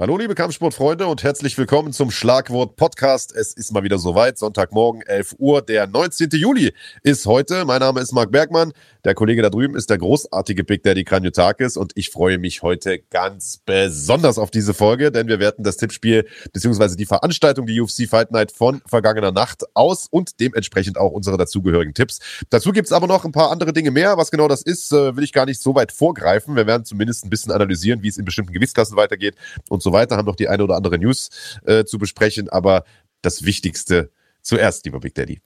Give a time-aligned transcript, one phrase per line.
[0.00, 3.34] Hallo liebe Kampfsportfreunde und herzlich willkommen zum Schlagwort Podcast.
[3.34, 6.28] Es ist mal wieder soweit, Sonntagmorgen 11 Uhr, der 19.
[6.34, 6.72] Juli
[7.02, 7.64] ist heute.
[7.64, 8.72] Mein Name ist Marc Bergmann,
[9.02, 13.00] der Kollege da drüben ist der großartige Big Daddy Kranjotakis und ich freue mich heute
[13.10, 18.08] ganz besonders auf diese Folge, denn wir werten das Tippspiel beziehungsweise die Veranstaltung, die UFC
[18.08, 22.20] Fight Night von vergangener Nacht aus und dementsprechend auch unsere dazugehörigen Tipps.
[22.50, 24.16] Dazu gibt's aber noch ein paar andere Dinge mehr.
[24.16, 26.54] Was genau das ist, äh, will ich gar nicht so weit vorgreifen.
[26.54, 29.34] Wir werden zumindest ein bisschen analysieren, wie es in bestimmten Gewichtsklassen weitergeht
[29.68, 31.30] und so so weiter, haben noch die eine oder andere News
[31.64, 32.84] äh, zu besprechen, aber
[33.22, 34.10] das Wichtigste
[34.42, 35.40] zuerst, lieber Big Daddy.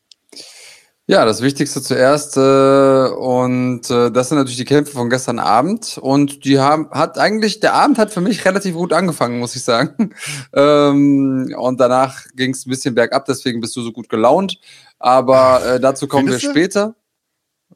[1.06, 5.98] Ja, das Wichtigste zuerst äh, und äh, das sind natürlich die Kämpfe von gestern Abend
[5.98, 9.64] und die haben hat eigentlich der Abend hat für mich relativ gut angefangen, muss ich
[9.64, 10.14] sagen.
[10.54, 14.60] ähm, und danach ging es ein bisschen bergab, deswegen bist du so gut gelaunt.
[15.00, 16.94] Aber äh, dazu kommen Findest wir später.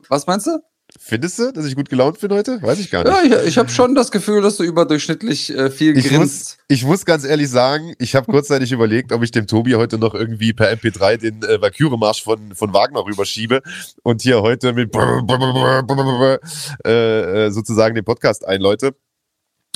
[0.08, 0.60] Was meinst du?
[0.98, 2.60] Findest du, dass ich gut gelaunt bin heute?
[2.62, 3.30] Weiß ich gar nicht.
[3.30, 6.18] Ja, ich, ich habe schon das Gefühl, dass du überdurchschnittlich äh, viel ich grinst.
[6.18, 9.98] Muss, ich muss ganz ehrlich sagen, ich habe kurzzeitig überlegt, ob ich dem Tobi heute
[9.98, 13.62] noch irgendwie per MP3 den äh, Valkyrie-Marsch von, von Wagner rüberschiebe
[14.02, 14.94] und hier heute mit
[16.84, 18.94] äh, sozusagen den Podcast einläute.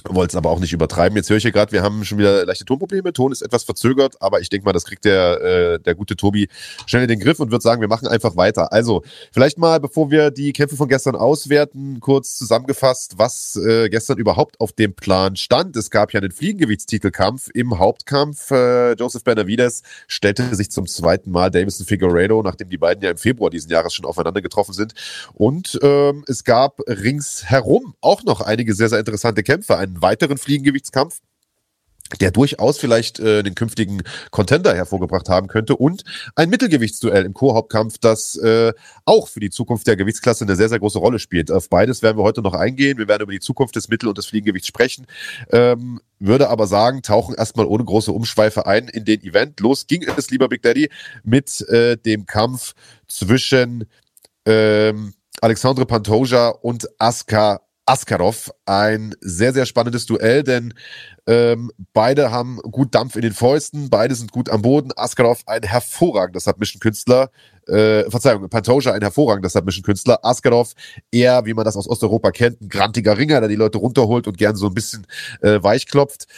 [0.08, 1.16] Wollte es aber auch nicht übertreiben.
[1.16, 3.12] Jetzt höre ich hier gerade, wir haben schon wieder leichte Tonprobleme.
[3.12, 6.48] Ton ist etwas verzögert, aber ich denke mal, das kriegt der, äh, der gute Tobi
[6.86, 8.72] schnell in den Griff und wird sagen, wir machen einfach weiter.
[8.72, 14.18] Also, vielleicht mal, bevor wir die Kämpfe von gestern auswerten, kurz zusammengefasst, was äh, gestern
[14.18, 15.76] überhaupt auf dem Plan stand.
[15.76, 18.50] Es gab ja einen Fliegengewichtstitelkampf im Hauptkampf.
[18.50, 23.18] Äh, Joseph Benavides stellte sich zum zweiten Mal Davison Figueredo, nachdem die beiden ja im
[23.18, 24.94] Februar diesen Jahres schon aufeinander getroffen sind.
[25.34, 29.76] Und ähm, es gab ringsherum auch noch einige sehr, sehr interessante Kämpfe.
[29.76, 31.20] Ein einen weiteren Fliegengewichtskampf
[32.18, 36.02] der durchaus vielleicht äh, den künftigen Contender hervorgebracht haben könnte und
[36.34, 38.72] ein Mittelgewichtsduell im Co-Hauptkampf, das äh,
[39.04, 41.52] auch für die Zukunft der Gewichtsklasse eine sehr, sehr große Rolle spielt.
[41.52, 42.98] Auf beides werden wir heute noch eingehen.
[42.98, 45.06] Wir werden über die Zukunft des Mittel- und des Fliegengewichts sprechen.
[45.50, 49.60] Ähm, würde aber sagen, tauchen erstmal ohne große Umschweife ein in den Event.
[49.60, 50.90] Los ging es, lieber Big Daddy,
[51.22, 52.74] mit äh, dem Kampf
[53.06, 53.86] zwischen
[54.46, 58.52] ähm, Alexandre Pantoja und Aska Askarov.
[58.66, 60.74] Ein sehr, sehr spannendes Duell, denn
[61.26, 64.92] ähm, beide haben gut Dampf in den Fäusten, beide sind gut am Boden.
[64.94, 67.30] Askarov ein hervorragender Submission-Künstler,
[67.66, 70.24] äh, Verzeihung, Pantoja ein hervorragender Submission-Künstler.
[70.24, 70.74] Askarov
[71.10, 74.38] eher, wie man das aus Osteuropa kennt, ein grantiger Ringer, der die Leute runterholt und
[74.38, 75.04] gern so ein bisschen
[75.42, 76.28] äh, weichklopft.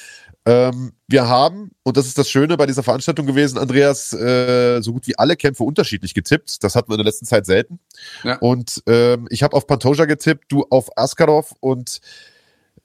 [0.45, 4.93] Ähm, wir haben, und das ist das Schöne bei dieser Veranstaltung gewesen, Andreas, äh, so
[4.93, 6.65] gut wie alle Kämpfe unterschiedlich getippt.
[6.65, 7.79] Das hatten wir in der letzten Zeit selten.
[8.25, 8.39] Ja.
[8.39, 12.01] Und ähm, ich habe auf Pantoja getippt, du auf Askarov und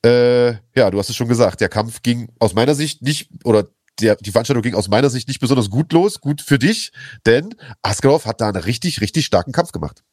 [0.05, 3.67] äh, ja, du hast es schon gesagt, der Kampf ging aus meiner Sicht nicht, oder
[3.99, 6.91] der, die Veranstaltung ging aus meiner Sicht nicht besonders gut los, gut für dich,
[7.25, 10.03] denn Askarov hat da einen richtig, richtig starken Kampf gemacht.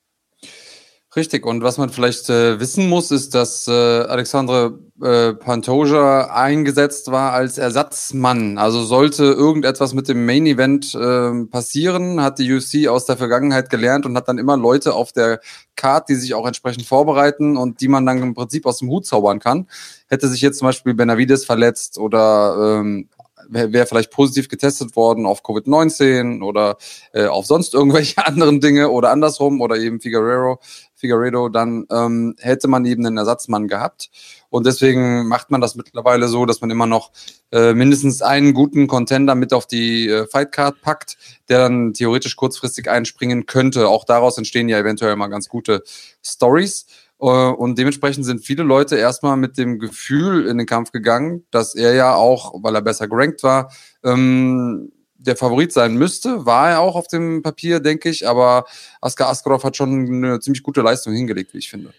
[1.16, 7.12] Richtig, und was man vielleicht äh, wissen muss, ist, dass äh, Alexandre äh, Pantoja eingesetzt
[7.12, 8.58] war als Ersatzmann.
[8.58, 13.70] Also sollte irgendetwas mit dem Main Event äh, passieren, hat die UFC aus der Vergangenheit
[13.70, 15.38] gelernt und hat dann immer Leute auf der
[15.76, 19.06] Card, die sich auch entsprechend vorbereiten und die man dann im Prinzip aus dem Hut
[19.06, 19.68] zaubern kann.
[20.08, 23.08] Hätte sich jetzt zum Beispiel Benavides verletzt oder ähm,
[23.48, 26.76] wäre wär vielleicht positiv getestet worden auf Covid-19 oder
[27.12, 30.58] äh, auf sonst irgendwelche anderen Dinge oder andersrum oder eben Figueroa,
[31.04, 34.10] Figueredo, dann ähm, hätte man eben einen Ersatzmann gehabt.
[34.48, 37.10] Und deswegen macht man das mittlerweile so, dass man immer noch
[37.52, 41.18] äh, mindestens einen guten Contender mit auf die äh, Fightcard packt,
[41.48, 43.88] der dann theoretisch kurzfristig einspringen könnte.
[43.88, 45.82] Auch daraus entstehen ja eventuell mal ganz gute
[46.24, 46.86] Stories.
[47.24, 51.74] Äh, und dementsprechend sind viele Leute erstmal mit dem Gefühl in den Kampf gegangen, dass
[51.74, 53.72] er ja auch, weil er besser gerankt war,
[54.04, 56.44] ähm, der Favorit sein müsste.
[56.44, 58.66] War er auch auf dem Papier, denke ich, aber
[59.00, 61.94] Askar Askarov hat schon eine ziemlich gute Leistung hingelegt, wie ich finde.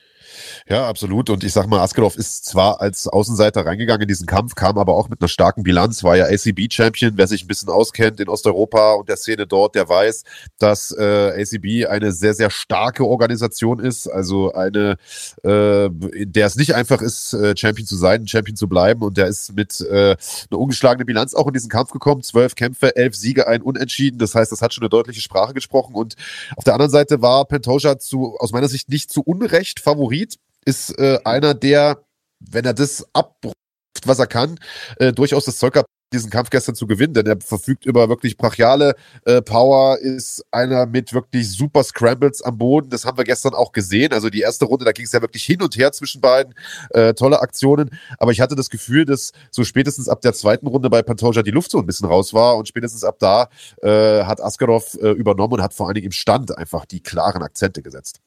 [0.67, 1.29] Ja, absolut.
[1.29, 4.95] Und ich sag mal, Askarov ist zwar als Außenseiter reingegangen in diesen Kampf, kam aber
[4.95, 7.11] auch mit einer starken Bilanz, war ja ACB-Champion.
[7.17, 10.23] Wer sich ein bisschen auskennt in Osteuropa und der Szene dort, der weiß,
[10.57, 14.07] dass äh, ACB eine sehr, sehr starke Organisation ist.
[14.07, 14.97] Also eine,
[15.43, 19.03] äh, in der es nicht einfach ist, äh, Champion zu sein, Champion zu bleiben.
[19.03, 20.15] Und der ist mit äh,
[20.49, 22.23] einer ungeschlagenen Bilanz auch in diesen Kampf gekommen.
[22.23, 24.17] Zwölf Kämpfe, elf Siege, ein Unentschieden.
[24.17, 25.93] Das heißt, das hat schon eine deutliche Sprache gesprochen.
[25.93, 26.15] Und
[26.55, 30.97] auf der anderen Seite war Pantoja zu, aus meiner Sicht nicht zu Unrecht Favorit ist
[30.99, 32.03] äh, einer, der,
[32.39, 33.55] wenn er das abruft,
[34.05, 34.59] was er kann,
[34.97, 38.37] äh, durchaus das Zeug hat, diesen Kampf gestern zu gewinnen, denn er verfügt über wirklich
[38.37, 38.95] brachiale
[39.25, 42.89] äh, Power, ist einer mit wirklich super Scrambles am Boden.
[42.89, 44.13] Das haben wir gestern auch gesehen.
[44.13, 46.53] Also die erste Runde, da ging es ja wirklich hin und her zwischen beiden.
[46.91, 47.89] Äh, tolle Aktionen.
[48.17, 51.51] Aber ich hatte das Gefühl, dass so spätestens ab der zweiten Runde bei Pantoja die
[51.51, 53.49] Luft so ein bisschen raus war und spätestens ab da
[53.81, 57.41] äh, hat Askarov äh, übernommen und hat vor allen Dingen im Stand einfach die klaren
[57.41, 58.19] Akzente gesetzt.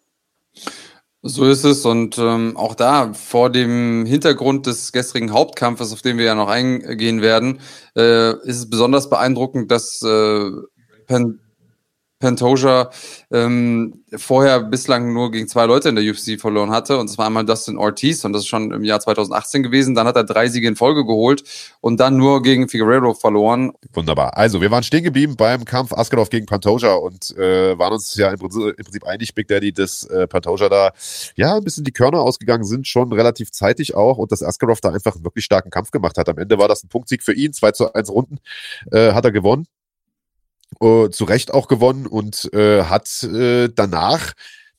[1.22, 1.84] So ist es.
[1.84, 6.48] Und ähm, auch da vor dem Hintergrund des gestrigen Hauptkampfes, auf den wir ja noch
[6.48, 7.60] eingehen werden,
[7.96, 10.50] äh, ist es besonders beeindruckend, dass äh,
[12.20, 12.90] Pantoja
[13.30, 16.98] ähm, vorher bislang nur gegen zwei Leute in der UFC verloren hatte.
[16.98, 19.94] Und das war einmal Dustin Ortiz und das ist schon im Jahr 2018 gewesen.
[19.94, 21.44] Dann hat er drei Siege in Folge geholt
[21.80, 23.72] und dann nur gegen Figueroa verloren.
[23.92, 24.36] Wunderbar.
[24.36, 28.30] Also wir waren stehen geblieben beim Kampf Askarov gegen Pantoja und äh, waren uns ja
[28.30, 30.90] im Prinzip, im Prinzip einig, Big Daddy, dass äh, Pantoja da
[31.36, 34.90] ja ein bisschen die Körner ausgegangen sind, schon relativ zeitig auch und dass Askarov da
[34.90, 36.28] einfach einen wirklich starken Kampf gemacht hat.
[36.28, 38.38] Am Ende war das ein Punktsieg für ihn, 2 zu 1 Runden
[38.90, 39.66] äh, hat er gewonnen
[40.80, 44.32] äh, zu Recht auch gewonnen und äh, hat äh, danach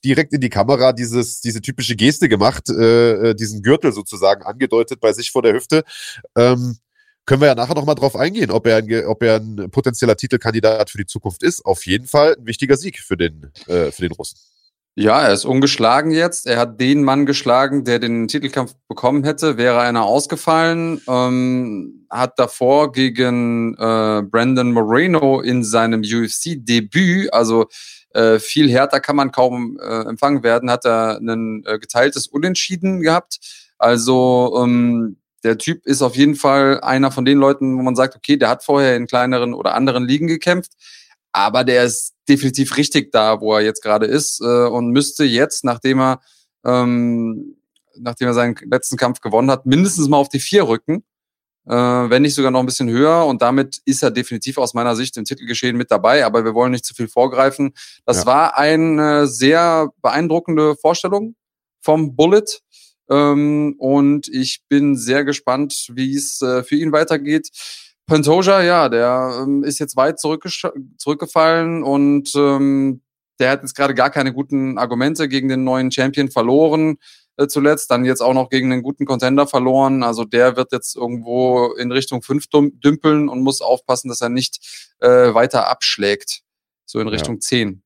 [0.03, 4.99] direkt in die Kamera dieses, diese typische Geste gemacht, äh, äh, diesen Gürtel sozusagen angedeutet
[4.99, 5.83] bei sich vor der Hüfte.
[6.37, 6.77] Ähm,
[7.25, 10.89] können wir ja nachher nochmal drauf eingehen, ob er, ein, ob er ein potenzieller Titelkandidat
[10.89, 11.63] für die Zukunft ist.
[11.63, 14.39] Auf jeden Fall ein wichtiger Sieg für den, äh, für den Russen.
[14.95, 16.45] Ja, er ist ungeschlagen jetzt.
[16.45, 19.57] Er hat den Mann geschlagen, der den Titelkampf bekommen hätte.
[19.57, 27.67] Wäre einer ausgefallen, ähm, hat davor gegen äh, Brandon Moreno in seinem UFC-Debüt, also
[28.13, 33.01] äh, viel härter kann man kaum äh, empfangen werden, hat er ein äh, geteiltes Unentschieden
[33.01, 33.39] gehabt.
[33.77, 38.15] Also ähm, der Typ ist auf jeden Fall einer von den Leuten, wo man sagt,
[38.15, 40.73] okay, der hat vorher in kleineren oder anderen Ligen gekämpft
[41.31, 45.63] aber der ist definitiv richtig da, wo er jetzt gerade ist äh, und müsste jetzt,
[45.63, 46.21] nachdem er,
[46.65, 47.57] ähm,
[47.97, 51.03] nachdem er seinen letzten Kampf gewonnen hat, mindestens mal auf die vier rücken,
[51.67, 53.25] äh, wenn nicht sogar noch ein bisschen höher.
[53.25, 56.25] Und damit ist er definitiv aus meiner Sicht im Titelgeschehen mit dabei.
[56.25, 57.73] Aber wir wollen nicht zu viel vorgreifen.
[58.05, 58.25] Das ja.
[58.25, 61.35] war eine sehr beeindruckende Vorstellung
[61.81, 62.61] vom Bullet.
[63.09, 67.49] Ähm, und ich bin sehr gespannt, wie es äh, für ihn weitergeht.
[68.09, 73.01] Pantoja, ja, der ähm, ist jetzt weit zurückgefallen und ähm,
[73.39, 76.97] der hat jetzt gerade gar keine guten Argumente gegen den neuen Champion verloren
[77.37, 80.03] äh, zuletzt, dann jetzt auch noch gegen einen guten Contender verloren.
[80.03, 84.59] Also der wird jetzt irgendwo in Richtung 5 dümpeln und muss aufpassen, dass er nicht
[84.99, 86.41] äh, weiter abschlägt,
[86.85, 87.41] so in Richtung ja.
[87.41, 87.83] 10.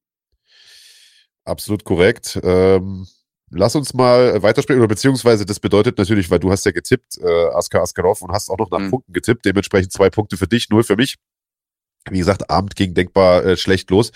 [1.46, 2.40] Absolut korrekt.
[2.42, 3.08] Ähm
[3.56, 7.46] Lass uns mal weitersprechen, oder beziehungsweise das bedeutet natürlich, weil du hast ja getippt, äh,
[7.54, 8.90] Askar Askarov, und hast auch noch nach mhm.
[8.90, 11.18] Punkten getippt, dementsprechend zwei Punkte für dich, null für mich.
[12.10, 14.12] Wie gesagt, Abend ging denkbar äh, schlecht los.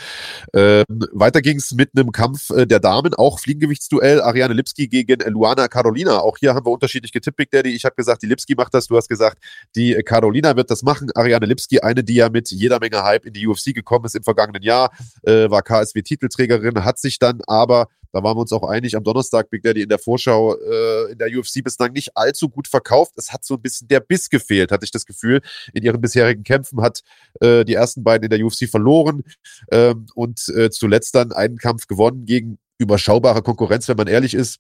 [0.54, 5.22] Ähm, weiter ging es mit einem Kampf äh, der Damen, auch Fliegengewichtsduell, Ariane Lipski gegen
[5.32, 6.20] Luana Carolina.
[6.20, 7.70] Auch hier haben wir unterschiedlich getippt, Big Daddy.
[7.70, 9.38] Ich habe gesagt, die Lipski macht das, du hast gesagt,
[9.76, 11.12] die Carolina wird das machen.
[11.16, 14.24] Ariane Lipski, eine, die ja mit jeder Menge Hype in die UFC gekommen ist im
[14.24, 14.92] vergangenen Jahr,
[15.24, 19.52] äh, war KSW-Titelträgerin, hat sich dann aber da waren wir uns auch einig am Donnerstag,
[19.52, 23.14] Big Daddy in der Vorschau äh, in der UFC bislang nicht allzu gut verkauft.
[23.16, 25.42] Es hat so ein bisschen der Biss gefehlt, hatte ich das Gefühl.
[25.74, 27.02] In ihren bisherigen Kämpfen hat
[27.42, 29.24] äh, die ersten beiden in der UFC verloren
[29.72, 34.60] ähm, und äh, zuletzt dann einen Kampf gewonnen gegen überschaubare Konkurrenz, wenn man ehrlich ist.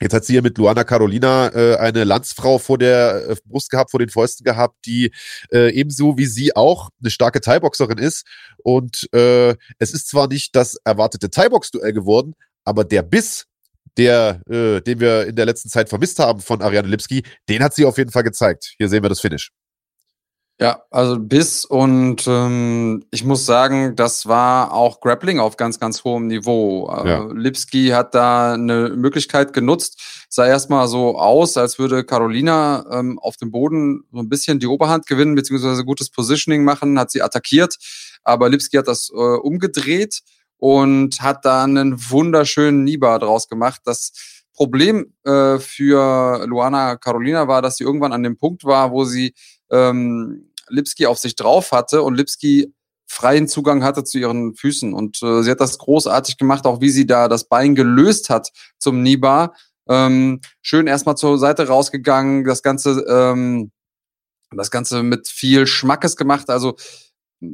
[0.00, 3.90] Jetzt hat sie ja mit Luana Carolina äh, eine Landsfrau vor der äh, Brust gehabt,
[3.90, 5.12] vor den Fäusten gehabt, die
[5.52, 8.26] äh, ebenso wie sie auch eine starke Thai-Boxerin ist.
[8.62, 12.34] Und äh, es ist zwar nicht das erwartete Thai-Box-Duell geworden,
[12.64, 13.46] aber der Biss,
[13.96, 17.74] der, äh, den wir in der letzten Zeit vermisst haben von Ariane Lipski, den hat
[17.74, 18.74] sie auf jeden Fall gezeigt.
[18.78, 19.52] Hier sehen wir das Finish.
[20.60, 26.04] Ja, also Biss und ähm, ich muss sagen, das war auch Grappling auf ganz, ganz
[26.04, 26.86] hohem Niveau.
[26.90, 27.28] Äh, ja.
[27.32, 33.38] Lipski hat da eine Möglichkeit genutzt, sah erstmal so aus, als würde Carolina ähm, auf
[33.38, 37.78] dem Boden so ein bisschen die Oberhand gewinnen, beziehungsweise gutes Positioning machen, hat sie attackiert,
[38.22, 40.20] aber Lipski hat das äh, umgedreht
[40.60, 43.80] und hat da einen wunderschönen Niba draus gemacht.
[43.84, 44.12] Das
[44.54, 49.34] Problem äh, für Luana Carolina war, dass sie irgendwann an dem Punkt war, wo sie
[49.70, 52.74] ähm, Lipski auf sich drauf hatte und Lipski
[53.06, 54.92] freien Zugang hatte zu ihren Füßen.
[54.92, 58.50] Und äh, sie hat das großartig gemacht, auch wie sie da das Bein gelöst hat
[58.78, 59.54] zum Niba.
[59.88, 63.72] Ähm, schön erstmal zur Seite rausgegangen, das Ganze, ähm,
[64.54, 66.50] das Ganze mit viel Schmackes gemacht.
[66.50, 66.76] Also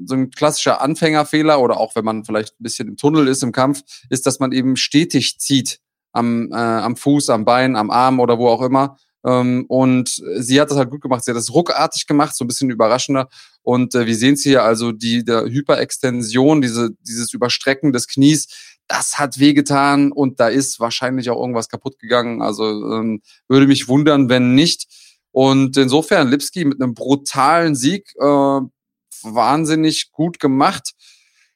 [0.05, 3.53] so ein klassischer Anfängerfehler oder auch wenn man vielleicht ein bisschen im Tunnel ist im
[3.53, 5.81] Kampf, ist, dass man eben stetig zieht
[6.13, 8.97] am, äh, am Fuß, am Bein, am Arm oder wo auch immer.
[9.25, 11.25] Ähm, und sie hat das halt gut gemacht.
[11.25, 13.29] Sie hat das ruckartig gemacht, so ein bisschen überraschender.
[13.63, 18.47] Und äh, wir sehen es hier also die der Hyperextension, diese, dieses Überstrecken des Knies,
[18.89, 22.41] das hat wehgetan und da ist wahrscheinlich auch irgendwas kaputt gegangen.
[22.41, 24.87] Also ähm, würde mich wundern, wenn nicht.
[25.33, 28.61] Und insofern Lipski mit einem brutalen Sieg äh,
[29.23, 30.93] wahnsinnig gut gemacht.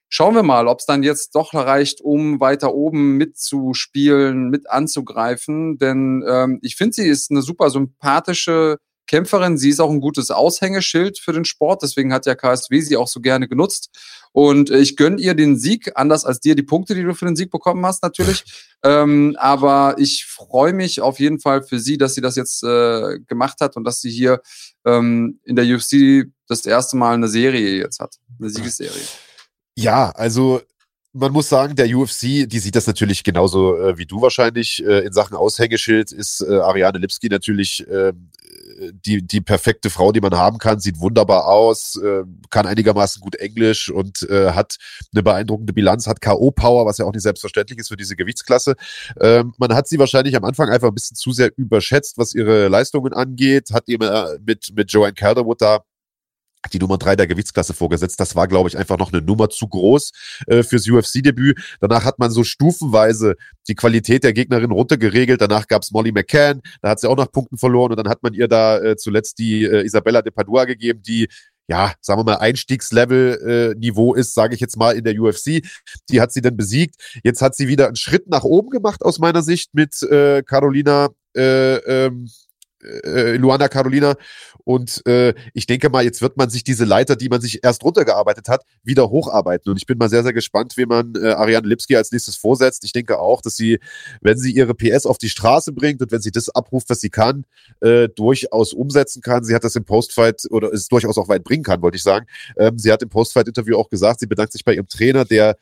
[0.08, 5.78] Schauen wir mal, ob es dann jetzt doch reicht, um weiter oben mitzuspielen, mit anzugreifen.
[5.78, 8.78] Denn ähm, ich finde, sie ist eine super sympathische
[9.10, 9.58] Kämpferin.
[9.58, 11.82] Sie ist auch ein gutes Aushängeschild für den Sport.
[11.82, 13.90] Deswegen hat ja KSW sie auch so gerne genutzt.
[14.30, 17.34] Und ich gönne ihr den Sieg, anders als dir die Punkte, die du für den
[17.34, 18.44] Sieg bekommen hast, natürlich.
[18.84, 23.18] ähm, aber ich freue mich auf jeden Fall für sie, dass sie das jetzt äh,
[23.26, 24.42] gemacht hat und dass sie hier
[24.86, 28.14] ähm, in der UFC das erste Mal eine Serie jetzt hat.
[28.38, 29.02] Eine Siegesserie.
[29.74, 30.62] Ja, also
[31.12, 34.84] man muss sagen, der UFC, die sieht das natürlich genauso äh, wie du wahrscheinlich.
[34.84, 38.30] Äh, in Sachen Aushängeschild ist äh, Ariane Lipski natürlich ähm,
[38.92, 43.36] die, die perfekte Frau, die man haben kann, sieht wunderbar aus, äh, kann einigermaßen gut
[43.36, 44.76] Englisch und äh, hat
[45.12, 48.76] eine beeindruckende Bilanz, hat K.O.-Power, was ja auch nicht selbstverständlich ist für diese Gewichtsklasse.
[49.20, 52.68] Ähm, man hat sie wahrscheinlich am Anfang einfach ein bisschen zu sehr überschätzt, was ihre
[52.68, 55.80] Leistungen angeht, hat eben äh, mit, mit Joanne Calderwood da
[56.72, 58.20] die Nummer drei der Gewichtsklasse vorgesetzt.
[58.20, 60.12] Das war, glaube ich, einfach noch eine Nummer zu groß
[60.46, 61.58] äh, fürs UFC-Debüt.
[61.80, 63.36] Danach hat man so stufenweise
[63.68, 65.40] die Qualität der Gegnerin runtergeregelt.
[65.40, 68.34] Danach gab's Molly McCann, da hat sie auch noch Punkten verloren und dann hat man
[68.34, 71.28] ihr da äh, zuletzt die äh, Isabella de Padua gegeben, die
[71.70, 75.62] ja, sagen wir mal, Einstiegslevel-Niveau äh, ist, sage ich jetzt mal, in der UFC.
[76.10, 76.96] Die hat sie dann besiegt.
[77.22, 81.10] Jetzt hat sie wieder einen Schritt nach oben gemacht, aus meiner Sicht, mit äh, Carolina
[81.36, 82.28] äh, ähm,
[82.82, 84.14] äh, Luana Carolina.
[84.64, 87.82] Und äh, ich denke mal, jetzt wird man sich diese Leiter, die man sich erst
[87.82, 89.70] runtergearbeitet hat, wieder hocharbeiten.
[89.70, 92.84] Und ich bin mal sehr, sehr gespannt, wie man äh, Ariane Lipski als nächstes vorsetzt.
[92.84, 93.78] Ich denke auch, dass sie,
[94.20, 97.10] wenn sie ihre PS auf die Straße bringt und wenn sie das abruft, was sie
[97.10, 97.44] kann,
[97.80, 99.44] äh, durchaus umsetzen kann.
[99.44, 102.26] Sie hat das im Postfight oder es durchaus auch weit bringen kann, wollte ich sagen.
[102.56, 105.56] Ähm, sie hat im Postfight-Interview auch gesagt, sie bedankt sich bei ihrem Trainer, der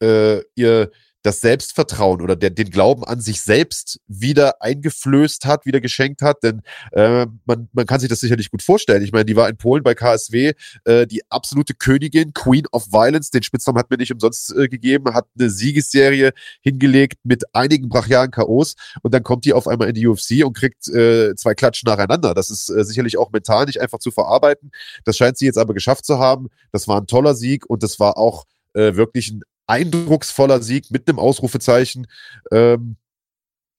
[0.00, 0.90] äh, ihr
[1.26, 6.44] das Selbstvertrauen oder der, den Glauben an sich selbst wieder eingeflößt hat, wieder geschenkt hat.
[6.44, 9.02] Denn äh, man, man kann sich das sicherlich gut vorstellen.
[9.02, 10.52] Ich meine, die war in Polen bei KSW
[10.84, 13.30] äh, die absolute Königin, Queen of Violence.
[13.30, 18.30] Den Spitznamen hat mir nicht umsonst äh, gegeben, hat eine Siegesserie hingelegt mit einigen brachialen
[18.30, 21.88] K.O.s und dann kommt die auf einmal in die UFC und kriegt äh, zwei Klatschen
[21.88, 22.34] nacheinander.
[22.34, 24.70] Das ist äh, sicherlich auch mental nicht einfach zu verarbeiten.
[25.04, 26.50] Das scheint sie jetzt aber geschafft zu haben.
[26.70, 31.08] Das war ein toller Sieg und das war auch äh, wirklich ein eindrucksvoller Sieg mit
[31.08, 32.06] einem Ausrufezeichen.
[32.50, 32.96] Ähm,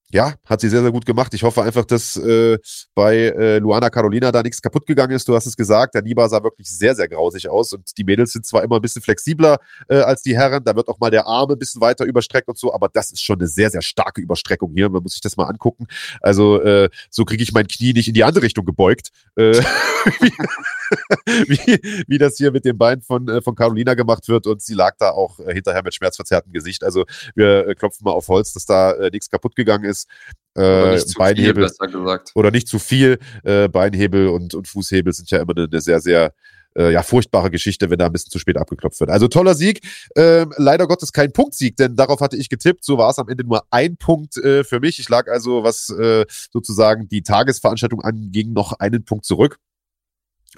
[0.10, 1.34] ja, hat sie sehr, sehr gut gemacht.
[1.34, 2.58] Ich hoffe einfach, dass äh,
[2.96, 5.28] bei äh, Luana Carolina da nichts kaputt gegangen ist.
[5.28, 8.32] Du hast es gesagt, der Niba sah wirklich sehr, sehr grausig aus und die Mädels
[8.32, 9.58] sind zwar immer ein bisschen flexibler
[9.90, 12.58] äh, als die Herren, da wird auch mal der Arm ein bisschen weiter überstreckt und
[12.58, 14.90] so, aber das ist schon eine sehr, sehr starke Überstreckung hier.
[14.90, 15.88] Man muss sich das mal angucken.
[16.22, 19.10] Also äh, so kriege ich mein Knie nicht in die andere Richtung gebeugt.
[19.36, 19.62] Äh,
[21.26, 24.74] wie, wie das hier mit dem Bein von, äh, von Carolina gemacht wird und sie
[24.74, 26.84] lag da auch äh, hinterher mit schmerzverzerrtem Gesicht.
[26.84, 30.08] Also wir äh, klopfen mal auf Holz, dass da äh, nichts kaputt gegangen ist.
[30.56, 33.20] Oder nicht zu Beinhebel, viel, Oder nicht zu viel.
[33.44, 36.34] Äh, Beinhebel und, und Fußhebel sind ja immer eine, eine sehr, sehr
[36.78, 39.10] äh, ja, furchtbare Geschichte, wenn da ein bisschen zu spät abgeklopft wird.
[39.10, 39.82] Also toller Sieg.
[40.16, 42.86] Ähm, leider Gottes kein Punktsieg, denn darauf hatte ich getippt.
[42.86, 45.00] So war es am Ende nur ein Punkt äh, für mich.
[45.00, 49.58] Ich lag also, was äh, sozusagen die Tagesveranstaltung anging, noch einen Punkt zurück.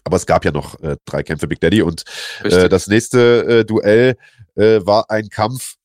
[0.04, 1.82] Aber es gab ja noch äh, drei Kämpfe Big Daddy.
[1.82, 2.04] Und
[2.44, 4.16] äh, das nächste äh, Duell
[4.56, 5.76] äh, war ein Kampf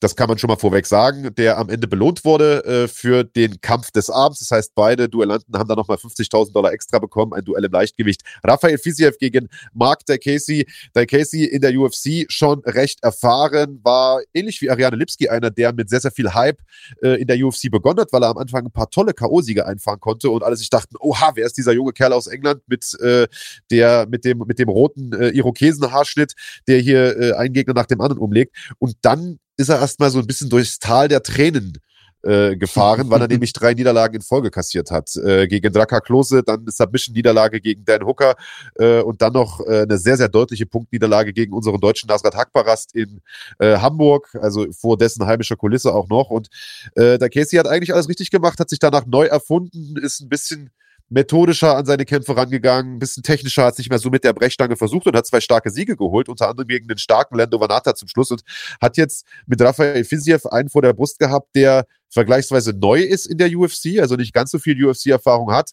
[0.00, 3.60] das kann man schon mal vorweg sagen, der am Ende belohnt wurde äh, für den
[3.62, 4.40] Kampf des Abends.
[4.40, 7.32] Das heißt, beide Duellanten haben da nochmal 50.000 Dollar extra bekommen.
[7.32, 8.20] Ein Duell im Leichtgewicht.
[8.44, 10.66] Raphael Fiziev gegen Mark Daikesi.
[10.92, 15.88] Daikesi in der UFC schon recht erfahren, war ähnlich wie Ariane Lipski einer, der mit
[15.88, 16.60] sehr, sehr viel Hype
[17.02, 20.00] äh, in der UFC begonnen hat, weil er am Anfang ein paar tolle K.O.-Siege einfahren
[20.00, 23.26] konnte und alle sich dachten, oha, wer ist dieser junge Kerl aus England mit, äh,
[23.70, 26.34] der, mit, dem, mit dem roten äh, Irokesenhaarschnitt,
[26.68, 28.54] der hier äh, einen Gegner nach dem anderen umlegt.
[28.78, 31.78] Und dann ist er erstmal so ein bisschen durchs Tal der Tränen
[32.22, 35.14] äh, gefahren, weil er nämlich drei Niederlagen in Folge kassiert hat.
[35.16, 38.34] Äh, gegen Draka Klose, dann eine Submission-Niederlage gegen Dan Hooker
[38.76, 42.94] äh, und dann noch äh, eine sehr, sehr deutliche Punktniederlage gegen unseren deutschen Nasrat Hakbarast
[42.94, 43.20] in
[43.58, 46.30] äh, Hamburg, also vor dessen heimischer Kulisse auch noch.
[46.30, 46.48] Und
[46.94, 50.28] äh, der Casey hat eigentlich alles richtig gemacht, hat sich danach neu erfunden, ist ein
[50.28, 50.70] bisschen
[51.08, 54.76] methodischer an seine Kämpfe rangegangen, ein bisschen technischer, hat sich mehr so mit der Brechstange
[54.76, 58.08] versucht und hat zwei starke Siege geholt, unter anderem gegen den starken Lando Vanata zum
[58.08, 58.42] Schluss und
[58.80, 63.38] hat jetzt mit Rafael Fiziev einen vor der Brust gehabt, der vergleichsweise neu ist in
[63.38, 65.70] der UFC, also nicht ganz so viel UFC-Erfahrung hat,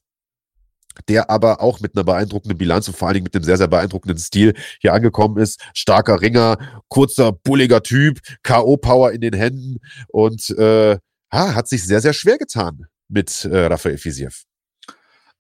[1.08, 3.68] der aber auch mit einer beeindruckenden Bilanz und vor allen Dingen mit einem sehr, sehr
[3.68, 5.62] beeindruckenden Stil hier angekommen ist.
[5.74, 6.58] Starker Ringer,
[6.90, 9.78] kurzer, bulliger Typ, K.O.-Power in den Händen
[10.10, 10.98] und äh,
[11.32, 14.44] hat sich sehr, sehr schwer getan mit äh, Rafael Fiziev.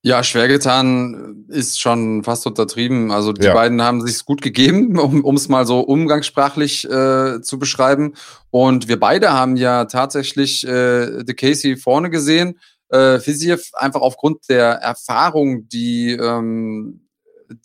[0.06, 3.10] Ja, schwer getan ist schon fast untertrieben.
[3.10, 3.54] Also die ja.
[3.54, 8.14] beiden haben sich gut gegeben, um es mal so umgangssprachlich äh, zu beschreiben.
[8.52, 12.60] Und wir beide haben ja tatsächlich äh, The Casey vorne gesehen.
[12.90, 17.04] Äh, Fiziev einfach aufgrund der Erfahrung, die ähm,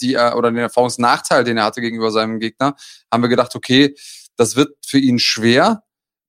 [0.01, 2.77] die er oder den Erfahrungsnachteil, den er hatte gegenüber seinem Gegner,
[3.11, 3.95] haben wir gedacht, okay,
[4.37, 5.83] das wird für ihn schwer.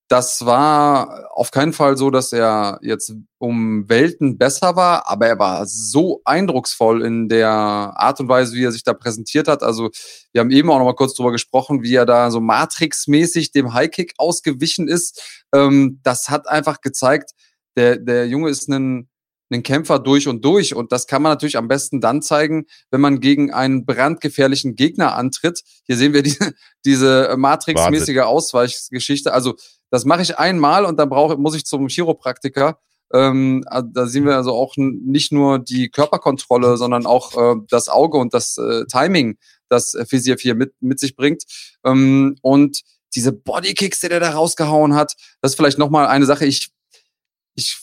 [0.09, 5.37] Das war auf keinen Fall so, dass er jetzt um Welten besser war, aber er
[5.37, 9.61] war so eindrucksvoll in der Art und Weise, wie er sich da präsentiert hat.
[9.61, 9.91] Also
[10.31, 13.75] wir haben eben auch noch mal kurz drüber gesprochen, wie er da so Matrix-mäßig dem
[13.75, 15.43] Highkick ausgewichen ist.
[15.53, 17.31] Ähm, das hat einfach gezeigt,
[17.77, 19.09] der, der Junge ist ein
[19.51, 20.75] einen Kämpfer durch und durch.
[20.75, 25.15] Und das kann man natürlich am besten dann zeigen, wenn man gegen einen brandgefährlichen Gegner
[25.15, 25.61] antritt.
[25.85, 26.53] Hier sehen wir diese,
[26.85, 29.33] diese Matrix-mäßige Ausweichgeschichte.
[29.33, 29.55] Also
[29.91, 32.79] das mache ich einmal und dann brauche, muss ich zum Chiropraktiker.
[33.12, 38.17] Ähm, da sehen wir also auch nicht nur die Körperkontrolle, sondern auch äh, das Auge
[38.17, 41.43] und das äh, Timing, das Physiev hier mit, mit sich bringt.
[41.84, 42.81] Ähm, und
[43.15, 46.46] diese Bodykicks, die der da rausgehauen hat, das ist vielleicht nochmal eine Sache.
[46.46, 46.69] Ich,
[47.55, 47.79] ich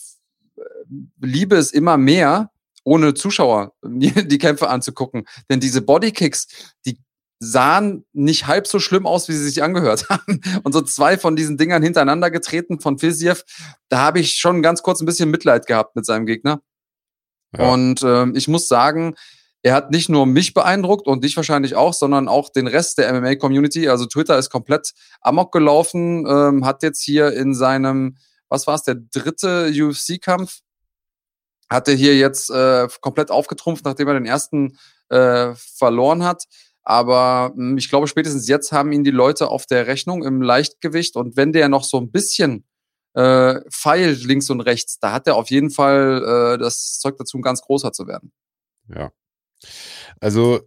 [1.19, 2.51] liebe es immer mehr,
[2.83, 5.25] ohne Zuschauer die Kämpfe anzugucken.
[5.49, 6.47] Denn diese Bodykicks,
[6.85, 6.99] die
[7.39, 10.41] sahen nicht halb so schlimm aus, wie sie sich angehört haben.
[10.63, 13.43] Und so zwei von diesen Dingern hintereinander getreten von Fiziev,
[13.89, 16.61] da habe ich schon ganz kurz ein bisschen Mitleid gehabt mit seinem Gegner.
[17.57, 17.71] Ja.
[17.71, 19.15] Und ähm, ich muss sagen,
[19.63, 23.11] er hat nicht nur mich beeindruckt und dich wahrscheinlich auch, sondern auch den Rest der
[23.13, 23.89] MMA-Community.
[23.89, 28.17] Also Twitter ist komplett amok gelaufen, ähm, hat jetzt hier in seinem,
[28.49, 30.59] was war es, der dritte UFC-Kampf,
[31.69, 34.77] hat er hier jetzt äh, komplett aufgetrumpft, nachdem er den ersten
[35.09, 36.45] äh, verloren hat.
[36.89, 40.41] Aber mh, hm, ich glaube, spätestens jetzt haben ihn die Leute auf der Rechnung im
[40.41, 41.17] Leichtgewicht.
[41.17, 42.65] Und wenn der noch so ein bisschen
[43.13, 47.37] äh, feilt links und rechts, da hat er auf jeden Fall äh, das Zeug dazu,
[47.37, 48.31] ein ganz großer zu werden.
[48.87, 49.11] Ja.
[50.21, 50.61] Also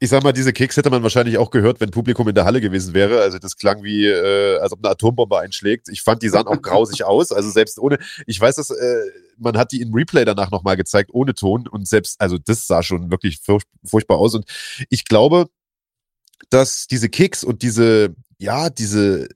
[0.00, 2.60] ich sag mal, diese Kicks hätte man wahrscheinlich auch gehört, wenn Publikum in der Halle
[2.60, 3.20] gewesen wäre.
[3.20, 5.88] Also das klang wie, äh, als ob eine Atombombe einschlägt.
[5.88, 7.32] Ich fand, die sahen auch grausig aus.
[7.32, 9.00] Also selbst ohne, ich weiß, dass äh,
[9.38, 11.66] man hat die in Replay danach nochmal gezeigt, ohne Ton.
[11.66, 14.34] Und selbst, also das sah schon wirklich furch furchtbar aus.
[14.34, 14.44] Und
[14.88, 15.48] ich glaube,
[16.50, 19.28] dass diese Kicks und diese, ja, diese,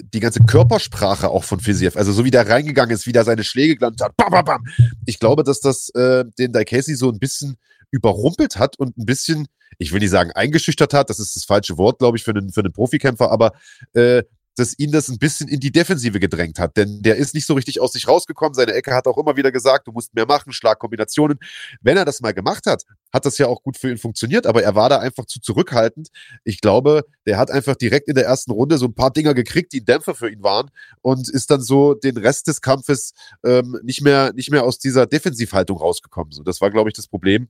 [0.00, 3.44] die ganze Körpersprache auch von Fiziev, also so wie der reingegangen ist, wie der seine
[3.44, 4.64] Schläge gelandet hat, bam, bam, bam.
[5.06, 7.56] Ich glaube, dass das äh, den Daikesi so ein bisschen
[7.90, 11.78] überrumpelt hat und ein bisschen ich will nicht sagen eingeschüchtert hat, das ist das falsche
[11.78, 13.52] Wort, glaube ich, für einen, für einen Profikämpfer, aber
[13.94, 14.22] äh,
[14.56, 16.76] dass ihn das ein bisschen in die Defensive gedrängt hat.
[16.76, 18.52] Denn der ist nicht so richtig aus sich rausgekommen.
[18.52, 21.38] Seine Ecke hat auch immer wieder gesagt, du musst mehr machen, Schlagkombinationen.
[21.80, 24.62] Wenn er das mal gemacht hat, hat das ja auch gut für ihn funktioniert, aber
[24.62, 26.08] er war da einfach zu zurückhaltend.
[26.44, 29.72] Ich glaube, der hat einfach direkt in der ersten Runde so ein paar Dinger gekriegt,
[29.72, 33.12] die ein Dämpfer für ihn waren und ist dann so den Rest des Kampfes
[33.44, 36.32] ähm, nicht, mehr, nicht mehr aus dieser Defensivhaltung rausgekommen.
[36.32, 37.48] So, das war, glaube ich, das Problem.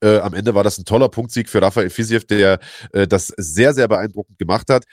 [0.00, 2.60] Äh, am Ende war das ein toller Punktsieg für Rafael Fisiev, der
[2.92, 4.84] äh, das sehr, sehr beeindruckend gemacht hat.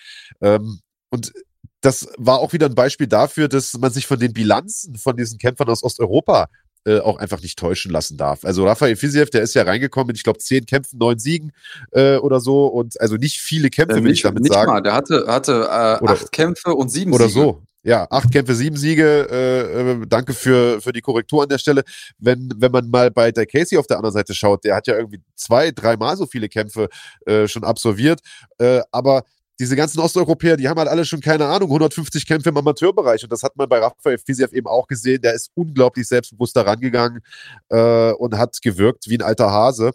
[0.41, 0.79] Ähm,
[1.09, 1.33] und
[1.81, 5.37] das war auch wieder ein Beispiel dafür, dass man sich von den Bilanzen von diesen
[5.37, 6.47] Kämpfern aus Osteuropa
[6.87, 8.45] äh, auch einfach nicht täuschen lassen darf.
[8.45, 11.51] Also Rafael Fisiev, der ist ja reingekommen mit, ich glaube, zehn Kämpfen, neun Siegen
[11.91, 14.71] äh, oder so und also nicht viele Kämpfe, äh, will ich damit nicht sagen.
[14.71, 14.81] Mal.
[14.81, 17.39] Der hatte, hatte äh, oder, acht Kämpfe und sieben oder Siege.
[17.39, 17.63] Oder so.
[17.85, 19.27] Ja, acht Kämpfe, sieben Siege.
[19.29, 21.83] Äh, äh, danke für, für die Korrektur an der Stelle.
[22.17, 24.95] Wenn, wenn man mal bei der Casey auf der anderen Seite schaut, der hat ja
[24.95, 26.89] irgendwie zwei, dreimal so viele Kämpfe
[27.27, 28.21] äh, schon absolviert.
[28.57, 29.21] Äh, aber
[29.59, 33.23] diese ganzen Osteuropäer, die haben halt alle schon, keine Ahnung, 150 Kämpfe im Amateurbereich.
[33.23, 35.21] Und das hat man bei Rafael Fisiev eben auch gesehen.
[35.21, 37.21] Der ist unglaublich selbstbewusst da rangegangen
[37.69, 39.91] äh, und hat gewirkt wie ein alter Hase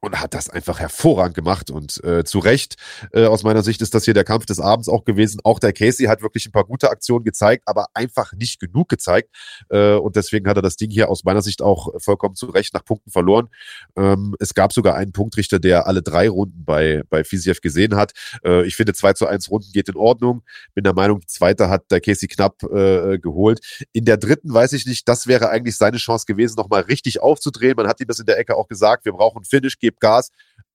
[0.00, 2.76] und hat das einfach hervorragend gemacht und äh, zu Recht
[3.12, 5.40] äh, aus meiner Sicht ist das hier der Kampf des Abends auch gewesen.
[5.44, 9.30] Auch der Casey hat wirklich ein paar gute Aktionen gezeigt, aber einfach nicht genug gezeigt
[9.68, 12.74] äh, und deswegen hat er das Ding hier aus meiner Sicht auch vollkommen zu Recht
[12.74, 13.48] nach Punkten verloren.
[13.96, 18.12] Ähm, es gab sogar einen Punktrichter, der alle drei Runden bei bei Fisiev gesehen hat.
[18.44, 20.42] Äh, ich finde 2 zu 1 Runden geht in Ordnung.
[20.74, 23.60] Bin der Meinung, die zweite hat der Casey knapp äh, geholt.
[23.92, 27.74] In der dritten weiß ich nicht, das wäre eigentlich seine Chance gewesen, nochmal richtig aufzudrehen.
[27.76, 30.30] Man hat ihm das in der Ecke auch gesagt, wir brauchen Finish, gibt Gas.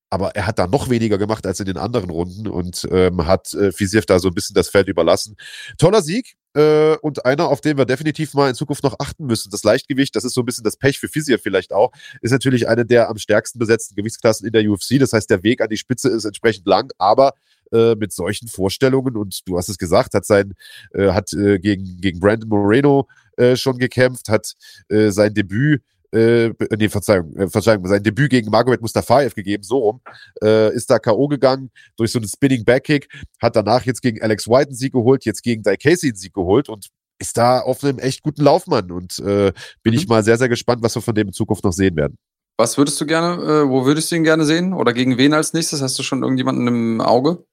[0.09, 3.53] Aber er hat da noch weniger gemacht als in den anderen Runden und ähm, hat
[3.53, 5.35] äh, Fisiev da so ein bisschen das Feld überlassen.
[5.77, 9.49] Toller Sieg äh, und einer, auf den wir definitiv mal in Zukunft noch achten müssen.
[9.49, 12.67] Das Leichtgewicht, das ist so ein bisschen das Pech für Fisiev vielleicht auch, ist natürlich
[12.67, 14.99] eine der am stärksten besetzten Gewichtsklassen in der UFC.
[14.99, 17.33] Das heißt, der Weg an die Spitze ist entsprechend lang, aber
[17.71, 20.53] äh, mit solchen Vorstellungen und du hast es gesagt, hat sein,
[20.93, 24.53] äh, hat äh, gegen, gegen Brandon Moreno äh, schon gekämpft, hat
[24.89, 29.77] äh, sein Debüt äh, nee, Verzeihung, äh, Verzeihung, sein Debüt gegen Margaret Mustafaev gegeben, so
[29.77, 30.01] rum,
[30.43, 31.27] äh, ist da K.O.
[31.27, 33.07] gegangen durch so einen Spinning Backkick,
[33.41, 36.33] hat danach jetzt gegen Alex White einen Sieg geholt, jetzt gegen Dai Casey einen Sieg
[36.33, 36.87] geholt und
[37.19, 39.99] ist da auf einem echt guten Laufmann und äh, bin mhm.
[39.99, 42.17] ich mal sehr, sehr gespannt, was wir von dem in Zukunft noch sehen werden.
[42.57, 44.73] Was würdest du gerne, äh, wo würdest du ihn gerne sehen?
[44.73, 45.81] Oder gegen wen als nächstes?
[45.81, 47.45] Hast du schon irgendjemanden im Auge?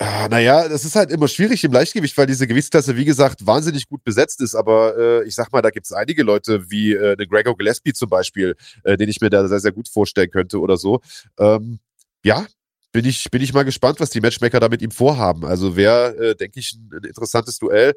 [0.00, 3.88] Ah, naja, das ist halt immer schwierig im Leichtgewicht, weil diese Gewichtsklasse, wie gesagt, wahnsinnig
[3.88, 4.54] gut besetzt ist.
[4.54, 7.92] Aber äh, ich sag mal, da gibt es einige Leute, wie äh, eine Gregor Gillespie
[7.92, 11.00] zum Beispiel, äh, den ich mir da sehr, sehr gut vorstellen könnte oder so.
[11.36, 11.80] Ähm,
[12.24, 12.46] ja,
[12.92, 15.44] bin ich, bin ich mal gespannt, was die Matchmaker da mit ihm vorhaben.
[15.44, 17.94] Also wäre, äh, denke ich, ein, ein, interessantes Duell.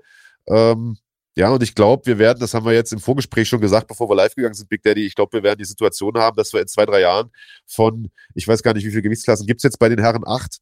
[0.47, 0.97] Ähm,
[1.35, 4.09] ja, und ich glaube, wir werden, das haben wir jetzt im Vorgespräch schon gesagt, bevor
[4.09, 6.61] wir live gegangen sind, Big Daddy, ich glaube, wir werden die Situation haben, dass wir
[6.61, 7.29] in zwei, drei Jahren
[7.67, 10.57] von, ich weiß gar nicht, wie viele Gewichtsklassen gibt es jetzt bei den Herren acht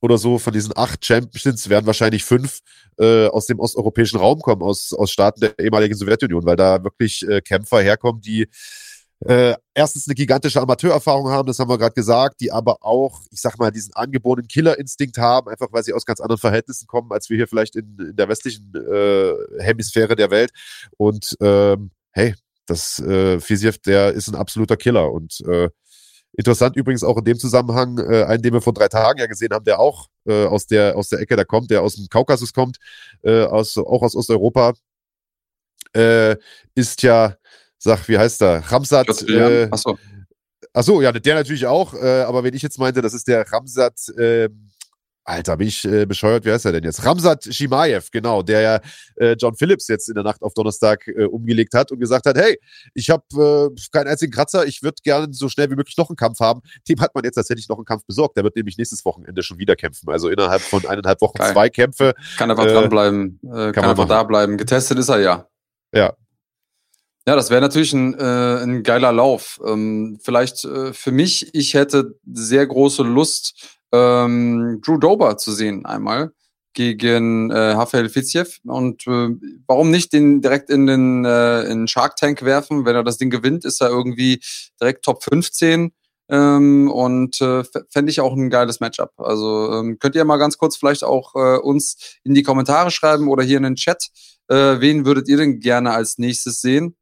[0.00, 2.60] oder so, von diesen acht Champions werden wahrscheinlich fünf
[2.98, 7.26] äh, aus dem osteuropäischen Raum kommen, aus, aus Staaten der ehemaligen Sowjetunion, weil da wirklich
[7.28, 8.48] äh, Kämpfer herkommen, die
[9.20, 13.40] äh, erstens eine gigantische Amateurerfahrung haben, das haben wir gerade gesagt, die aber auch, ich
[13.40, 17.28] sag mal, diesen angeborenen Killerinstinkt haben, einfach weil sie aus ganz anderen Verhältnissen kommen, als
[17.28, 20.52] wir hier vielleicht in, in der westlichen äh, Hemisphäre der Welt.
[20.96, 22.34] Und ähm, hey,
[22.66, 25.10] das äh, Fisiev, der ist ein absoluter Killer.
[25.10, 25.70] Und äh,
[26.38, 29.52] interessant übrigens auch in dem Zusammenhang, äh, einen, den wir vor drei Tagen ja gesehen
[29.52, 32.52] haben, der auch äh, aus der aus der Ecke da kommt, der aus dem Kaukasus
[32.52, 32.78] kommt,
[33.22, 34.74] äh, aus auch aus Osteuropa,
[35.94, 36.36] äh,
[36.74, 37.36] ist ja
[37.76, 38.62] sag, wie heißt der?
[38.70, 39.22] Ramsat.
[39.28, 39.98] Äh, Achso.
[40.72, 41.94] Achso, ja, der natürlich auch.
[41.94, 44.08] Äh, aber wenn ich jetzt meinte, das ist der Ramsat.
[44.16, 44.48] Äh,
[45.28, 47.04] Alter, bin ich äh, bescheuert, wie heißt er denn jetzt?
[47.04, 48.80] Ramsat Shimaev, genau, der ja
[49.16, 52.38] äh, John Phillips jetzt in der Nacht auf Donnerstag äh, umgelegt hat und gesagt hat,
[52.38, 52.58] hey,
[52.94, 53.24] ich habe
[53.76, 56.62] äh, keinen einzigen Kratzer, ich würde gerne so schnell wie möglich noch einen Kampf haben.
[56.88, 58.38] Dem hat man jetzt tatsächlich noch einen Kampf besorgt.
[58.38, 60.08] Der wird nämlich nächstes Wochenende schon wieder kämpfen.
[60.08, 61.52] Also innerhalb von eineinhalb Wochen Geil.
[61.52, 62.14] zwei Kämpfe.
[62.38, 64.56] Kann einfach äh, dranbleiben, äh, kann, kann einfach da bleiben.
[64.56, 65.46] Getestet ist er ja.
[65.94, 66.14] Ja,
[67.28, 69.60] ja, das wäre natürlich ein, äh, ein geiler Lauf.
[69.62, 75.84] Ähm, vielleicht äh, für mich, ich hätte sehr große Lust, ähm, Drew Dober zu sehen
[75.86, 76.32] einmal
[76.74, 78.60] gegen äh, Rafael Fiziev.
[78.64, 79.30] Und äh,
[79.66, 82.84] warum nicht den direkt in den äh, in Shark Tank werfen?
[82.84, 84.40] Wenn er das Ding gewinnt, ist er irgendwie
[84.80, 85.92] direkt Top 15.
[86.30, 89.12] Ähm, und äh, fände ich auch ein geiles Matchup.
[89.16, 93.28] Also ähm, könnt ihr mal ganz kurz vielleicht auch äh, uns in die Kommentare schreiben
[93.28, 94.08] oder hier in den Chat.
[94.48, 96.96] Äh, wen würdet ihr denn gerne als nächstes sehen?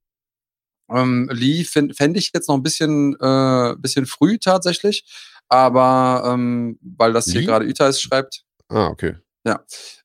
[0.89, 5.05] Ähm, Lee fände ich jetzt noch ein bisschen, äh, bisschen früh tatsächlich,
[5.49, 8.45] aber ähm, weil das hier gerade Itais schreibt.
[8.69, 9.15] Ah, okay.
[9.45, 9.61] Ja.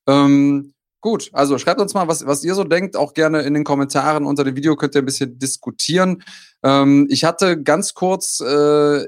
[0.06, 2.96] Ähm, gut, also schreibt uns mal, was, was ihr so denkt.
[2.96, 6.22] Auch gerne in den Kommentaren unter dem Video könnt ihr ein bisschen diskutieren.
[6.62, 9.04] Ähm, ich hatte ganz kurz äh,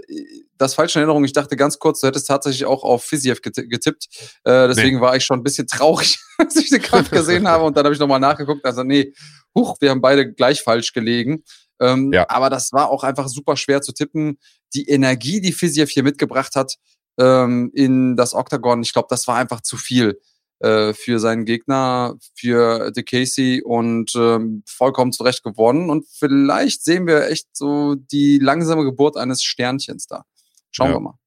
[0.58, 1.24] das falsche Erinnerung.
[1.24, 4.08] Ich dachte ganz kurz, du hättest tatsächlich auch auf Fiziev getippt.
[4.44, 5.02] Äh, deswegen nee.
[5.02, 7.64] war ich schon ein bisschen traurig, als ich den Kampf gesehen habe.
[7.64, 8.64] Und dann habe ich nochmal nachgeguckt.
[8.64, 9.12] Also, nee,
[9.54, 11.44] huch, wir haben beide gleich falsch gelegen.
[11.80, 12.26] Ähm, ja.
[12.28, 14.38] Aber das war auch einfach super schwer zu tippen.
[14.74, 16.76] Die Energie, die Fiziev hier mitgebracht hat
[17.18, 20.20] ähm, in das Octagon, ich glaube, das war einfach zu viel
[20.60, 25.90] äh, für seinen Gegner, für De Casey und ähm, vollkommen zurecht gewonnen.
[25.90, 30.24] Und vielleicht sehen wir echt so die langsame Geburt eines Sternchens da.
[30.70, 30.96] Schauen ja.
[30.96, 31.18] wir mal.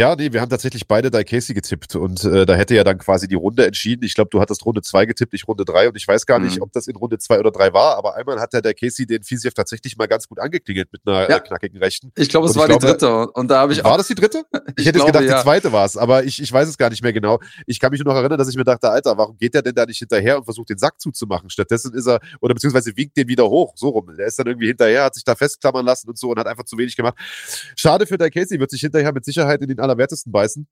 [0.00, 3.28] Ja, nee, wir haben tatsächlich beide Casey getippt und äh, da hätte ja dann quasi
[3.28, 4.02] die Runde entschieden.
[4.02, 6.56] Ich glaube, du hattest Runde zwei getippt, ich Runde drei und ich weiß gar nicht,
[6.56, 6.62] mhm.
[6.62, 9.52] ob das in Runde zwei oder drei war, aber einmal hat der Casey den Fisiev
[9.52, 11.36] tatsächlich mal ganz gut angeklingelt mit einer ja.
[11.36, 12.12] äh, knackigen Rechten.
[12.16, 14.42] Ich glaube, es war glaube, die dritte und da habe ich War das die dritte?
[14.76, 15.36] Ich, ich hätte glaube, gedacht, ja.
[15.36, 17.40] die zweite war es, aber ich, ich weiß es gar nicht mehr genau.
[17.66, 19.74] Ich kann mich nur noch erinnern, dass ich mir dachte, Alter, warum geht der denn
[19.74, 21.50] da nicht hinterher und versucht den Sack zuzumachen?
[21.50, 24.14] Stattdessen ist er, oder beziehungsweise winkt den wieder hoch, so rum.
[24.16, 26.64] Der ist dann irgendwie hinterher, hat sich da festklammern lassen und so und hat einfach
[26.64, 27.14] zu wenig gemacht.
[27.74, 30.66] Schade für der Casey, wird sich hinterher mit Sicherheit in den Allerwertesten beißen.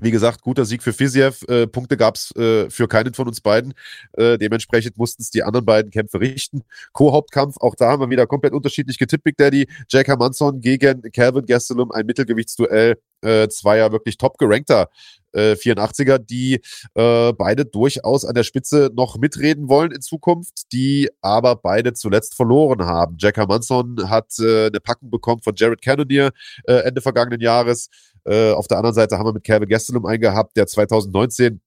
[0.00, 1.44] Wie gesagt, guter Sieg für Fiziev.
[1.46, 3.74] Äh, Punkte gab's äh, für keinen von uns beiden.
[4.14, 6.62] Äh, dementsprechend mussten es die anderen beiden Kämpfe richten.
[6.92, 9.68] Co-Hauptkampf, auch da haben wir wieder komplett unterschiedlich getippt, Big Daddy.
[9.88, 12.98] Jake Hermansson gegen Calvin Gastelum, ein Mittelgewichtsduell.
[13.20, 14.90] Äh, zweier wirklich top gerankter
[15.32, 16.60] äh, 84er, die
[16.94, 22.34] äh, beide durchaus an der Spitze noch mitreden wollen in Zukunft, die aber beide zuletzt
[22.34, 23.16] verloren haben.
[23.18, 26.32] Jack Hermansson hat äh, eine Packung bekommen von Jared Cannonier
[26.64, 27.88] äh, Ende vergangenen Jahres.
[28.24, 31.60] Äh, auf der anderen Seite haben wir mit Calvin Gastelum einen gehabt, der 2019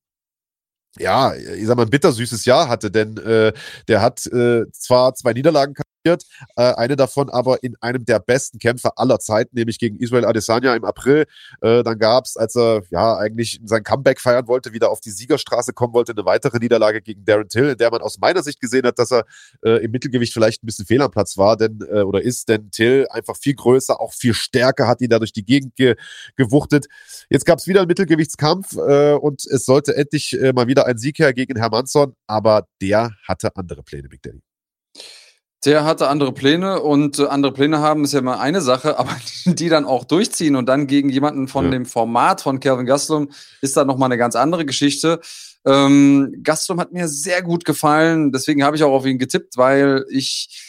[0.99, 3.53] ja, ich sag mal, ein bittersüßes Jahr hatte, denn äh,
[3.87, 5.75] der hat äh, zwar zwei Niederlagen
[6.13, 10.75] äh, eine davon aber in einem der besten Kämpfe aller Zeiten, nämlich gegen Israel Adesanya
[10.75, 11.25] im April.
[11.61, 15.73] Äh, dann gab's, als er ja eigentlich sein Comeback feiern wollte, wieder auf die Siegerstraße
[15.73, 18.85] kommen wollte, eine weitere Niederlage gegen Darren Till, in der man aus meiner Sicht gesehen
[18.85, 19.25] hat, dass er
[19.63, 22.71] äh, im Mittelgewicht vielleicht ein bisschen fehl am Platz war, denn äh, oder ist, denn
[22.71, 25.95] Till einfach viel größer, auch viel stärker, hat ihn da durch die Gegend ge
[26.35, 26.87] gewuchtet.
[27.29, 31.19] Jetzt gab's wieder einen Mittelgewichtskampf äh, und es sollte endlich äh, mal wieder ein Sieg
[31.19, 34.46] her gegen Hermansson, aber der hatte andere Pläne, Big Daddy.
[35.65, 39.15] Der hatte andere Pläne und äh, andere Pläne haben ist ja immer eine Sache, aber
[39.45, 41.71] die dann auch durchziehen und dann gegen jemanden von ja.
[41.71, 43.29] dem Format von Calvin Gastelum
[43.61, 45.19] ist dann nochmal eine ganz andere Geschichte.
[45.65, 50.05] Ähm, Gastelum hat mir sehr gut gefallen, deswegen habe ich auch auf ihn getippt, weil
[50.09, 50.63] ich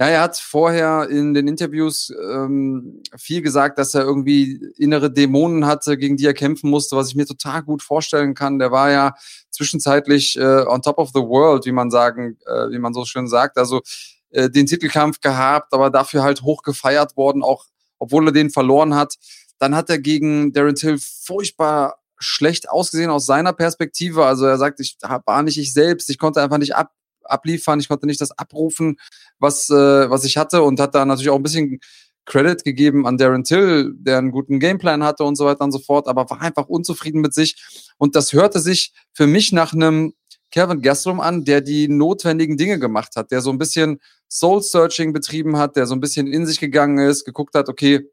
[0.00, 5.66] ja, er hat vorher in den Interviews ähm, viel gesagt, dass er irgendwie innere Dämonen
[5.66, 8.58] hatte, gegen die er kämpfen musste, was ich mir total gut vorstellen kann.
[8.58, 9.12] Der war ja
[9.50, 13.28] zwischenzeitlich äh, on top of the world, wie man sagen, äh, wie man so schön
[13.28, 13.58] sagt.
[13.58, 13.82] Also
[14.30, 17.66] äh, den Titelkampf gehabt, aber dafür halt hoch gefeiert worden, auch
[17.98, 19.14] obwohl er den verloren hat.
[19.58, 24.24] Dann hat er gegen Darren Till furchtbar schlecht ausgesehen aus seiner Perspektive.
[24.26, 26.92] Also er sagt, ich war nicht ich selbst, ich konnte einfach nicht ab,
[27.24, 28.98] abliefern, ich konnte nicht das abrufen,
[29.38, 31.80] was, äh, was ich hatte und hat da natürlich auch ein bisschen
[32.26, 35.78] Credit gegeben an Darren Till, der einen guten Gameplan hatte und so weiter und so
[35.78, 37.56] fort, aber war einfach unzufrieden mit sich.
[37.98, 40.12] Und das hörte sich für mich nach einem
[40.50, 45.58] Kevin Gastelum an, der die notwendigen Dinge gemacht hat, der so ein bisschen Soul-Searching betrieben
[45.58, 48.08] hat, der so ein bisschen in sich gegangen ist, geguckt hat, okay,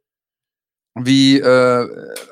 [0.95, 1.88] wie, äh,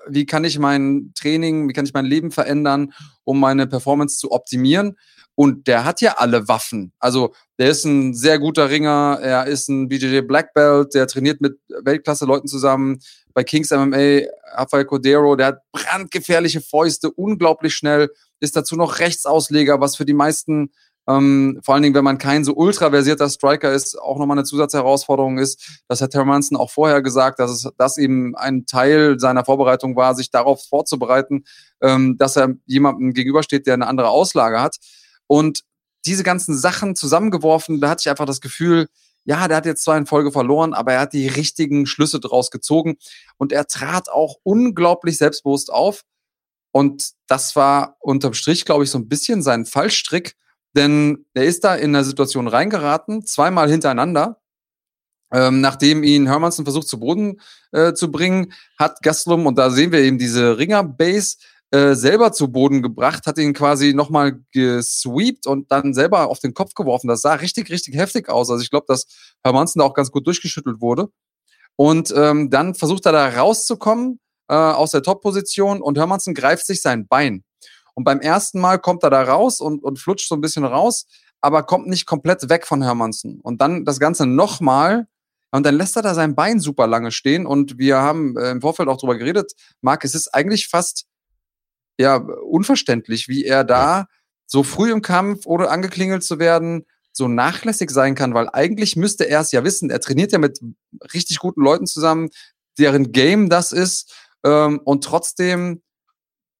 [0.08, 2.94] wie kann ich mein Training, wie kann ich mein Leben verändern,
[3.24, 4.98] um meine Performance zu optimieren.
[5.36, 6.94] Und der hat ja alle Waffen.
[6.98, 11.42] Also der ist ein sehr guter Ringer, er ist ein BJJ Black Belt, der trainiert
[11.42, 13.00] mit Weltklasse-Leuten zusammen.
[13.34, 14.22] Bei Kings MMA,
[14.54, 20.14] Rafael Cordero, der hat brandgefährliche Fäuste, unglaublich schnell, ist dazu noch Rechtsausleger, was für die
[20.14, 20.72] meisten
[21.08, 25.38] ähm, vor allen Dingen, wenn man kein so ultraversierter Striker ist, auch nochmal eine Zusatzherausforderung
[25.38, 25.84] ist.
[25.88, 30.16] Das hat Hermansen auch vorher gesagt, dass es das eben ein Teil seiner Vorbereitung war,
[30.16, 31.46] sich darauf vorzubereiten,
[31.82, 34.78] ähm, dass er jemandem gegenübersteht, der eine andere Auslage hat.
[35.28, 35.62] Und
[36.06, 38.88] diese ganzen Sachen zusammengeworfen, da hatte ich einfach das Gefühl,
[39.26, 42.52] ja, der hat jetzt zwar in Folge verloren, aber er hat die richtigen Schlüsse draus
[42.52, 42.98] gezogen
[43.38, 46.04] und er trat auch unglaublich selbstbewusst auf.
[46.72, 50.36] Und das war unterm Strich, glaube ich, so ein bisschen sein Fallstrick,
[50.76, 54.42] denn er ist da in eine Situation reingeraten, zweimal hintereinander.
[55.34, 59.92] Ähm, nachdem ihn Hermansen versucht zu Boden äh, zu bringen, hat Gastelum, und da sehen
[59.92, 61.38] wir eben diese Ringer-Base,
[61.72, 66.54] äh, selber zu Boden gebracht, hat ihn quasi nochmal gesweept und dann selber auf den
[66.54, 67.08] Kopf geworfen.
[67.08, 68.50] Das sah richtig, richtig heftig aus.
[68.50, 69.08] Also ich glaube, dass
[69.44, 71.10] Hermansen da auch ganz gut durchgeschüttelt wurde.
[71.76, 76.82] Und ähm, dann versucht er da rauszukommen äh, aus der Top-Position und Hermansen greift sich
[76.82, 77.44] sein Bein.
[77.96, 81.08] Und beim ersten Mal kommt er da raus und, und flutscht so ein bisschen raus,
[81.42, 83.40] aber kommt nicht komplett weg von Hermansen.
[83.42, 85.08] Und dann das Ganze nochmal.
[85.52, 87.46] Und dann lässt er da sein Bein super lange stehen.
[87.46, 91.06] Und wir haben äh, im Vorfeld auch drüber geredet, Marc, es ist eigentlich fast
[91.98, 94.08] ja unverständlich, wie er da
[94.48, 99.24] so früh im Kampf, ohne angeklingelt zu werden, so nachlässig sein kann, weil eigentlich müsste
[99.24, 99.90] er es ja wissen.
[99.90, 100.60] Er trainiert ja mit
[101.14, 102.30] richtig guten Leuten zusammen,
[102.78, 104.14] deren Game das ist.
[104.44, 105.82] Ähm, und trotzdem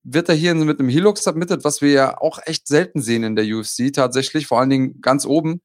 [0.06, 3.36] wird er hier mit einem Hilux submitted, was wir ja auch echt selten sehen in
[3.36, 5.62] der UFC, tatsächlich, vor allen Dingen ganz oben.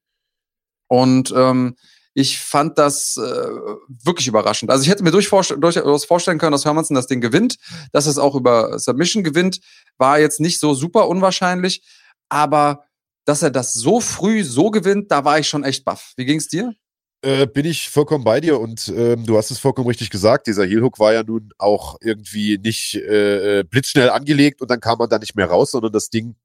[0.87, 1.75] Und ähm,
[2.13, 4.71] ich fand das äh, wirklich überraschend.
[4.71, 7.57] Also ich hätte mir durchaus vorstellen können, dass Hermansen das Ding gewinnt,
[7.93, 9.61] dass es auch über Submission gewinnt,
[9.97, 11.83] war jetzt nicht so super unwahrscheinlich,
[12.27, 12.85] aber
[13.25, 16.13] dass er das so früh so gewinnt, da war ich schon echt baff.
[16.17, 16.73] Wie ging's dir?
[17.23, 20.47] Äh, bin ich vollkommen bei dir und ähm, du hast es vollkommen richtig gesagt.
[20.47, 24.97] Dieser Heelhook war ja nun auch irgendwie nicht äh, äh, blitzschnell angelegt und dann kam
[24.97, 26.35] man da nicht mehr raus, sondern das Ding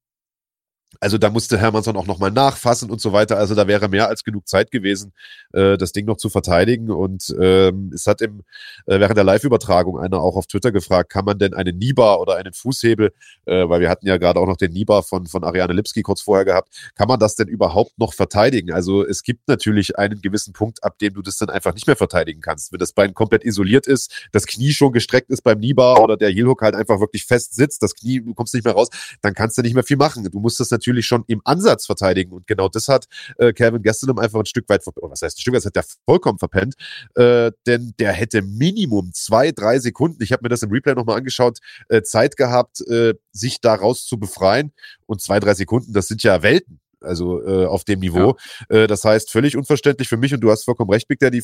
[1.01, 3.37] also da musste Hermannsson auch nochmal nachfassen und so weiter.
[3.37, 5.13] Also da wäre mehr als genug Zeit gewesen,
[5.53, 6.91] äh, das Ding noch zu verteidigen.
[6.91, 8.41] Und ähm, es hat im,
[8.87, 12.37] äh, während der Live-Übertragung einer auch auf Twitter gefragt, kann man denn einen Nibar oder
[12.37, 13.13] einen Fußhebel,
[13.47, 16.23] äh, weil wir hatten ja gerade auch noch den Nibar von, von Ariane Lipski kurz
[16.23, 18.73] vorher gehabt, kann man das denn überhaupt noch verteidigen?
[18.73, 21.97] Also es gibt natürlich einen gewissen Punkt, ab dem du das dann einfach nicht mehr
[21.97, 22.73] verteidigen kannst.
[22.73, 26.31] Wenn das Bein komplett isoliert ist, das Knie schon gestreckt ist beim Nibar oder der
[26.31, 28.89] Heelhook halt einfach wirklich fest sitzt, das Knie, du kommst nicht mehr raus,
[29.21, 30.29] dann kannst du nicht mehr viel machen.
[30.31, 32.33] Du musst das natürlich schon im Ansatz verteidigen.
[32.33, 33.07] Und genau das hat
[33.39, 35.77] äh, Kevin Gastelum einfach ein Stück weit, oder was heißt ein Stück weit, das hat
[35.77, 36.75] der vollkommen verpennt.
[37.15, 41.19] Äh, denn der hätte Minimum zwei, drei Sekunden, ich habe mir das im Replay nochmal
[41.19, 41.59] angeschaut,
[41.89, 44.73] äh, Zeit gehabt, äh, sich daraus zu befreien.
[45.07, 48.37] Und zwei, drei Sekunden, das sind ja Welten also äh, auf dem Niveau.
[48.71, 48.77] Ja.
[48.77, 51.43] Äh, das heißt, völlig unverständlich für mich und du hast vollkommen recht, Big Daddy.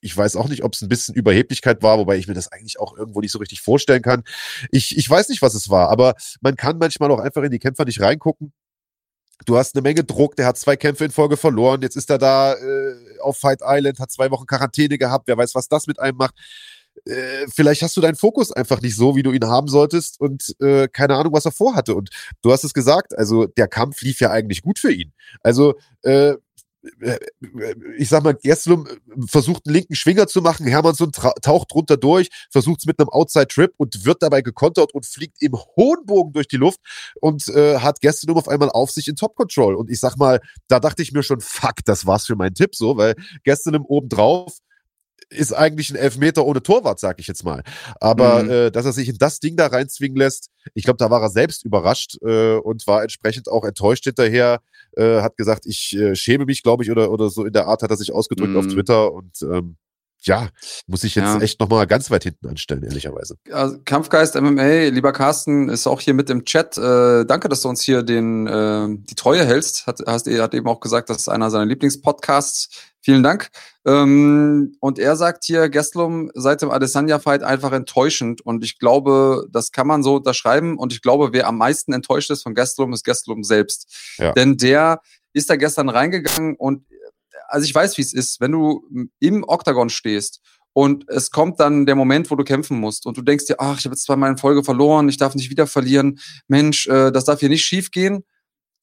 [0.00, 2.80] Ich weiß auch nicht, ob es ein bisschen Überheblichkeit war, wobei ich mir das eigentlich
[2.80, 4.24] auch irgendwo nicht so richtig vorstellen kann.
[4.72, 7.60] Ich, ich weiß nicht, was es war, aber man kann manchmal auch einfach in die
[7.60, 8.52] Kämpfer nicht reingucken.
[9.44, 12.18] Du hast eine Menge Druck, der hat zwei Kämpfe in Folge verloren, jetzt ist er
[12.18, 15.98] da äh, auf Fight Island, hat zwei Wochen Quarantäne gehabt, wer weiß, was das mit
[15.98, 16.34] einem macht.
[17.06, 20.54] Äh, vielleicht hast du deinen Fokus einfach nicht so, wie du ihn haben solltest und
[20.60, 21.94] äh, keine Ahnung, was er vorhatte.
[21.94, 22.10] Und
[22.42, 25.12] du hast es gesagt, also der Kampf lief ja eigentlich gut für ihn.
[25.42, 26.34] Also äh,
[27.96, 28.88] ich sag mal, Gesslum
[29.26, 33.72] versucht einen linken Schwinger zu machen, Hermannsson taucht drunter durch, versucht es mit einem Outside-Trip
[33.76, 36.80] und wird dabei gekontert und fliegt im hohen Bogen durch die Luft
[37.20, 39.76] und äh, hat Gesslum auf einmal auf sich in Top-Control.
[39.76, 42.74] Und ich sag mal, da dachte ich mir schon, fuck, das war's für meinen Tipp
[42.74, 43.14] so, weil
[43.44, 44.58] Gesslum obendrauf
[45.30, 47.62] ist eigentlich ein Elfmeter ohne Torwart, sag ich jetzt mal.
[48.00, 48.50] Aber mhm.
[48.50, 51.30] äh, dass er sich in das Ding da reinzwingen lässt, ich glaube, da war er
[51.30, 54.60] selbst überrascht äh, und war entsprechend auch enttäuscht hinterher.
[54.96, 57.82] Äh, hat gesagt, ich äh, schäme mich, glaube ich, oder, oder so in der Art
[57.82, 58.58] hat er sich ausgedrückt mhm.
[58.58, 59.76] auf Twitter und ähm,
[60.26, 60.48] ja,
[60.86, 61.40] muss ich jetzt ja.
[61.40, 63.36] echt nochmal ganz weit hinten anstellen, ehrlicherweise.
[63.50, 66.78] Also, Kampfgeist MMA, lieber Carsten, ist auch hier mit im Chat.
[66.78, 69.86] Äh, danke, dass du uns hier den, äh, die Treue hältst.
[69.86, 72.68] Hat, hast, hat eben auch gesagt, das ist einer seiner Lieblingspodcasts.
[73.04, 73.50] Vielen Dank.
[73.84, 78.40] Ähm, und er sagt hier, Gastelum seit dem Adesanya-Fight einfach enttäuschend.
[78.40, 80.78] Und ich glaube, das kann man so unterschreiben.
[80.78, 83.92] Und ich glaube, wer am meisten enttäuscht ist von Gastelum, ist Gastelum selbst.
[84.18, 84.32] Ja.
[84.32, 85.00] Denn der
[85.32, 86.84] ist da gestern reingegangen und
[87.52, 88.82] also ich weiß, wie es ist, wenn du
[89.20, 90.40] im Oktagon stehst
[90.72, 93.78] und es kommt dann der Moment, wo du kämpfen musst und du denkst dir, ach,
[93.78, 97.24] ich habe jetzt zweimal in Folge verloren, ich darf nicht wieder verlieren, Mensch, äh, das
[97.24, 98.24] darf hier nicht schief gehen,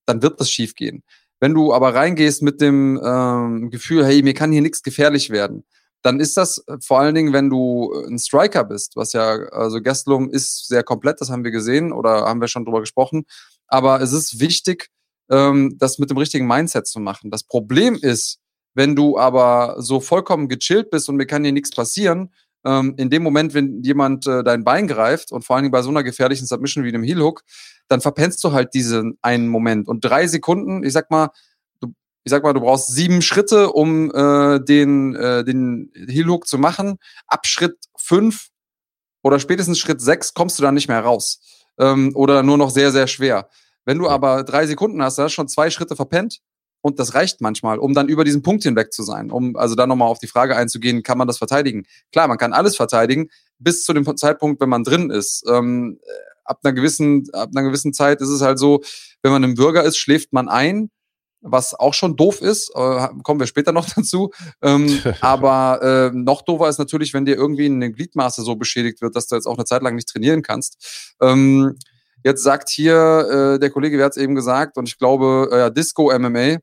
[0.06, 1.04] dann wird das schief gehen.
[1.40, 5.64] Wenn du aber reingehst mit dem ähm, Gefühl, hey, mir kann hier nichts gefährlich werden,
[6.04, 9.32] dann ist das äh, vor allen Dingen, wenn du äh, ein Striker bist, was ja,
[9.52, 13.26] also Gastelum ist sehr komplett, das haben wir gesehen oder haben wir schon drüber gesprochen.
[13.68, 14.90] Aber es ist wichtig,
[15.32, 17.32] ähm, das mit dem richtigen Mindset zu machen.
[17.32, 18.40] Das Problem ist,
[18.74, 22.32] wenn du aber so vollkommen gechillt bist und mir kann dir nichts passieren,
[22.66, 25.82] ähm, in dem Moment, wenn jemand äh, dein Bein greift und vor allen Dingen bei
[25.82, 27.44] so einer gefährlichen Submission wie dem Heel Hook,
[27.88, 29.88] dann verpennst du halt diesen einen Moment.
[29.88, 31.30] Und drei Sekunden, ich sag mal,
[31.80, 36.48] du, ich sag mal, du brauchst sieben Schritte, um äh, den, äh, den Heel Hook
[36.48, 36.98] zu machen.
[37.28, 38.50] Ab Schritt fünf
[39.24, 41.42] oder spätestens Schritt sechs kommst du dann nicht mehr raus.
[41.80, 43.50] Ähm, oder nur noch sehr, sehr schwer.
[43.86, 46.42] Wenn du aber drei Sekunden hast, hast du schon zwei Schritte verpennt
[46.82, 49.32] und das reicht manchmal, um dann über diesen Punkt hinweg zu sein.
[49.32, 51.86] Um also dann nochmal auf die Frage einzugehen, kann man das verteidigen?
[52.12, 55.44] Klar, man kann alles verteidigen, bis zu dem Zeitpunkt, wenn man drin ist.
[55.50, 56.00] Ähm,
[56.46, 58.82] ab einer gewissen, ab einer gewissen Zeit ist es halt so,
[59.22, 60.90] wenn man im Bürger ist, schläft man ein,
[61.42, 64.32] was auch schon doof ist, äh, kommen wir später noch dazu.
[64.62, 69.16] Ähm, aber äh, noch doofer ist natürlich, wenn dir irgendwie eine Gliedmaße so beschädigt wird,
[69.16, 71.16] dass du jetzt auch eine Zeit lang nicht trainieren kannst.
[71.22, 71.78] Ähm,
[72.24, 75.74] jetzt sagt hier äh, der Kollege, wer hat es eben gesagt, und ich glaube, äh,
[75.74, 76.58] Disco MMA,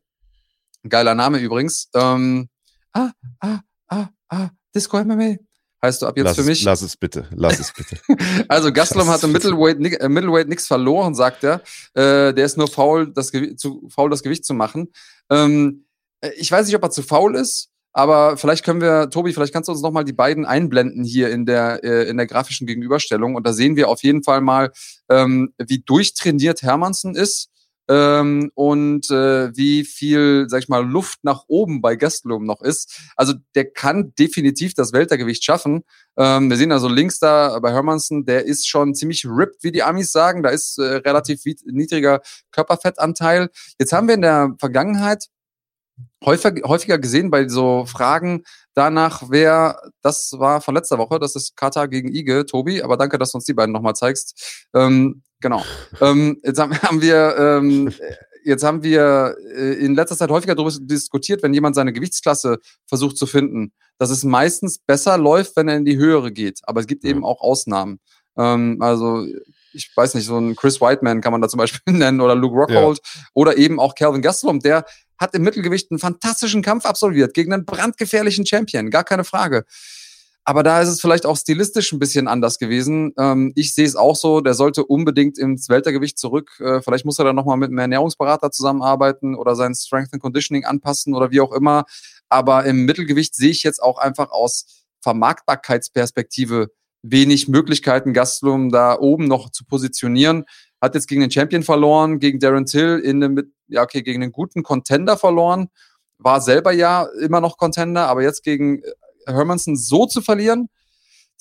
[0.88, 1.88] Geiler Name übrigens.
[1.94, 2.49] Ähm,
[2.92, 5.37] ah, ah, ah, ah, Disco MMA.
[5.83, 6.61] Heißt du ab jetzt lass für mich?
[6.61, 7.99] Es, lass es bitte, lass es bitte.
[8.49, 11.62] also Gastelum hatte Middleweight, äh, Middleweight nichts verloren, sagt er.
[11.94, 14.92] Äh, der ist nur faul, das, zu faul, das Gewicht zu machen.
[15.31, 15.87] Ähm,
[16.20, 19.53] äh, ich weiß nicht, ob er zu faul ist, aber vielleicht können wir, Tobi, vielleicht
[19.53, 23.35] kannst du uns nochmal die beiden einblenden hier in der, äh, in der grafischen Gegenüberstellung.
[23.35, 24.72] Und da sehen wir auf jeden Fall mal,
[25.11, 27.51] ähm, wie durchtrainiert Hermansen ist
[27.88, 33.01] ähm, und äh, wie viel, sag ich mal, Luft nach oben bei Gastelum noch ist.
[33.16, 35.83] Also der kann definitiv das Weltergewicht schaffen.
[36.16, 39.83] Ähm, wir sehen also links da bei Hermansen, der ist schon ziemlich ripped, wie die
[39.83, 40.42] Amis sagen.
[40.42, 42.20] Da ist äh, relativ niedriger
[42.51, 43.51] Körperfettanteil.
[43.79, 45.27] Jetzt haben wir in der Vergangenheit
[46.25, 48.43] häufiger, häufiger gesehen bei so Fragen
[48.75, 53.19] danach, wer, das war von letzter Woche, das ist Kata gegen Ige, Tobi, aber danke,
[53.19, 54.67] dass du uns die beiden nochmal zeigst.
[54.75, 55.63] Ähm, Genau.
[56.01, 57.93] ähm, jetzt haben wir, ähm,
[58.45, 63.17] jetzt haben wir äh, in letzter Zeit häufiger darüber diskutiert, wenn jemand seine Gewichtsklasse versucht
[63.17, 66.61] zu finden, dass es meistens besser läuft, wenn er in die höhere geht.
[66.65, 68.01] Aber es gibt eben auch Ausnahmen.
[68.37, 69.27] Ähm, also
[69.77, 72.57] ich weiß nicht, so ein Chris Whiteman kann man da zum Beispiel nennen oder Luke
[72.57, 73.23] Rockhold ja.
[73.35, 74.85] oder eben auch Calvin Gastelum, der
[75.19, 79.65] hat im Mittelgewicht einen fantastischen Kampf absolviert gegen einen brandgefährlichen Champion, gar keine Frage.
[80.49, 83.12] Aber da ist es vielleicht auch stilistisch ein bisschen anders gewesen.
[83.19, 86.61] Ähm, ich sehe es auch so, der sollte unbedingt ins Weltergewicht zurück.
[86.61, 90.65] Äh, vielleicht muss er dann nochmal mit einem Ernährungsberater zusammenarbeiten oder sein Strength and Conditioning
[90.65, 91.85] anpassen oder wie auch immer.
[92.29, 96.69] Aber im Mittelgewicht sehe ich jetzt auch einfach aus Vermarktbarkeitsperspektive
[97.11, 100.45] wenig Möglichkeiten, Gastelum da oben noch zu positionieren.
[100.81, 104.33] Hat jetzt gegen den Champion verloren, gegen Darren Till in einem, ja okay, gegen einen
[104.33, 105.69] guten Contender verloren.
[106.19, 108.83] War selber ja immer noch Contender, aber jetzt gegen
[109.27, 110.69] Hermanson so zu verlieren,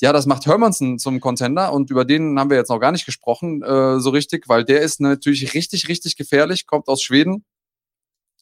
[0.02, 3.06] ja, das macht Hermanson zum Contender und über den haben wir jetzt noch gar nicht
[3.06, 7.46] gesprochen, äh, so richtig, weil der ist natürlich richtig, richtig gefährlich, kommt aus Schweden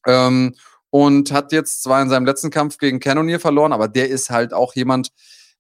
[0.08, 0.56] ähm,
[0.90, 4.54] und hat jetzt zwar in seinem letzten Kampf gegen Cannonier verloren, aber der ist halt
[4.54, 5.10] auch jemand,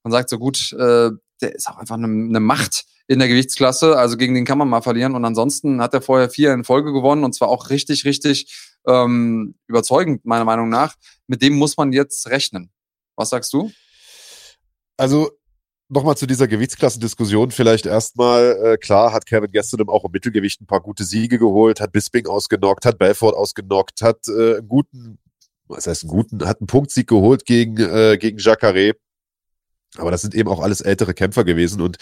[0.03, 3.97] man sagt so gut, äh, der ist auch einfach eine, eine Macht in der Gewichtsklasse,
[3.97, 6.93] also gegen den kann man mal verlieren und ansonsten hat er vorher vier in Folge
[6.93, 10.95] gewonnen und zwar auch richtig, richtig ähm, überzeugend, meiner Meinung nach.
[11.27, 12.71] Mit dem muss man jetzt rechnen.
[13.15, 13.71] Was sagst du?
[14.97, 15.31] Also
[15.89, 20.67] nochmal zu dieser Gewichtsklassendiskussion vielleicht erstmal, äh, klar hat Kevin Gastelum auch im Mittelgewicht ein
[20.67, 25.19] paar gute Siege geholt, hat Bisping ausgenockt, hat Belfort ausgenockt, hat äh, einen guten,
[25.67, 28.93] was heißt einen guten, hat einen Punktsieg geholt gegen, äh, gegen Jacare.
[29.97, 31.81] Aber das sind eben auch alles ältere Kämpfer gewesen.
[31.81, 31.97] Und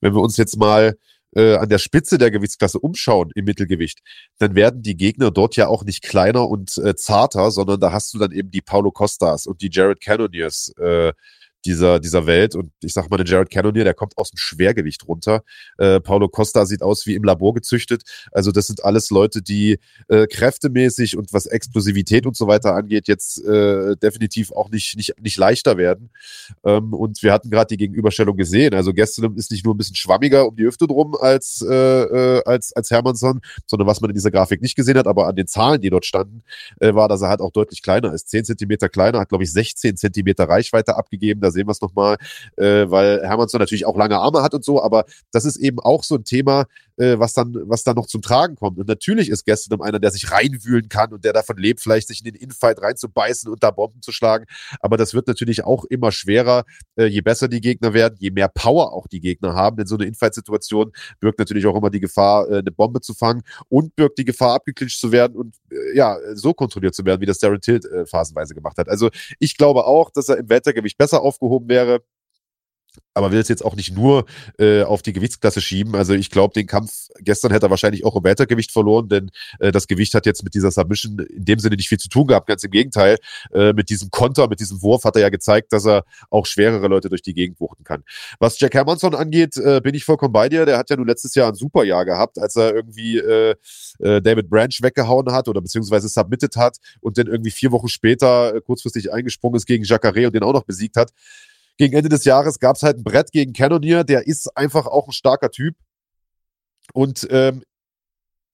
[0.00, 0.96] wenn wir uns jetzt mal
[1.34, 4.00] äh, an der Spitze der Gewichtsklasse umschauen im Mittelgewicht,
[4.38, 8.14] dann werden die Gegner dort ja auch nicht kleiner und äh, zarter, sondern da hast
[8.14, 11.12] du dann eben die Paulo Costas und die Jared Cannoniers, äh,
[11.66, 12.54] dieser, dieser Welt.
[12.54, 15.42] Und ich sag mal, der Jared Cannonier, der kommt aus dem Schwergewicht runter.
[15.78, 18.02] Äh, Paulo Costa sieht aus wie im Labor gezüchtet.
[18.32, 23.08] Also das sind alles Leute, die äh, kräftemäßig und was Explosivität und so weiter angeht,
[23.08, 26.10] jetzt äh, definitiv auch nicht, nicht, nicht leichter werden.
[26.64, 28.74] Ähm, und wir hatten gerade die Gegenüberstellung gesehen.
[28.74, 32.42] Also gestern ist nicht nur ein bisschen schwammiger um die Hüfte drum als, äh, äh,
[32.44, 35.46] als, als Hermannsson, sondern was man in dieser Grafik nicht gesehen hat, aber an den
[35.46, 36.42] Zahlen, die dort standen,
[36.80, 38.28] äh, war, dass er halt auch deutlich kleiner ist.
[38.28, 41.40] Zehn Zentimeter kleiner, hat glaube ich 16 Zentimeter Reichweite abgegeben.
[41.40, 42.16] Da sehen wir es nochmal,
[42.56, 46.04] äh, weil Hermannsson natürlich auch lange Arme hat und so, aber das ist eben auch
[46.04, 48.78] so ein Thema, äh, was dann, was dann noch zum Tragen kommt.
[48.78, 52.20] Und natürlich ist gestern einer, der sich reinwühlen kann und der davon lebt, vielleicht sich
[52.20, 54.46] in den Infight reinzubeißen und da Bomben zu schlagen.
[54.80, 56.64] Aber das wird natürlich auch immer schwerer,
[56.96, 59.76] äh, je besser die Gegner werden, je mehr Power auch die Gegner haben.
[59.76, 63.42] Denn so eine Infight-Situation birgt natürlich auch immer die Gefahr, äh, eine Bombe zu fangen
[63.68, 67.26] und birgt die Gefahr, abgeklincht zu werden und äh, ja, so kontrolliert zu werden, wie
[67.26, 68.88] das Darren Tilt äh, phasenweise gemacht hat.
[68.88, 72.02] Also ich glaube auch, dass er im Weltergewicht besser aufgehoben wäre
[73.16, 74.26] aber will es jetzt auch nicht nur
[74.58, 75.94] äh, auf die Gewichtsklasse schieben.
[75.94, 79.72] Also ich glaube, den Kampf gestern hätte er wahrscheinlich auch im Weltergewicht verloren, denn äh,
[79.72, 82.46] das Gewicht hat jetzt mit dieser Submission in dem Sinne nicht viel zu tun gehabt.
[82.46, 83.16] Ganz im Gegenteil,
[83.52, 86.88] äh, mit diesem Konter, mit diesem Wurf hat er ja gezeigt, dass er auch schwerere
[86.88, 88.04] Leute durch die Gegend wuchten kann.
[88.38, 90.66] Was Jack Hermanson angeht, äh, bin ich vollkommen bei dir.
[90.66, 93.54] Der hat ja nun letztes Jahr ein super Jahr gehabt, als er irgendwie äh,
[94.00, 98.54] äh, David Branch weggehauen hat oder beziehungsweise submitted hat und dann irgendwie vier Wochen später
[98.54, 101.12] äh, kurzfristig eingesprungen ist gegen Jacare und den auch noch besiegt hat
[101.76, 105.08] gegen Ende des Jahres gab es halt ein Brett gegen Cannonier, der ist einfach auch
[105.08, 105.76] ein starker Typ.
[106.92, 107.64] Und ähm,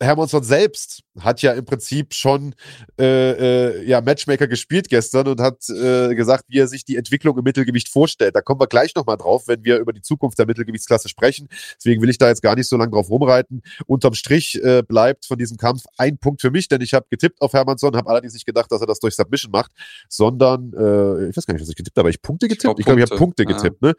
[0.02, 2.54] Hermansson selbst hat ja im Prinzip schon
[2.98, 7.38] äh, äh, ja, Matchmaker gespielt gestern und hat äh, gesagt, wie er sich die Entwicklung
[7.38, 8.34] im Mittelgewicht vorstellt.
[8.34, 11.48] Da kommen wir gleich nochmal drauf, wenn wir über die Zukunft der Mittelgewichtsklasse sprechen.
[11.76, 13.62] Deswegen will ich da jetzt gar nicht so lange drauf rumreiten.
[13.86, 17.40] Unterm Strich äh, bleibt von diesem Kampf ein Punkt für mich, denn ich habe getippt
[17.40, 19.72] auf Hermansson, habe allerdings nicht gedacht, dass er das durch Submission macht,
[20.08, 22.78] sondern äh, ich weiß gar nicht, was ich getippt habe, aber ich Punkte getippt?
[22.78, 23.56] Ich glaube, ich, glaub, ich habe Punkte ja.
[23.56, 23.82] getippt.
[23.82, 23.94] Ne?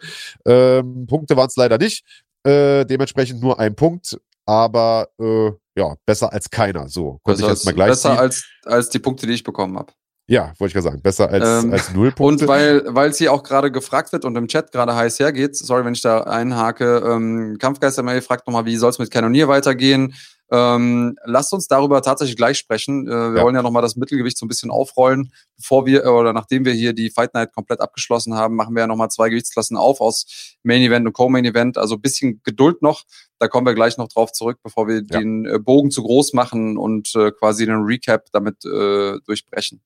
[0.45, 2.03] Ähm, Punkte waren es leider nicht.
[2.43, 6.87] Äh, dementsprechend nur ein Punkt aber äh, ja, besser als keiner.
[6.87, 9.77] So, konnte besser ich jetzt mal gleich Besser als, als die Punkte, die ich bekommen
[9.77, 9.93] habe.
[10.27, 11.01] Ja, wollte ich gerade sagen.
[11.01, 12.45] Besser als, ähm, als null Punkte.
[12.45, 15.57] Und weil, weil es hier auch gerade gefragt wird und im Chat gerade heiß hergeht,
[15.57, 20.13] sorry, wenn ich da einhake, ähm, Kampfgeister fragt nochmal, wie soll es mit Kanonier weitergehen?
[20.53, 23.07] Ähm, lasst uns darüber tatsächlich gleich sprechen.
[23.07, 23.43] Äh, wir ja.
[23.43, 25.33] wollen ja nochmal das Mittelgewicht so ein bisschen aufrollen.
[25.57, 28.81] Bevor wir, äh, oder nachdem wir hier die Fight Night komplett abgeschlossen haben, machen wir
[28.81, 31.79] ja nochmal zwei Gewichtsklassen auf aus Main Event und Co-Main Event.
[31.79, 33.01] Also bisschen Geduld noch.
[33.39, 35.19] Da kommen wir gleich noch drauf zurück, bevor wir ja.
[35.19, 39.81] den äh, Bogen zu groß machen und äh, quasi den Recap damit äh, durchbrechen.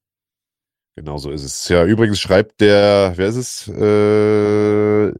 [0.97, 1.69] Genau so ist es.
[1.69, 3.67] Ja, übrigens schreibt der, wer ist es?
[3.69, 5.13] Äh,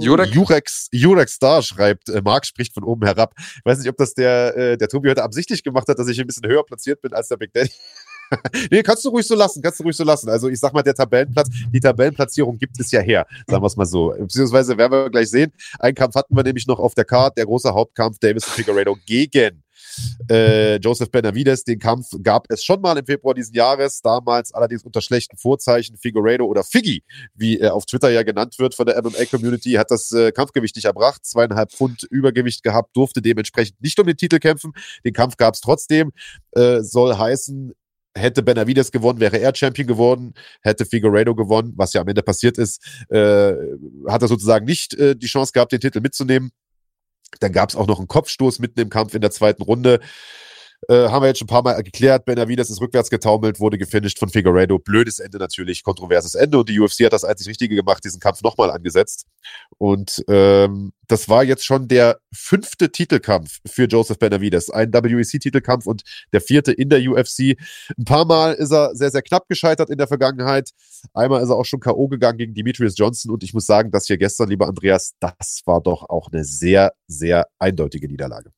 [0.00, 0.34] Jurek?
[0.34, 3.34] Jurex, Jurex Star schreibt, äh, Marc spricht von oben herab.
[3.38, 6.20] Ich weiß nicht, ob das der, äh, der Tobi heute absichtlich gemacht hat, dass ich
[6.20, 7.70] ein bisschen höher platziert bin als der Big Daddy.
[8.70, 10.28] nee, kannst du ruhig so lassen, kannst du ruhig so lassen.
[10.28, 13.76] Also ich sag mal, der Tabellenplatz, die Tabellenplatzierung gibt es ja her, sagen wir es
[13.76, 14.14] mal so.
[14.18, 15.52] Beziehungsweise werden wir gleich sehen.
[15.78, 19.62] Einen Kampf hatten wir nämlich noch auf der Karte, der große Hauptkampf Davis Figueredo gegen
[20.30, 21.64] äh, Joseph Benavides.
[21.64, 25.96] Den Kampf gab es schon mal im Februar diesen Jahres, damals allerdings unter schlechten Vorzeichen.
[25.96, 27.02] Figueredo oder Figgy,
[27.34, 30.84] wie er auf Twitter ja genannt wird von der MMA-Community, hat das äh, Kampfgewicht nicht
[30.84, 34.72] erbracht, zweieinhalb Pfund Übergewicht gehabt, durfte dementsprechend nicht um den Titel kämpfen.
[35.04, 36.12] Den Kampf gab es trotzdem.
[36.52, 37.74] Äh, soll heißen,
[38.14, 42.58] hätte Benavides gewonnen, wäre er Champion geworden, hätte Figueredo gewonnen, was ja am Ende passiert
[42.58, 43.52] ist, äh,
[44.06, 46.50] hat er sozusagen nicht äh, die Chance gehabt, den Titel mitzunehmen.
[47.40, 50.00] Dann gab es auch noch einen Kopfstoß mitten im Kampf in der zweiten Runde.
[50.86, 52.24] Äh, haben wir jetzt schon ein paar Mal geklärt.
[52.24, 54.78] Benavides ist rückwärts getaumelt, wurde gefinisht von Figueredo.
[54.78, 56.58] Blödes Ende natürlich, kontroverses Ende.
[56.58, 59.26] Und die UFC hat das einzig Richtige gemacht, diesen Kampf nochmal angesetzt.
[59.78, 64.70] Und ähm, das war jetzt schon der fünfte Titelkampf für Joseph Benavides.
[64.70, 66.02] Ein WEC-Titelkampf und
[66.32, 67.56] der vierte in der UFC.
[67.98, 70.70] Ein paar Mal ist er sehr, sehr knapp gescheitert in der Vergangenheit.
[71.12, 72.08] Einmal ist er auch schon K.O.
[72.08, 73.32] gegangen gegen Demetrius Johnson.
[73.32, 76.92] Und ich muss sagen, das hier gestern, lieber Andreas, das war doch auch eine sehr,
[77.08, 78.52] sehr eindeutige Niederlage.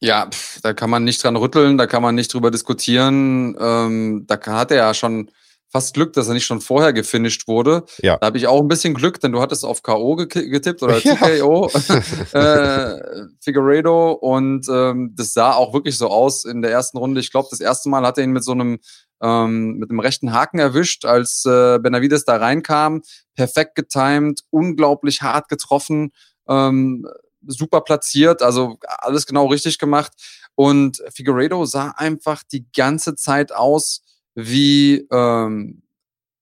[0.00, 3.56] Ja, pff, da kann man nicht dran rütteln, da kann man nicht drüber diskutieren.
[3.58, 5.30] Ähm, da hat er ja schon
[5.70, 7.84] fast Glück, dass er nicht schon vorher gefinisht wurde.
[8.00, 8.16] Ja.
[8.18, 10.16] Da habe ich auch ein bisschen Glück, denn du hattest auf K.O.
[10.16, 11.14] getippt oder ja.
[11.14, 11.70] TKO,
[12.32, 13.00] äh,
[13.40, 17.20] Figueredo und ähm, das sah auch wirklich so aus in der ersten Runde.
[17.20, 18.78] Ich glaube, das erste Mal hat er ihn mit so einem
[19.22, 23.02] ähm, mit einem rechten Haken erwischt, als äh, Benavides da reinkam.
[23.34, 26.12] Perfekt getimed, unglaublich hart getroffen.
[26.48, 27.06] Ähm,
[27.46, 30.12] super platziert, also alles genau richtig gemacht.
[30.54, 34.02] Und Figueredo sah einfach die ganze Zeit aus
[34.34, 35.82] wie, ähm,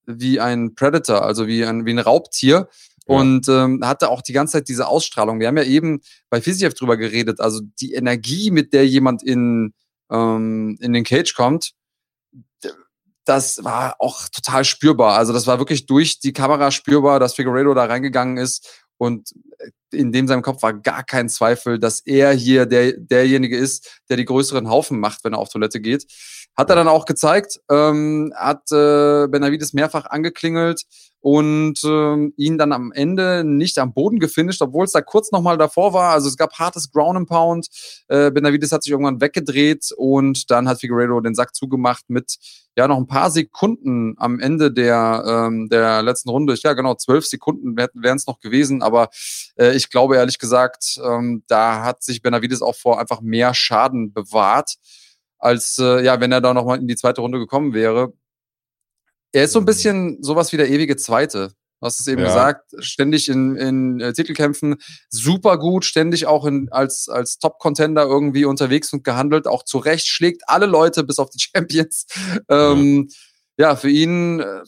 [0.07, 2.69] wie ein Predator, also wie ein, wie ein Raubtier.
[3.07, 3.17] Ja.
[3.17, 5.39] Und ähm, hatte auch die ganze Zeit diese Ausstrahlung.
[5.39, 6.01] Wir haben ja eben
[6.31, 9.75] bei Fiziev drüber geredet, also die Energie, mit der jemand in,
[10.11, 11.75] ähm, in den Cage kommt,
[13.25, 15.17] das war auch total spürbar.
[15.17, 19.33] Also das war wirklich durch die Kamera spürbar, dass Figueredo da reingegangen ist und
[19.95, 24.17] in dem seinem Kopf war gar kein Zweifel, dass er hier der, derjenige ist, der
[24.17, 26.07] die größeren Haufen macht, wenn er auf Toilette geht.
[26.57, 30.85] Hat er dann auch gezeigt, ähm, hat äh, Benavides mehrfach angeklingelt
[31.25, 35.57] und ähm, ihn dann am Ende nicht am Boden gefinisht, obwohl es da kurz nochmal
[35.57, 36.13] davor war.
[36.13, 37.69] Also es gab hartes Ground and Pound.
[38.09, 42.37] Äh, Benavides hat sich irgendwann weggedreht und dann hat Figueredo den Sack zugemacht mit
[42.77, 46.55] ja noch ein paar Sekunden am Ende der, ähm, der letzten Runde.
[46.63, 49.09] Ja, genau, zwölf Sekunden wären es noch gewesen, aber
[49.57, 54.13] äh, ich glaube ehrlich gesagt, ähm, da hat sich Benavides auch vor einfach mehr Schaden
[54.13, 54.75] bewahrt
[55.45, 58.15] als äh, ja, wenn er da nochmal in die zweite Runde gekommen wäre.
[59.33, 59.67] Er ist so ein mhm.
[59.67, 61.53] bisschen sowas wie der ewige Zweite.
[61.81, 62.29] Du hast es eben ja.
[62.29, 64.77] gesagt, ständig in, in äh, Titelkämpfen,
[65.11, 70.07] super gut, ständig auch in, als, als Top-Contender irgendwie unterwegs und gehandelt, auch zu Recht,
[70.07, 72.07] schlägt alle Leute bis auf die Champions.
[72.49, 73.09] Ähm,
[73.59, 73.69] ja.
[73.69, 74.63] ja, für ihn äh,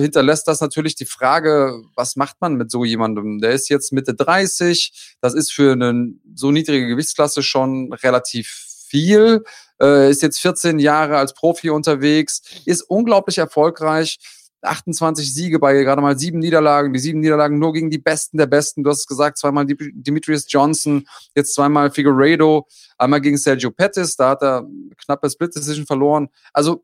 [0.00, 3.38] hinterlässt das natürlich die Frage, was macht man mit so jemandem?
[3.40, 8.65] Der ist jetzt Mitte 30, das ist für eine so niedrige Gewichtsklasse schon relativ
[8.96, 9.44] viel,
[9.80, 14.18] äh, ist jetzt 14 Jahre als Profi unterwegs, ist unglaublich erfolgreich.
[14.62, 18.46] 28 Siege bei gerade mal sieben Niederlagen, die sieben Niederlagen nur gegen die Besten der
[18.46, 18.82] Besten.
[18.82, 22.66] Du hast es gesagt, zweimal Demetrius Johnson, jetzt zweimal Figueredo,
[22.96, 24.66] einmal gegen Sergio Pettis, da hat er
[25.04, 26.28] knappe Split Decision verloren.
[26.54, 26.82] Also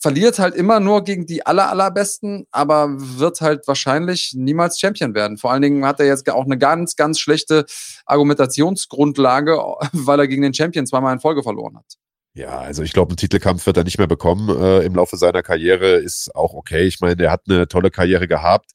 [0.00, 5.36] verliert halt immer nur gegen die aller, allerbesten, aber wird halt wahrscheinlich niemals Champion werden.
[5.36, 7.66] Vor allen Dingen hat er jetzt auch eine ganz, ganz schlechte
[8.06, 9.52] Argumentationsgrundlage,
[9.92, 11.96] weil er gegen den Champion zweimal in Folge verloren hat.
[12.32, 15.42] Ja, also ich glaube, einen Titelkampf wird er nicht mehr bekommen äh, im Laufe seiner
[15.42, 15.96] Karriere.
[15.96, 16.84] Ist auch okay.
[16.84, 18.70] Ich meine, er hat eine tolle Karriere gehabt.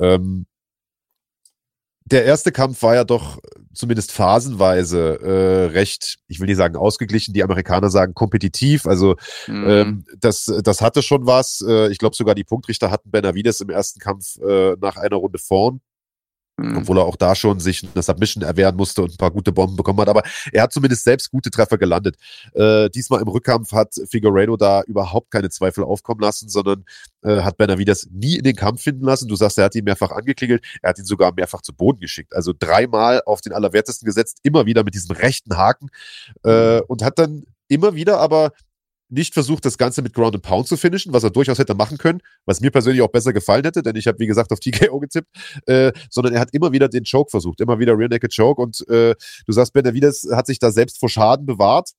[0.00, 0.46] Ähm,
[2.06, 3.38] der erste Kampf war ja doch
[3.74, 8.86] zumindest phasenweise äh, recht, ich will nicht sagen ausgeglichen, die Amerikaner sagen kompetitiv.
[8.86, 9.16] Also
[9.46, 9.68] mhm.
[9.68, 11.64] ähm, das, das hatte schon was.
[11.66, 15.38] Äh, ich glaube sogar die Punktrichter hatten Benavides im ersten Kampf äh, nach einer Runde
[15.38, 15.80] vorn.
[16.56, 16.78] Mhm.
[16.78, 19.74] Obwohl er auch da schon sich eine Submission erwehren musste und ein paar gute Bomben
[19.76, 20.08] bekommen hat.
[20.08, 22.16] Aber er hat zumindest selbst gute Treffer gelandet.
[22.52, 26.84] Äh, diesmal im Rückkampf hat Figueiredo da überhaupt keine Zweifel aufkommen lassen, sondern
[27.22, 29.26] äh, hat Benavides nie in den Kampf finden lassen.
[29.26, 30.64] Du sagst, er hat ihn mehrfach angeklingelt.
[30.80, 32.34] Er hat ihn sogar mehrfach zu Boden geschickt.
[32.34, 35.88] Also dreimal auf den Allerwertesten gesetzt, immer wieder mit diesem rechten Haken
[36.44, 38.52] äh, und hat dann immer wieder aber
[39.08, 41.98] nicht versucht, das Ganze mit Ground and Pound zu finishen, was er durchaus hätte machen
[41.98, 44.98] können, was mir persönlich auch besser gefallen hätte, denn ich habe, wie gesagt, auf TKO
[45.00, 45.28] getippt,
[45.66, 48.86] äh, sondern er hat immer wieder den Choke versucht, immer wieder Rear Naked Choke und
[48.88, 49.14] äh,
[49.46, 51.90] du sagst, Benavides hat sich da selbst vor Schaden bewahrt.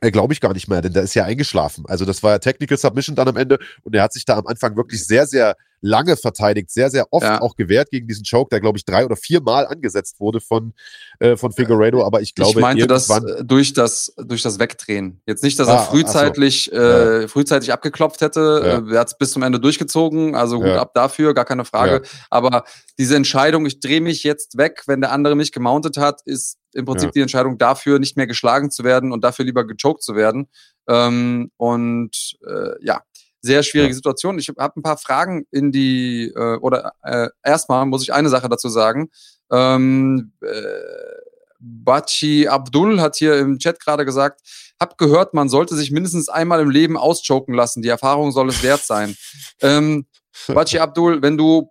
[0.00, 1.84] Äh, Glaube ich gar nicht mehr, denn der ist ja eingeschlafen.
[1.86, 4.46] Also das war ja Technical Submission dann am Ende und er hat sich da am
[4.46, 7.42] Anfang wirklich sehr, sehr lange verteidigt, sehr, sehr oft ja.
[7.42, 10.72] auch gewehrt gegen diesen Choke, der, glaube ich, drei oder vier Mal angesetzt wurde von,
[11.20, 12.04] äh, von Figueredo.
[12.04, 15.20] Aber ich glaube, ich meinte das äh, durch das, durch das Wegdrehen.
[15.26, 16.80] Jetzt nicht, dass ah, er frühzeitig, so.
[16.80, 17.28] äh, ja.
[17.28, 18.62] frühzeitig abgeklopft hätte.
[18.64, 18.78] Ja.
[18.78, 22.02] Äh, er hat es bis zum Ende durchgezogen, also gut ab dafür, gar keine Frage.
[22.30, 22.64] Aber
[22.98, 26.86] diese Entscheidung, ich drehe mich jetzt weg, wenn der andere mich gemountet hat, ist im
[26.86, 30.48] Prinzip die Entscheidung dafür, nicht mehr geschlagen zu werden und dafür lieber gechoked zu werden.
[30.88, 33.02] Ähm, und äh, ja,
[33.44, 33.94] sehr schwierige.
[33.94, 34.38] Situation.
[34.38, 38.48] Ich habe ein paar Fragen in die, äh, oder äh, erstmal muss ich eine Sache
[38.48, 39.10] dazu sagen.
[39.52, 40.48] Ähm, äh,
[41.60, 44.40] Bachi Abdul hat hier im Chat gerade gesagt,
[44.80, 47.82] hab gehört, man sollte sich mindestens einmal im Leben auschoken lassen.
[47.82, 49.14] Die Erfahrung soll es wert sein.
[49.60, 50.06] ähm,
[50.48, 51.70] Bachi Abdul, wenn du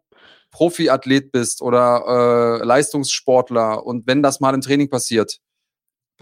[0.51, 5.39] Profiathlet bist oder äh, Leistungssportler und wenn das mal im Training passiert,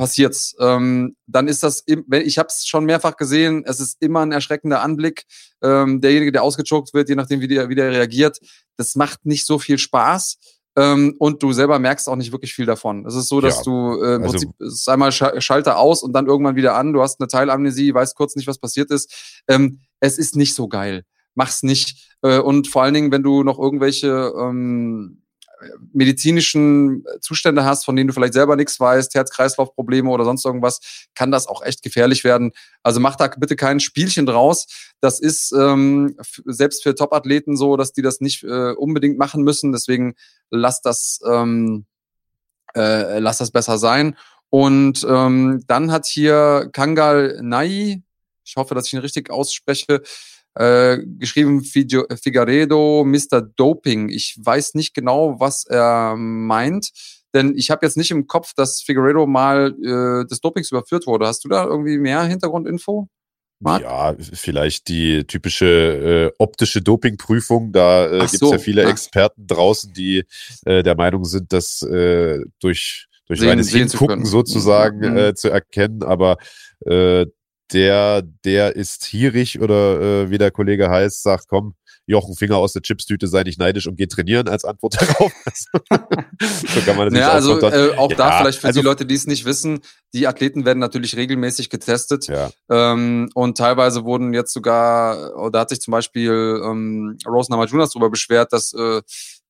[0.01, 0.55] passiert's.
[0.59, 4.81] Ähm, dann ist das, ich habe es schon mehrfach gesehen, es ist immer ein erschreckender
[4.81, 5.25] Anblick.
[5.61, 8.39] Ähm, derjenige, der ausgechoked wird, je nachdem, wie der, wie der reagiert,
[8.77, 10.39] das macht nicht so viel Spaß.
[10.75, 13.05] Ähm, und du selber merkst auch nicht wirklich viel davon.
[13.05, 16.13] Es ist so, dass ja, du äh, im also, Prinzip ist einmal Schalter aus und
[16.13, 16.93] dann irgendwann wieder an.
[16.93, 19.43] Du hast eine Teilamnesie, weißt kurz nicht, was passiert ist.
[19.47, 21.03] Ähm, es ist nicht so geil.
[21.35, 22.15] Mach's nicht.
[22.23, 25.20] Äh, und vor allen Dingen, wenn du noch irgendwelche ähm,
[25.93, 30.79] medizinischen Zustände hast, von denen du vielleicht selber nichts weißt, Herz-Kreislauf-Probleme oder sonst irgendwas,
[31.15, 32.51] kann das auch echt gefährlich werden.
[32.83, 34.67] Also mach da bitte kein Spielchen draus.
[34.99, 39.71] Das ist ähm, selbst für Top-Athleten so, dass die das nicht äh, unbedingt machen müssen.
[39.71, 40.15] Deswegen
[40.49, 41.85] lass das, ähm,
[42.75, 44.15] äh, lass das besser sein.
[44.49, 48.03] Und ähm, dann hat hier Kangal Nai,
[48.43, 50.01] ich hoffe, dass ich ihn richtig ausspreche,
[50.55, 53.41] äh, geschrieben Figueredo, Mr.
[53.41, 54.09] Doping.
[54.09, 56.91] Ich weiß nicht genau, was er meint,
[57.33, 61.27] denn ich habe jetzt nicht im Kopf, dass Figueredo mal äh, des Dopings überführt wurde.
[61.27, 63.07] Hast du da irgendwie mehr Hintergrundinfo?
[63.61, 63.81] Marc?
[63.83, 67.71] Ja, vielleicht die typische äh, optische Dopingprüfung.
[67.71, 68.85] Da äh, gibt es so, ja viele.
[68.85, 70.25] Experten draußen, die
[70.65, 75.17] äh, der Meinung sind, dass äh, durch, durch sehen, reines Hingucken sozusagen mhm.
[75.17, 76.37] äh, zu erkennen, aber
[76.85, 77.27] äh,
[77.73, 81.75] der, der ist hierig oder äh, wie der Kollege heißt, sagt, komm,
[82.07, 85.31] Jochen Finger aus der Chipstüte, sei nicht neidisch und geh trainieren als Antwort darauf.
[85.49, 89.05] so kann man das ja, also äh, auch ja, da vielleicht für also, die Leute,
[89.05, 89.79] die es nicht wissen,
[90.13, 92.49] die Athleten werden natürlich regelmäßig getestet ja.
[92.69, 98.09] ähm, und teilweise wurden jetzt sogar, oder hat sich zum Beispiel ähm, Rose Namajunas darüber
[98.09, 99.01] beschwert, dass äh,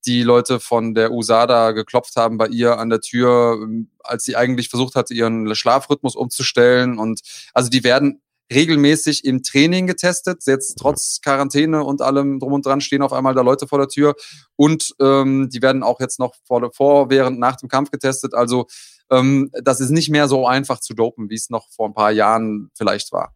[0.05, 4.35] die Leute von der USADA geklopft haben bei ihr an der Tür, ähm, als sie
[4.35, 6.97] eigentlich versucht hatte, ihren Schlafrhythmus umzustellen.
[6.99, 7.21] Und
[7.53, 8.21] also die werden
[8.51, 10.43] regelmäßig im Training getestet.
[10.45, 13.87] Jetzt trotz Quarantäne und allem drum und dran stehen auf einmal da Leute vor der
[13.87, 14.15] Tür.
[14.55, 18.33] Und ähm, die werden auch jetzt noch vor, vor, während, nach dem Kampf getestet.
[18.33, 18.67] Also
[19.09, 22.11] ähm, das ist nicht mehr so einfach zu dopen, wie es noch vor ein paar
[22.11, 23.33] Jahren vielleicht war.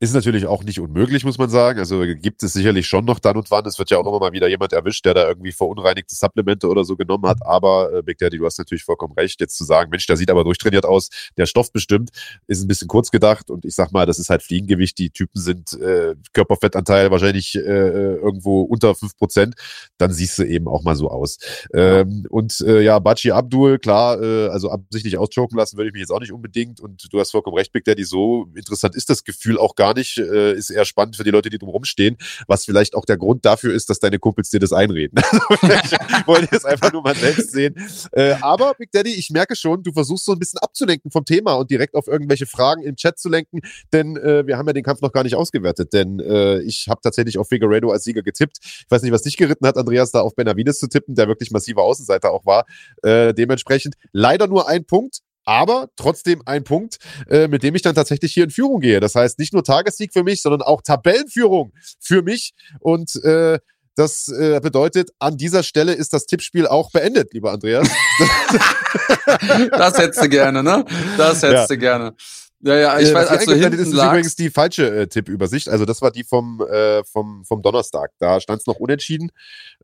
[0.00, 1.80] Ist natürlich auch nicht unmöglich, muss man sagen.
[1.80, 3.66] Also gibt es sicherlich schon noch dann und wann.
[3.66, 6.84] Es wird ja auch immer mal wieder jemand erwischt, der da irgendwie verunreinigte Supplemente oder
[6.84, 7.38] so genommen hat.
[7.44, 10.30] Aber äh, Big Daddy, du hast natürlich vollkommen recht, jetzt zu sagen, Mensch, der sieht
[10.30, 12.10] aber durchtrainiert aus, der Stoff bestimmt,
[12.46, 13.50] ist ein bisschen kurz gedacht.
[13.50, 14.96] Und ich sag mal, das ist halt Fliegengewicht.
[14.98, 19.56] Die Typen sind äh, Körperfettanteil wahrscheinlich äh, irgendwo unter fünf Prozent.
[19.98, 21.38] Dann siehst du eben auch mal so aus.
[21.74, 26.00] Ähm, und äh, ja, Bachi Abdul, klar, äh, also absichtlich auschoken lassen würde ich mich
[26.00, 26.78] jetzt auch nicht unbedingt.
[26.78, 30.18] Und du hast vollkommen recht, Big Daddy, so interessant ist das Gefühl auch gar nicht,
[30.18, 32.16] äh, ist eher spannend für die Leute, die drumherum stehen,
[32.46, 35.18] was vielleicht auch der Grund dafür ist, dass deine Kumpels dir das einreden.
[35.62, 37.74] ich wollte es einfach nur mal selbst sehen.
[38.12, 41.54] Äh, aber Big Daddy, ich merke schon, du versuchst so ein bisschen abzulenken vom Thema
[41.54, 43.60] und direkt auf irgendwelche Fragen im Chat zu lenken,
[43.92, 47.00] denn äh, wir haben ja den Kampf noch gar nicht ausgewertet, denn äh, ich habe
[47.00, 48.58] tatsächlich auf Figueredo als Sieger getippt.
[48.60, 51.52] Ich weiß nicht, was dich geritten hat, Andreas, da auf Benavides zu tippen, der wirklich
[51.52, 52.66] massiver Außenseiter auch war.
[53.02, 57.94] Äh, dementsprechend leider nur ein Punkt aber trotzdem ein Punkt, äh, mit dem ich dann
[57.94, 59.00] tatsächlich hier in Führung gehe.
[59.00, 62.52] Das heißt, nicht nur Tagessieg für mich, sondern auch Tabellenführung für mich.
[62.80, 63.58] Und äh,
[63.94, 67.88] das äh, bedeutet, an dieser Stelle ist das Tippspiel auch beendet, lieber Andreas.
[69.70, 70.84] das hättest du gerne, ne?
[71.16, 71.66] Das hättest ja.
[71.66, 72.14] du gerne.
[72.60, 74.10] Ja, ja, ich äh, weiß, also hinten das ist lagst.
[74.10, 75.70] übrigens die falsche äh, Tippübersicht.
[75.70, 78.10] Also das war die vom, äh, vom, vom Donnerstag.
[78.18, 79.30] Da stand es noch unentschieden.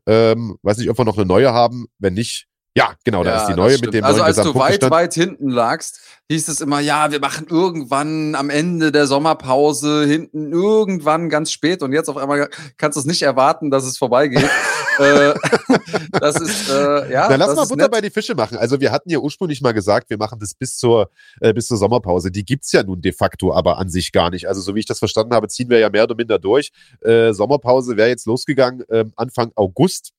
[0.05, 1.87] Ähm, weiß nicht, ob wir noch eine neue haben.
[1.97, 2.47] Wenn nicht,
[2.77, 6.01] ja, genau, da ist die neue mit dem Also als du weit, weit hinten lagst,
[6.29, 11.81] hieß es immer, ja, wir machen irgendwann am Ende der Sommerpause hinten irgendwann ganz spät
[11.83, 14.43] und jetzt auf einmal kannst du es nicht erwarten, dass es vorbeigeht.
[14.99, 15.33] äh,
[16.19, 17.29] das ist, äh, ja.
[17.29, 17.91] Dann lass mal Butter nett.
[17.91, 18.57] bei die Fische machen.
[18.57, 21.09] Also wir hatten ja ursprünglich mal gesagt, wir machen das bis zur,
[21.39, 22.29] äh, bis zur Sommerpause.
[22.29, 24.49] Die gibt's ja nun de facto aber an sich gar nicht.
[24.49, 26.71] Also so wie ich das verstanden habe, ziehen wir ja mehr oder minder durch.
[26.99, 30.11] Äh, Sommerpause wäre jetzt losgegangen äh, Anfang August.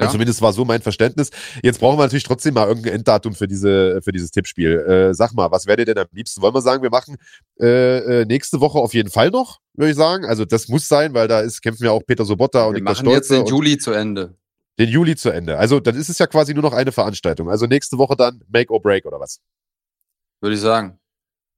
[0.00, 0.06] Ja.
[0.06, 1.30] Also zumindest war so mein Verständnis.
[1.62, 4.78] Jetzt brauchen wir natürlich trotzdem mal irgendein Enddatum für, diese, für dieses Tippspiel.
[4.78, 6.42] Äh, sag mal, was wäre dir denn am liebsten?
[6.42, 7.16] Wollen wir sagen, wir machen
[7.60, 10.24] äh, äh, nächste Woche auf jeden Fall noch, würde ich sagen.
[10.24, 12.98] Also das muss sein, weil da ist, kämpfen ja auch Peter Sobotta und wir Niklas
[12.98, 13.16] Stolze.
[13.16, 14.34] jetzt den Juli zu Ende.
[14.78, 15.58] Den Juli zu Ende.
[15.58, 17.50] Also dann ist es ja quasi nur noch eine Veranstaltung.
[17.50, 19.40] Also nächste Woche dann Make or Break oder was?
[20.40, 20.98] Würde ich sagen.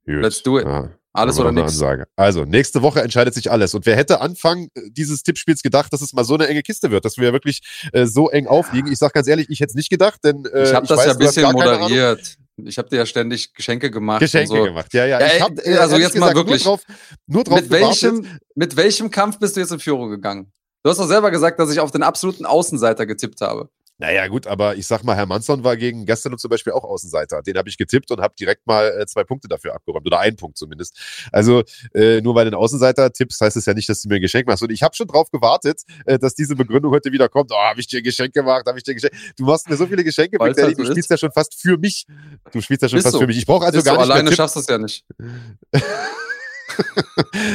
[0.05, 0.23] Gut.
[0.23, 0.67] Let's do it.
[0.67, 0.91] Ja.
[1.15, 1.73] Alles oder nichts.
[1.73, 2.07] Ansage.
[2.17, 3.75] Also, nächste Woche entscheidet sich alles.
[3.75, 6.91] Und wer hätte Anfang äh, dieses Tippspiels gedacht, dass es mal so eine enge Kiste
[6.91, 7.61] wird, dass wir wirklich
[7.93, 8.91] äh, so eng aufliegen?
[8.91, 11.07] Ich sag ganz ehrlich, ich hätte es nicht gedacht, denn äh, ich habe das weiß,
[11.07, 12.37] ja ein bisschen moderiert.
[12.65, 14.21] Ich habe dir ja ständig Geschenke gemacht.
[14.21, 14.65] Geschenke so.
[14.65, 15.21] gemacht, ja, ja.
[15.21, 16.65] ja ich hab, äh, also jetzt mal wirklich.
[16.65, 16.85] Nur drauf,
[17.27, 20.53] nur drauf mit, welchem, mit welchem Kampf bist du jetzt in Führung gegangen?
[20.83, 23.69] Du hast doch selber gesagt, dass ich auf den absoluten Außenseiter getippt habe.
[24.03, 27.41] Naja, gut, aber ich sag mal, Herr Manson war gegen gestern zum Beispiel auch Außenseiter.
[27.41, 30.05] Den habe ich getippt und habe direkt mal äh, zwei Punkte dafür abgeräumt.
[30.05, 30.99] Oder einen Punkt zumindest.
[31.31, 31.63] Also,
[31.95, 34.21] äh, nur weil du einen Außenseiter tippst, heißt es ja nicht, dass du mir ein
[34.21, 34.61] Geschenk machst.
[34.61, 37.53] Und ich habe schon drauf gewartet, äh, dass diese Begründung heute wieder kommt.
[37.53, 38.65] Oh, habe ich dir ein Geschenk gemacht?
[38.67, 39.13] Habe ich dir ein Geschenk?
[39.37, 41.11] Du machst mir so viele Geschenke, Daddy, du spielst ist?
[41.11, 42.05] ja schon fast für mich.
[42.51, 43.21] Du spielst ja schon Bist fast so.
[43.21, 43.39] für mich.
[43.39, 45.05] Ich brauche also Bist gar so, nicht Alleine schaffst du es ja nicht.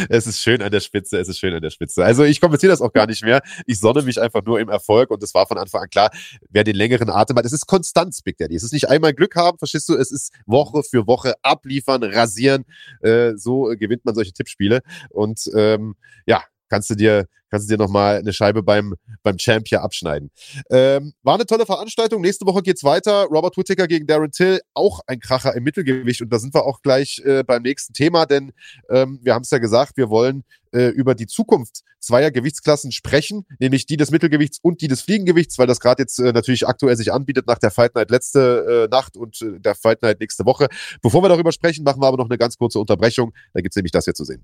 [0.09, 2.03] es ist schön an der Spitze, es ist schön an der Spitze.
[2.03, 3.41] Also ich kommentiere das auch gar nicht mehr.
[3.65, 6.11] Ich sonne mich einfach nur im Erfolg und es war von Anfang an klar,
[6.49, 8.55] wer den längeren Atem hat, es ist Konstanz, Big Daddy.
[8.55, 9.95] Es ist nicht einmal Glück haben, verstehst du?
[9.95, 12.65] Es ist Woche für Woche abliefern, rasieren.
[13.01, 14.81] Äh, so gewinnt man solche Tippspiele.
[15.09, 15.95] Und ähm,
[16.25, 20.31] ja, kannst du dir, kannst du dir nochmal eine Scheibe beim, beim Champ hier abschneiden.
[20.69, 22.21] Ähm, war eine tolle Veranstaltung.
[22.21, 23.25] Nächste Woche geht's weiter.
[23.25, 26.21] Robert Whittaker gegen Darren Till, auch ein Kracher im Mittelgewicht.
[26.21, 28.51] Und da sind wir auch gleich äh, beim nächsten Thema, denn
[28.89, 33.45] ähm, wir haben es ja gesagt, wir wollen äh, über die Zukunft zweier Gewichtsklassen sprechen,
[33.59, 36.95] nämlich die des Mittelgewichts und die des Fliegengewichts, weil das gerade jetzt äh, natürlich aktuell
[36.95, 40.45] sich anbietet nach der Fight Night letzte äh, Nacht und äh, der Fight Night nächste
[40.45, 40.67] Woche.
[41.01, 43.33] Bevor wir darüber sprechen, machen wir aber noch eine ganz kurze Unterbrechung.
[43.53, 44.43] Da gibt's nämlich das hier zu sehen.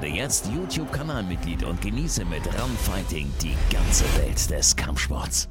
[0.00, 5.48] Werde jetzt YouTube-Kanalmitglied und genieße mit Run Fighting die ganze Welt des Kampfsports.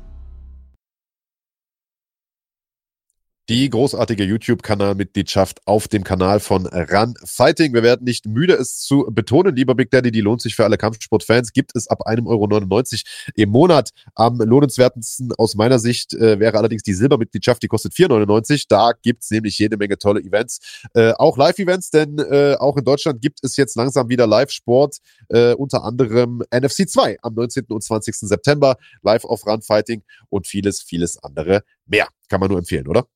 [3.50, 7.74] Die großartige YouTube-Kanalmitgliedschaft auf dem Kanal von Run Fighting.
[7.74, 10.78] Wir werden nicht müde, es zu betonen, lieber Big Daddy, die lohnt sich für alle
[10.78, 11.54] Kampfsportfans.
[11.54, 13.92] Gibt es ab 1,99 Euro im Monat.
[14.16, 18.66] Am lohnenswertesten aus meiner Sicht äh, wäre allerdings die Silbermitgliedschaft, die kostet 4,99.
[18.68, 20.60] Da gibt's nämlich jede Menge tolle Events.
[20.94, 24.98] Äh, auch Live-Events, denn äh, auch in Deutschland gibt es jetzt langsam wieder Live-Sport,
[25.30, 27.66] äh, unter anderem NFC 2 am 19.
[27.70, 28.14] und 20.
[28.14, 32.10] September, live auf Run Fighting und vieles, vieles andere mehr.
[32.28, 33.08] Kann man nur empfehlen, oder?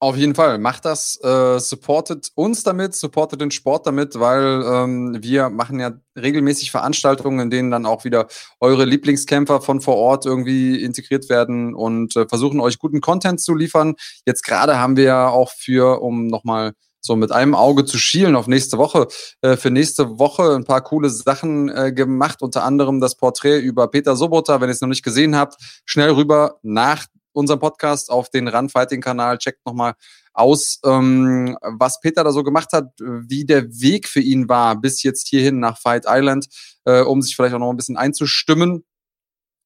[0.00, 5.18] Auf jeden Fall, macht das, äh, supportet uns damit, supportet den Sport damit, weil ähm,
[5.20, 8.28] wir machen ja regelmäßig Veranstaltungen, in denen dann auch wieder
[8.60, 13.56] eure Lieblingskämpfer von vor Ort irgendwie integriert werden und äh, versuchen euch guten Content zu
[13.56, 13.96] liefern.
[14.24, 18.36] Jetzt gerade haben wir ja auch für, um nochmal so mit einem Auge zu schielen
[18.36, 19.08] auf nächste Woche,
[19.40, 23.88] äh, für nächste Woche ein paar coole Sachen äh, gemacht, unter anderem das Porträt über
[23.88, 27.06] Peter Sobota, wenn ihr es noch nicht gesehen habt, schnell rüber nach
[27.38, 29.38] unserem Podcast auf den Run-Fighting-Kanal.
[29.38, 29.94] Checkt nochmal
[30.32, 35.02] aus, ähm, was Peter da so gemacht hat, wie der Weg für ihn war bis
[35.02, 36.46] jetzt hierhin nach Fight Island,
[36.84, 38.84] äh, um sich vielleicht auch noch ein bisschen einzustimmen.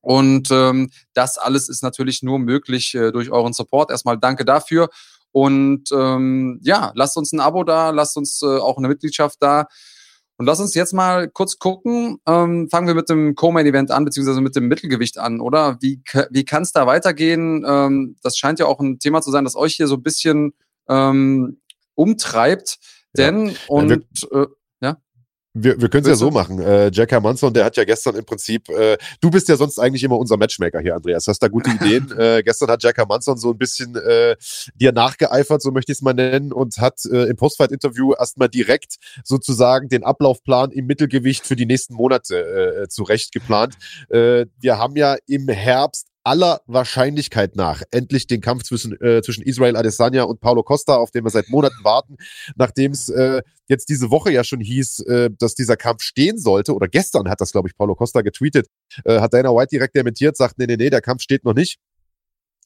[0.01, 3.91] Und ähm, das alles ist natürlich nur möglich äh, durch euren Support.
[3.91, 4.89] Erstmal danke dafür.
[5.31, 9.67] Und ähm, ja, lasst uns ein Abo da, lasst uns äh, auch eine Mitgliedschaft da.
[10.43, 12.19] Und lass uns jetzt mal kurz gucken.
[12.27, 15.79] Ähm, fangen wir mit dem Co-Main-Event an, beziehungsweise mit dem Mittelgewicht an, oder?
[15.81, 17.65] Wie, wie kann es da weitergehen?
[17.65, 20.53] Ähm, das scheint ja auch ein Thema zu sein, das euch hier so ein bisschen
[20.89, 21.61] ähm,
[21.95, 22.81] umtreibt.
[23.17, 23.55] Denn, ja.
[23.69, 23.93] und
[24.33, 24.47] äh,
[25.55, 26.61] wir, wir können es ja so machen.
[26.61, 30.03] Äh, Jack Hermanson, der hat ja gestern im Prinzip, äh, du bist ja sonst eigentlich
[30.03, 31.27] immer unser Matchmaker hier, Andreas.
[31.27, 32.11] Hast da gute Ideen?
[32.19, 34.37] äh, gestern hat Jack Hermanson so ein bisschen äh,
[34.75, 38.97] dir nachgeeifert, so möchte ich es mal nennen, und hat äh, im Postfight-Interview erstmal direkt
[39.25, 43.77] sozusagen den Ablaufplan im Mittelgewicht für die nächsten Monate äh, zurecht geplant.
[44.09, 49.43] Äh, wir haben ja im Herbst aller Wahrscheinlichkeit nach endlich den Kampf zwischen, äh, zwischen
[49.43, 52.17] Israel Adesanya und Paulo Costa, auf den wir seit Monaten warten,
[52.57, 56.75] nachdem es äh, jetzt diese Woche ja schon hieß, äh, dass dieser Kampf stehen sollte,
[56.75, 58.69] oder gestern hat das, glaube ich, Paulo Costa getweetet,
[59.05, 61.79] äh, hat Dana White direkt dementiert, sagt, nee, nee, nee, der Kampf steht noch nicht.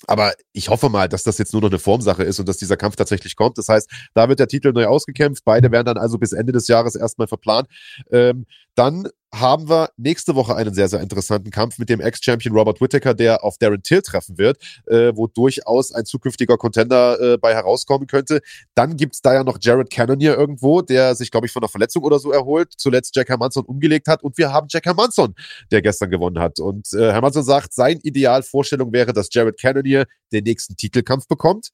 [0.07, 2.77] Aber ich hoffe mal, dass das jetzt nur noch eine Formsache ist und dass dieser
[2.77, 3.57] Kampf tatsächlich kommt.
[3.57, 5.43] Das heißt, da wird der Titel neu ausgekämpft.
[5.45, 7.69] Beide werden dann also bis Ende des Jahres erstmal verplant.
[8.11, 8.45] Ähm,
[8.75, 9.09] dann
[9.41, 13.45] haben wir nächste Woche einen sehr, sehr interessanten Kampf mit dem Ex-Champion Robert Whittaker, der
[13.45, 18.41] auf Darren Till treffen wird, äh, wo durchaus ein zukünftiger Contender äh, bei herauskommen könnte.
[18.75, 22.03] Dann gibt's da ja noch Jared Cannonier irgendwo, der sich, glaube ich, von einer Verletzung
[22.03, 24.23] oder so erholt, zuletzt Jack Hermanson umgelegt hat.
[24.23, 25.35] Und wir haben Jack Hermanson,
[25.71, 26.59] der gestern gewonnen hat.
[26.59, 31.71] Und äh, Hermanson sagt, sein Idealvorstellung wäre, dass Jared Cannonier den nächsten Titelkampf bekommt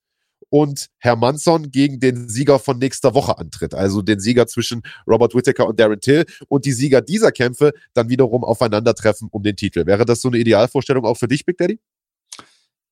[0.53, 3.73] und Herr Manson gegen den Sieger von nächster Woche antritt.
[3.73, 8.07] Also den Sieger zwischen Robert Whittaker und Darren Till und die Sieger dieser Kämpfe dann
[8.07, 9.87] wiederum aufeinandertreffen um den Titel.
[9.87, 11.79] Wäre das so eine Idealvorstellung auch für dich, Big Daddy?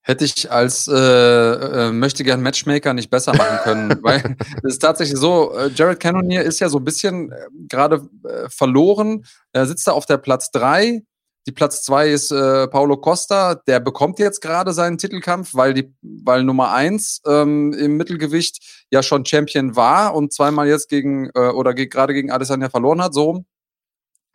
[0.02, 4.80] Hätte ich als äh, äh, möchte gern Matchmaker nicht besser machen können, weil es ist
[4.80, 7.36] tatsächlich so, äh, Jared Cannonier ist ja so ein bisschen äh,
[7.70, 9.24] gerade äh, verloren.
[9.54, 11.04] Er sitzt da auf der Platz drei
[11.48, 15.94] die Platz zwei ist äh, Paulo Costa, der bekommt jetzt gerade seinen Titelkampf, weil die,
[16.02, 21.50] weil Nummer eins ähm, im Mittelgewicht ja schon Champion war und zweimal jetzt gegen äh,
[21.50, 23.44] oder ge gerade gegen Adesanya verloren hat, so.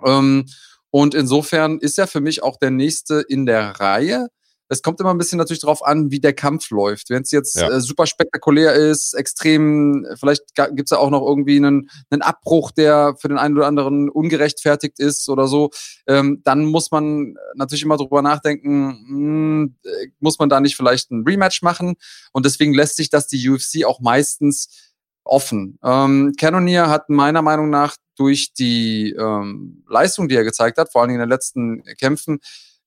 [0.04, 0.46] Ähm,
[0.90, 4.28] und insofern ist er für mich auch der nächste in der Reihe
[4.68, 7.10] es kommt immer ein bisschen natürlich darauf an, wie der Kampf läuft.
[7.10, 7.68] Wenn es jetzt ja.
[7.68, 12.72] äh, super spektakulär ist, extrem, vielleicht gibt es ja auch noch irgendwie einen, einen Abbruch,
[12.72, 15.70] der für den einen oder anderen ungerechtfertigt ist oder so,
[16.06, 20.76] ähm, dann muss man natürlich immer drüber nachdenken, mh, hm, äh, muss man da nicht
[20.76, 21.94] vielleicht ein Rematch machen?
[22.32, 24.92] Und deswegen lässt sich das die UFC auch meistens
[25.26, 25.78] offen.
[25.82, 31.02] Ähm, Cannonier hat meiner Meinung nach durch die ähm, Leistung, die er gezeigt hat, vor
[31.02, 32.40] allen Dingen in den letzten Kämpfen,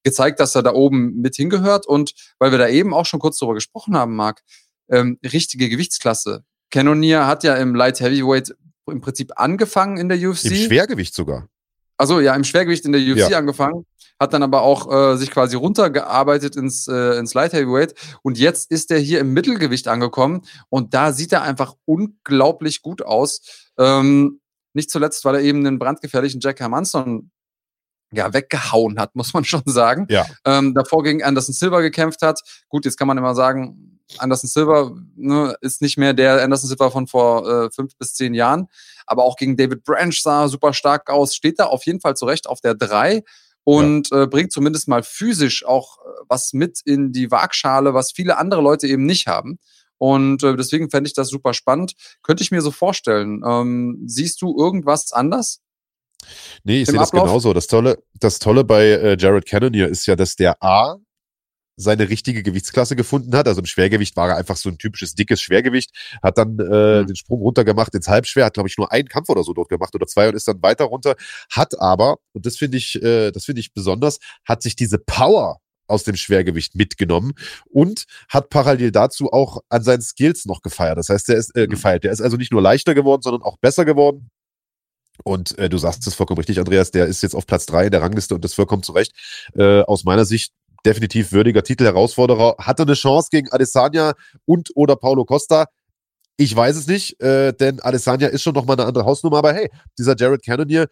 [0.04, 1.88] gezeigt, dass er da oben mit hingehört.
[1.88, 4.42] Und weil wir da eben auch schon kurz darüber gesprochen haben, Marc,
[4.90, 6.44] ähm, richtige Gewichtsklasse.
[6.72, 8.56] Cannonier hat ja im Light Heavyweight
[8.90, 10.46] im Prinzip angefangen in der UFC.
[10.46, 11.48] Im Schwergewicht sogar.
[11.98, 13.38] Also ja, im Schwergewicht in der UFC ja.
[13.38, 13.86] angefangen,
[14.20, 18.72] hat dann aber auch äh, sich quasi runtergearbeitet ins, äh, ins Light Heavyweight und jetzt
[18.72, 23.70] ist er hier im Mittelgewicht angekommen und da sieht er einfach unglaublich gut aus.
[23.78, 24.40] Ähm,
[24.74, 27.32] nicht zuletzt, weil er eben einen brandgefährlichen Jack Hermanson
[28.12, 30.08] ja, weggehauen hat, muss man schon sagen.
[30.10, 30.26] Ja.
[30.46, 32.42] Ähm, davor gegen Anderson Silver gekämpft hat.
[32.68, 36.90] Gut, jetzt kann man immer sagen, Anderson Silva ne, ist nicht mehr der Anderson Silva
[36.90, 38.68] von vor äh, fünf bis zehn Jahren.
[39.06, 41.36] Aber auch gegen David Branch sah super stark aus.
[41.36, 43.24] Steht da auf jeden Fall zurecht auf der drei
[43.64, 44.24] und ja.
[44.24, 48.62] äh, bringt zumindest mal physisch auch äh, was mit in die Waagschale, was viele andere
[48.62, 49.60] Leute eben nicht haben.
[50.00, 51.94] Und äh, deswegen fände ich das super spannend.
[52.24, 53.44] Könnte ich mir so vorstellen.
[53.46, 55.60] Ähm, siehst du irgendwas anders?
[56.64, 57.54] Nee, ich sehe das genauso.
[57.54, 60.98] Das Tolle, das Tolle bei äh, Jared Cannonier ist ja, dass der A
[61.80, 63.48] seine richtige Gewichtsklasse gefunden hat.
[63.48, 65.92] Also im Schwergewicht war er einfach so ein typisches dickes Schwergewicht,
[66.22, 67.08] hat dann äh, mhm.
[67.08, 69.96] den Sprung runtergemacht ins Halbschwer, hat glaube ich nur einen Kampf oder so dort gemacht
[69.96, 71.16] oder zwei und ist dann weiter runter,
[71.50, 75.60] hat aber und das finde ich äh, das finde ich besonders, hat sich diese Power
[75.88, 77.34] aus dem Schwergewicht mitgenommen
[77.70, 80.98] und hat parallel dazu auch an seinen Skills noch gefeiert.
[80.98, 81.72] Das heißt, der ist äh, mhm.
[81.72, 82.04] gefeiert.
[82.04, 84.30] Der ist also nicht nur leichter geworden, sondern auch besser geworden.
[85.24, 88.02] Und äh, du sagst es vollkommen richtig, Andreas, der ist jetzt auf Platz drei der
[88.02, 89.14] Rangliste und das vollkommen zu Recht.
[89.56, 90.54] Äh, aus meiner Sicht
[90.86, 92.56] definitiv würdiger Titelherausforderer.
[92.60, 94.14] Hatte eine Chance gegen Adesanya
[94.46, 95.66] und oder Paulo Costa.
[96.38, 99.40] Ich weiß es nicht, äh, denn Adesanya ist schon noch mal eine andere Hausnummer.
[99.40, 100.88] Aber hey, dieser Jared Cannonier,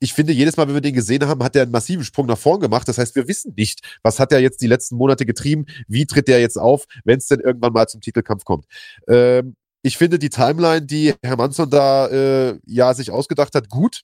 [0.00, 2.38] ich finde, jedes Mal, wenn wir den gesehen haben, hat er einen massiven Sprung nach
[2.38, 2.88] vorn gemacht.
[2.88, 6.28] Das heißt, wir wissen nicht, was hat er jetzt die letzten Monate getrieben, wie tritt
[6.28, 8.66] er jetzt auf, wenn es denn irgendwann mal zum Titelkampf kommt.
[9.08, 14.02] Ähm, ich finde die Timeline, die Herr Manson da äh, ja sich ausgedacht hat, gut.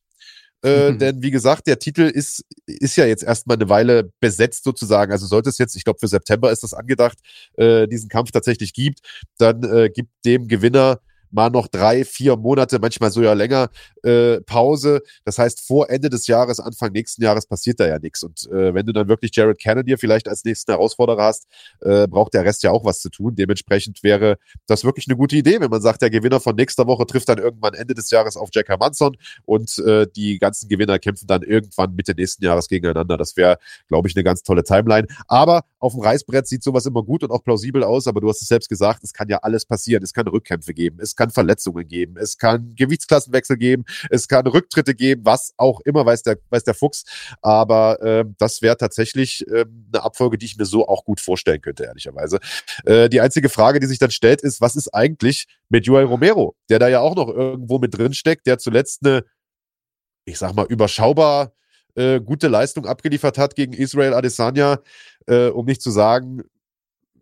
[0.65, 0.99] Äh, mhm.
[0.99, 5.13] Denn wie gesagt, der Titel ist, ist ja jetzt erstmal eine Weile besetzt sozusagen.
[5.13, 7.19] Also sollte es jetzt, ich glaube für September ist das angedacht,
[7.59, 9.01] äh, diesen Kampf tatsächlich gibt,
[9.37, 11.01] dann äh, gibt dem Gewinner
[11.35, 13.69] mal noch drei, vier Monate, manchmal so ja länger
[14.03, 15.03] äh, Pause.
[15.25, 18.23] Das heißt, vor Ende des Jahres, Anfang nächsten Jahres passiert da ja nichts.
[18.23, 21.47] Und äh, wenn du dann wirklich Jared Cannonier vielleicht als nächsten Herausforderer hast,
[21.81, 23.35] äh, braucht der Rest ja auch was zu tun.
[23.35, 27.07] Dementsprechend wäre das wirklich eine gute Idee, wenn man sagt, der Gewinner von nächster Woche
[27.07, 31.27] trifft dann irgendwann Ende des Jahres auf Jack Hermansson und äh, die ganzen Gewinner kämpfen
[31.27, 33.17] dann irgendwann Mitte nächsten Jahres gegeneinander.
[33.17, 33.59] Das wäre,
[33.89, 35.09] glaube ich, eine ganz tolle Timeline.
[35.27, 38.41] Aber auf dem Reißbrett sieht sowas immer gut und auch plausibel aus, aber du hast
[38.41, 40.03] es selbst gesagt, es kann ja alles passieren.
[40.03, 44.95] Es kann Rückkämpfe geben, es kann Verletzungen geben, es kann Gewichtsklassenwechsel geben, es kann Rücktritte
[44.95, 47.05] geben, was auch immer, weiß der, weiß der Fuchs.
[47.43, 51.61] Aber äh, das wäre tatsächlich äh, eine Abfolge, die ich mir so auch gut vorstellen
[51.61, 52.39] könnte, ehrlicherweise.
[52.85, 56.57] Äh, die einzige Frage, die sich dann stellt, ist, was ist eigentlich mit Joel Romero,
[56.69, 59.25] der da ja auch noch irgendwo mit drin steckt, der zuletzt eine,
[60.25, 61.53] ich sag mal, überschaubar
[61.95, 64.81] äh, gute Leistung abgeliefert hat gegen Israel Adesanya,
[65.27, 66.43] äh, um nicht zu sagen,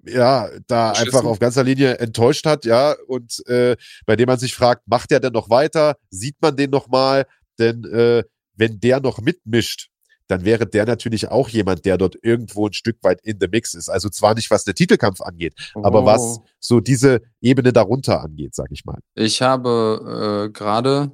[0.05, 3.77] ja, da einfach auf ganzer Linie enttäuscht hat, ja, und äh,
[4.07, 5.97] bei dem man sich fragt, macht er denn noch weiter?
[6.11, 7.27] Sieht man den noch mal?
[7.59, 8.25] Denn äh,
[8.57, 9.89] wenn der noch mitmischt,
[10.29, 13.75] dann wäre der natürlich auch jemand, der dort irgendwo ein Stück weit in the Mix
[13.75, 13.89] ist.
[13.89, 15.85] Also zwar nicht, was der Titelkampf angeht, oh.
[15.85, 18.99] aber was so diese Ebene darunter angeht, sag ich mal.
[19.15, 21.13] Ich habe äh, gerade,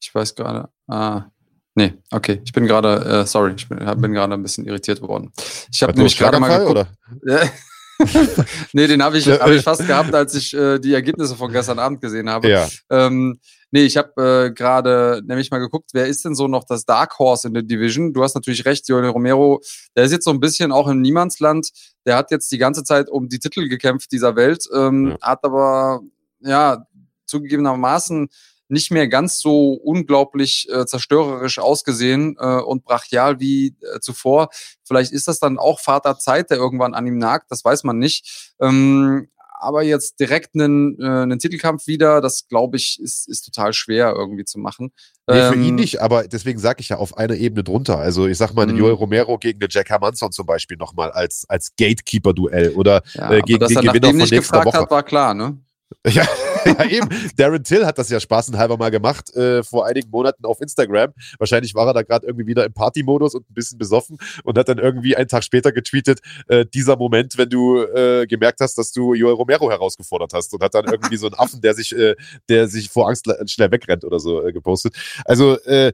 [0.00, 1.26] ich weiß gerade, ah,
[1.74, 2.42] Nee, okay.
[2.44, 5.32] Ich bin gerade, äh, sorry, ich bin, bin gerade ein bisschen irritiert worden.
[5.72, 6.70] Ich habe nämlich gerade mal geguckt.
[6.70, 6.88] Oder?
[8.72, 11.78] nee, den habe ich, hab ich fast gehabt, als ich äh, die Ergebnisse von gestern
[11.78, 12.48] Abend gesehen habe.
[12.48, 12.68] Ja.
[12.90, 13.38] Ähm,
[13.70, 17.18] nee, ich habe äh, gerade nämlich mal geguckt, wer ist denn so noch das Dark
[17.18, 18.12] Horse in der Division?
[18.12, 19.60] Du hast natürlich recht, Joel Romero,
[19.96, 21.70] der ist jetzt so ein bisschen auch im Niemandsland.
[22.06, 25.28] Der hat jetzt die ganze Zeit um die Titel gekämpft dieser Welt, ähm, ja.
[25.28, 26.00] hat aber
[26.40, 26.86] ja
[27.26, 28.28] zugegebenermaßen
[28.72, 34.48] nicht mehr ganz so unglaublich äh, zerstörerisch ausgesehen äh, und brachial wie äh, zuvor.
[34.82, 37.98] Vielleicht ist das dann auch Vater Zeit, der irgendwann an ihm nagt, das weiß man
[37.98, 38.50] nicht.
[38.60, 39.28] Ähm,
[39.60, 44.12] aber jetzt direkt einen, äh, einen Titelkampf wieder, das glaube ich, ist, ist total schwer
[44.16, 44.90] irgendwie zu machen.
[45.28, 47.98] Nee, für ihn ähm, nicht, aber deswegen sage ich ja auf einer Ebene drunter.
[47.98, 48.78] Also ich sag mal, einen mhm.
[48.78, 53.40] Joel Romero gegen den Jack Hermanson zum Beispiel nochmal als, als Gatekeeper-Duell oder ja, äh,
[53.42, 54.78] gegen den Gewinner von nächster Woche.
[54.78, 55.58] Hat, war klar, ne?
[56.08, 56.26] Ja,
[56.78, 57.08] ja, eben.
[57.36, 61.12] Darren Till hat das ja spaßenhalber mal gemacht äh, vor einigen Monaten auf Instagram.
[61.38, 64.68] Wahrscheinlich war er da gerade irgendwie wieder im Partymodus und ein bisschen besoffen und hat
[64.68, 68.92] dann irgendwie einen Tag später getweetet, äh, dieser Moment, wenn du äh, gemerkt hast, dass
[68.92, 72.14] du Joel Romero herausgefordert hast und hat dann irgendwie so einen Affen, der sich, äh,
[72.48, 74.94] der sich vor Angst schnell wegrennt oder so äh, gepostet.
[75.24, 75.92] Also äh,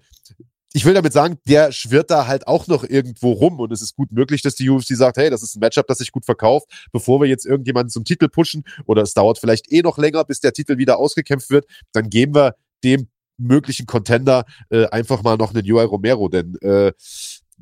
[0.73, 3.97] ich will damit sagen, der schwirrt da halt auch noch irgendwo rum und es ist
[3.97, 6.89] gut möglich, dass die UFC sagt, hey, das ist ein Matchup, das sich gut verkauft,
[6.93, 10.41] bevor wir jetzt irgendjemanden zum Titel pushen oder es dauert vielleicht eh noch länger, bis
[10.41, 12.55] der Titel wieder ausgekämpft wird, dann geben wir
[12.85, 13.09] dem
[13.39, 16.93] möglichen Contender äh, einfach mal noch einen UI Romero, denn äh,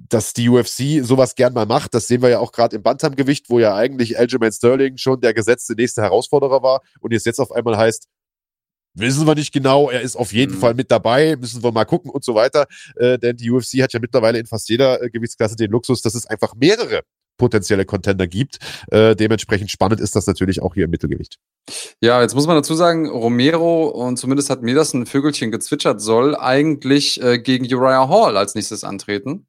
[0.09, 3.49] dass die UFC sowas gern mal macht, das sehen wir ja auch gerade im Bantamgewicht,
[3.49, 7.53] wo ja eigentlich Aljamain Sterling schon der gesetzte nächste Herausforderer war und jetzt jetzt auf
[7.53, 8.09] einmal heißt,
[8.97, 9.91] wissen wir nicht genau.
[9.91, 10.61] Er ist auf jeden mhm.
[10.61, 12.67] Fall mit dabei, müssen wir mal gucken und so weiter.
[12.97, 16.15] Äh, denn die UFC hat ja mittlerweile in fast jeder äh, Gewichtsklasse den Luxus, dass
[16.15, 17.03] es einfach mehrere
[17.37, 18.59] potenzielle Contender gibt.
[18.91, 21.39] Äh, dementsprechend spannend ist das natürlich auch hier im Mittelgewicht.
[22.01, 26.01] Ja, jetzt muss man dazu sagen, Romero, und zumindest hat mir das ein Vögelchen gezwitschert,
[26.01, 29.47] soll eigentlich äh, gegen Uriah Hall als nächstes antreten.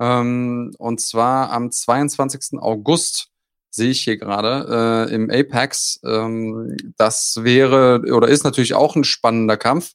[0.00, 2.58] Ähm, und zwar am 22.
[2.60, 3.28] August
[3.70, 6.00] sehe ich hier gerade äh, im Apex.
[6.04, 9.92] Ähm, das wäre oder ist natürlich auch ein spannender Kampf.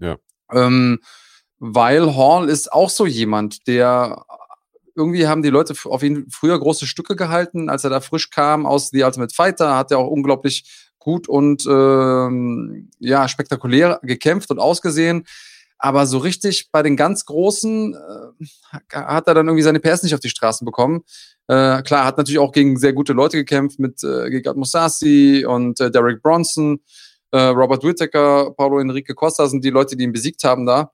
[0.00, 0.16] Ja.
[0.52, 1.00] Ähm,
[1.58, 4.24] weil Hall ist auch so jemand, der
[4.94, 8.66] irgendwie haben die Leute auf ihn früher große Stücke gehalten, als er da frisch kam
[8.66, 14.58] aus The Ultimate Fighter, hat er auch unglaublich gut und ähm, ja spektakulär gekämpft und
[14.58, 15.24] ausgesehen.
[15.78, 18.46] Aber so richtig bei den ganz Großen äh,
[18.92, 21.04] hat er dann irgendwie seine PS nicht auf die Straßen bekommen.
[21.46, 25.80] Äh, klar, hat natürlich auch gegen sehr gute Leute gekämpft, mit äh, Gegard Musashi und
[25.80, 26.80] äh, Derek Bronson,
[27.30, 30.92] äh, Robert Whittaker, Paulo Enrique Costa sind die Leute, die ihn besiegt haben da.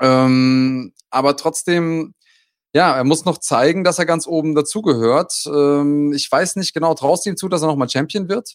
[0.00, 2.14] Ähm, aber trotzdem,
[2.74, 5.44] ja, er muss noch zeigen, dass er ganz oben dazugehört.
[5.46, 8.54] Ähm, ich weiß nicht genau, traust du ihm zu, dass er nochmal Champion wird?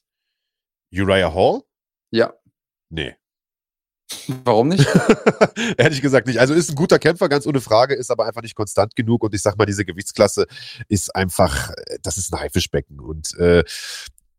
[0.91, 1.61] Uriah Hall?
[2.11, 2.33] Ja.
[2.89, 3.15] Nee.
[4.43, 4.87] Warum nicht?
[5.77, 6.39] Ehrlich gesagt nicht.
[6.39, 9.23] Also ist ein guter Kämpfer, ganz ohne Frage, ist aber einfach nicht konstant genug.
[9.23, 10.47] Und ich sag mal, diese Gewichtsklasse
[10.87, 11.71] ist einfach,
[12.03, 12.99] das ist ein Haifischbecken.
[12.99, 13.63] Und äh,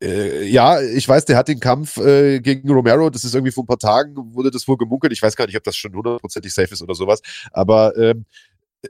[0.01, 3.65] äh, ja, ich weiß, der hat den Kampf äh, gegen Romero, das ist irgendwie vor
[3.65, 5.13] ein paar Tagen, wurde das wohl gemunkelt.
[5.13, 7.21] Ich weiß gar nicht, ob das schon hundertprozentig safe ist oder sowas.
[7.53, 8.25] Aber ähm,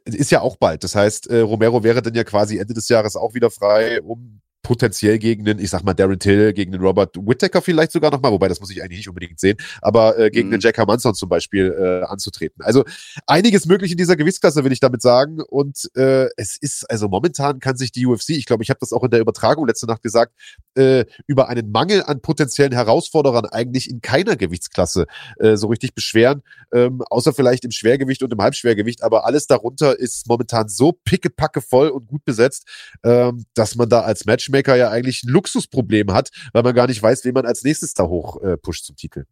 [0.04, 0.84] ist ja auch bald.
[0.84, 4.40] Das heißt, äh, Romero wäre dann ja quasi Ende des Jahres auch wieder frei, um
[4.68, 8.32] potenziell gegen den, ich sag mal, Darren Till, gegen den Robert Whittaker vielleicht sogar nochmal,
[8.32, 10.52] wobei das muss ich eigentlich nicht unbedingt sehen, aber äh, gegen mhm.
[10.52, 12.62] den Jack Hermanson zum Beispiel äh, anzutreten.
[12.62, 12.84] Also
[13.26, 15.40] einiges möglich in dieser Gewichtsklasse, will ich damit sagen.
[15.40, 18.92] Und äh, es ist, also momentan kann sich die UFC, ich glaube, ich habe das
[18.92, 20.34] auch in der Übertragung letzte Nacht gesagt,
[20.74, 25.06] äh, über einen Mangel an potenziellen Herausforderern eigentlich in keiner Gewichtsklasse
[25.38, 26.42] äh, so richtig beschweren,
[26.74, 31.62] ähm, außer vielleicht im Schwergewicht und im Halbschwergewicht, aber alles darunter ist momentan so pickepacke
[31.62, 32.68] voll und gut besetzt,
[33.02, 36.86] ähm, dass man da als Matchmaker Matchmaker ja eigentlich ein Luxusproblem hat, weil man gar
[36.86, 39.24] nicht weiß, wen man als nächstes da hoch äh, pusht zum Titel.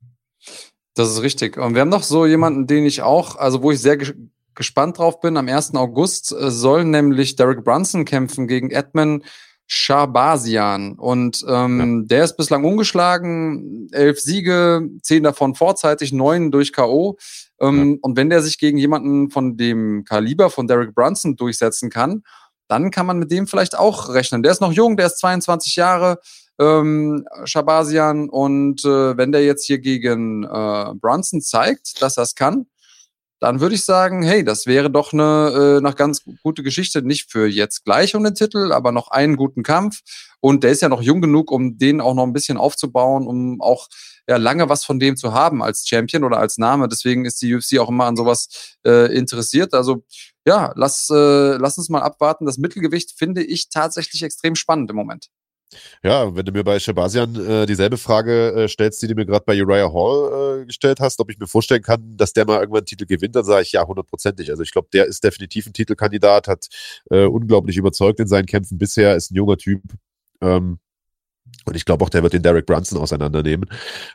[0.95, 1.59] Das ist richtig.
[1.59, 4.15] Und wir haben noch so jemanden, den ich auch, also wo ich sehr ges
[4.55, 5.37] gespannt drauf bin.
[5.37, 5.75] Am 1.
[5.75, 9.23] August äh, soll nämlich Derek Brunson kämpfen gegen Edmund
[9.67, 10.95] Shahbazian.
[10.95, 12.07] Und ähm, ja.
[12.07, 17.19] der ist bislang ungeschlagen, elf Siege, zehn davon vorzeitig, neun durch K.O.
[17.61, 17.99] Ähm, ja.
[18.01, 22.23] Und wenn der sich gegen jemanden von dem Kaliber von Derek Brunson durchsetzen kann,
[22.69, 24.43] dann kann man mit dem vielleicht auch rechnen.
[24.43, 26.19] Der ist noch jung, der ist 22 Jahre,
[26.59, 28.29] ähm, Shabazian.
[28.29, 32.67] Und äh, wenn der jetzt hier gegen äh, Brunson zeigt, dass er es kann,
[33.47, 37.03] dann würde ich sagen, hey, das wäre doch eine, äh, noch ganz gute Geschichte.
[37.03, 40.01] Nicht für jetzt gleich um den Titel, aber noch einen guten Kampf.
[40.41, 43.61] Und der ist ja noch jung genug, um den auch noch ein bisschen aufzubauen, um
[43.61, 43.87] auch
[44.29, 46.89] ja, lange was von dem zu haben als Champion oder als Name.
[46.89, 49.75] Deswegen ist die UFC auch immer an sowas äh, interessiert.
[49.75, 50.03] Also
[50.45, 52.47] ja, lass, äh, lass uns mal abwarten.
[52.47, 55.29] Das Mittelgewicht finde ich tatsächlich extrem spannend im Moment.
[56.03, 59.45] Ja, wenn du mir bei Shabazian äh, dieselbe Frage äh, stellst, die du mir gerade
[59.45, 62.81] bei Uriah Hall äh, gestellt hast, ob ich mir vorstellen kann, dass der mal irgendwann
[62.81, 64.51] einen Titel gewinnt, dann sage ich ja, hundertprozentig.
[64.51, 66.69] Also ich glaube, der ist definitiv ein Titelkandidat, hat
[67.11, 69.83] äh, unglaublich überzeugt in seinen Kämpfen bisher, ist ein junger Typ.
[70.41, 70.79] Ähm,
[71.67, 73.69] und ich glaube auch, der wird den Derek Brunson auseinandernehmen.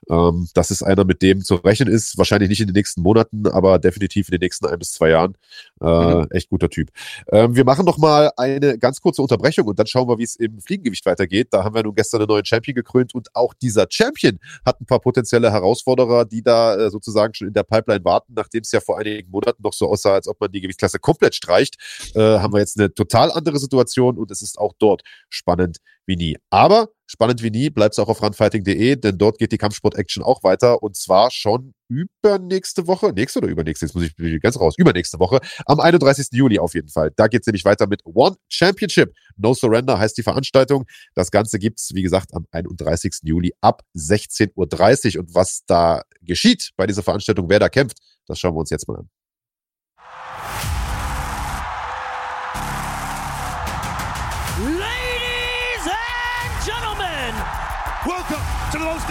[0.09, 2.17] Ähm, das ist einer, mit dem zu rechnen ist.
[2.17, 5.35] Wahrscheinlich nicht in den nächsten Monaten, aber definitiv in den nächsten ein bis zwei Jahren.
[5.81, 6.27] Äh, mhm.
[6.31, 6.89] Echt guter Typ.
[7.29, 10.37] Ähm, wir machen noch mal eine ganz kurze Unterbrechung und dann schauen wir, wie es
[10.37, 11.49] im Fliegengewicht weitergeht.
[11.51, 14.85] Da haben wir nun gestern einen neuen Champion gekrönt und auch dieser Champion hat ein
[14.85, 18.79] paar potenzielle Herausforderer, die da äh, sozusagen schon in der Pipeline warten, nachdem es ja
[18.79, 21.75] vor einigen Monaten noch so aussah, als ob man die Gewichtsklasse komplett streicht.
[22.15, 26.15] Äh, haben wir jetzt eine total andere Situation und es ist auch dort spannend wie
[26.15, 26.37] nie.
[26.49, 30.43] Aber spannend wie nie bleibt es auch auf runfighting.de, denn dort geht die Kampfsport-Action auch
[30.43, 35.19] weiter und zwar schon übernächste Woche, nächste oder übernächste, jetzt muss ich ganz raus, übernächste
[35.19, 36.27] Woche, am 31.
[36.31, 37.11] Juli auf jeden Fall.
[37.15, 39.13] Da geht es nämlich weiter mit One Championship.
[39.35, 40.85] No Surrender heißt die Veranstaltung.
[41.13, 43.19] Das Ganze gibt es, wie gesagt, am 31.
[43.23, 45.21] Juli ab 16.30 Uhr.
[45.21, 48.87] Und was da geschieht bei dieser Veranstaltung, wer da kämpft, das schauen wir uns jetzt
[48.87, 49.09] mal an.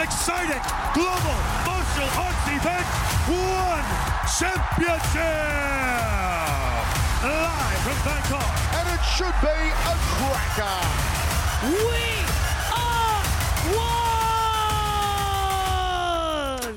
[0.01, 0.63] Exciting
[0.95, 2.87] global martial arts event,
[3.29, 3.85] One
[4.39, 5.21] Championship!
[7.23, 8.51] Live from Bangkok.
[8.79, 10.79] And it should be a cracker.
[11.63, 12.03] We
[12.73, 13.23] are
[16.67, 16.77] one!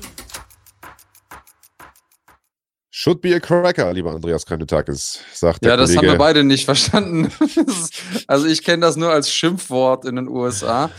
[2.90, 6.06] Should be a cracker, lieber Andreas Kreinetakis, sagt der Ja, das Kollege.
[6.06, 7.32] haben wir beide nicht verstanden.
[8.26, 10.90] also ich kenne das nur als Schimpfwort in den USA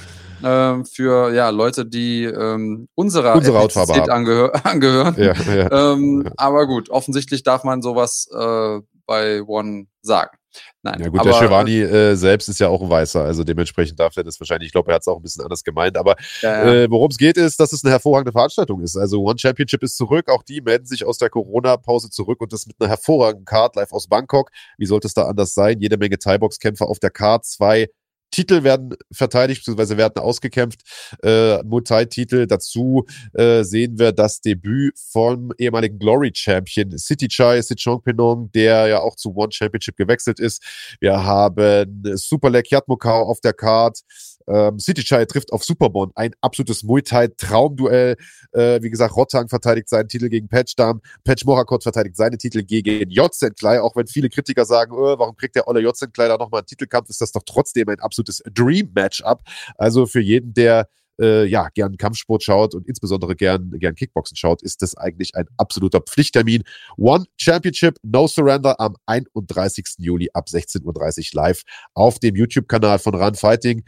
[0.45, 5.15] ähm, für ja, Leute, die ähm, unserer Unsere Hautfarbe angehör angehören.
[5.17, 5.93] Ja, ja.
[5.93, 10.37] Ähm, aber gut, offensichtlich darf man sowas äh, bei One sagen.
[10.83, 13.99] Nein, ja gut, aber, der Shivani äh, selbst ist ja auch ein Weißer, also dementsprechend
[13.99, 16.15] darf er das wahrscheinlich, ich glaube, er hat es auch ein bisschen anders gemeint, aber
[16.41, 16.73] ja, ja.
[16.73, 18.95] äh, worum es geht, ist, dass es eine hervorragende Veranstaltung ist.
[18.95, 22.67] Also One Championship ist zurück, auch die melden sich aus der Corona-Pause zurück und das
[22.67, 24.51] mit einer hervorragenden Card live aus Bangkok.
[24.77, 25.79] Wie sollte es da anders sein?
[25.79, 27.89] Jede Menge Thai-Box-Kämpfer auf der Card, zwei
[28.35, 30.81] Titel werden verteidigt, beziehungsweise werden ausgekämpft.
[31.23, 32.47] Äh, Muay Thai-Titel.
[32.47, 38.99] Dazu äh, sehen wir das Debüt vom ehemaligen Glory-Champion City Chai, Sichong Penong, der ja
[38.99, 40.61] auch zu One Championship gewechselt ist.
[40.99, 44.01] Wir haben Superleg Yatmokau auf der Card.
[44.47, 48.15] Ähm, City Chai trifft auf Superbond, ein absolutes Muay Thai Traumduell.
[48.51, 53.09] Äh, wie gesagt, Rottang verteidigt seinen Titel gegen Patchdam, Patch Morakot verteidigt seine Titel gegen
[53.09, 53.81] Jotzenklei.
[53.81, 57.09] Auch wenn viele Kritiker sagen, oh, warum kriegt der Olle Jotzenklei da nochmal einen Titelkampf,
[57.09, 59.41] ist das doch trotzdem ein absolutes Dream Matchup.
[59.77, 60.87] Also für jeden, der
[61.19, 65.45] äh, ja, gern Kampfsport schaut und insbesondere gern, gern Kickboxen schaut, ist das eigentlich ein
[65.57, 66.63] absoluter Pflichttermin.
[66.97, 69.95] One Championship, No Surrender am 31.
[69.97, 73.83] Juli ab 16.30 Uhr live auf dem YouTube-Kanal von Run Fighting.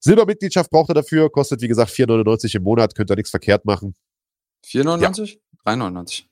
[0.00, 3.94] Silbermitgliedschaft braucht er dafür, kostet wie gesagt 4,99 im Monat, könnt ihr nichts verkehrt machen.
[4.66, 5.38] 4,99?
[5.66, 5.72] Ja.
[5.72, 6.24] 3,99.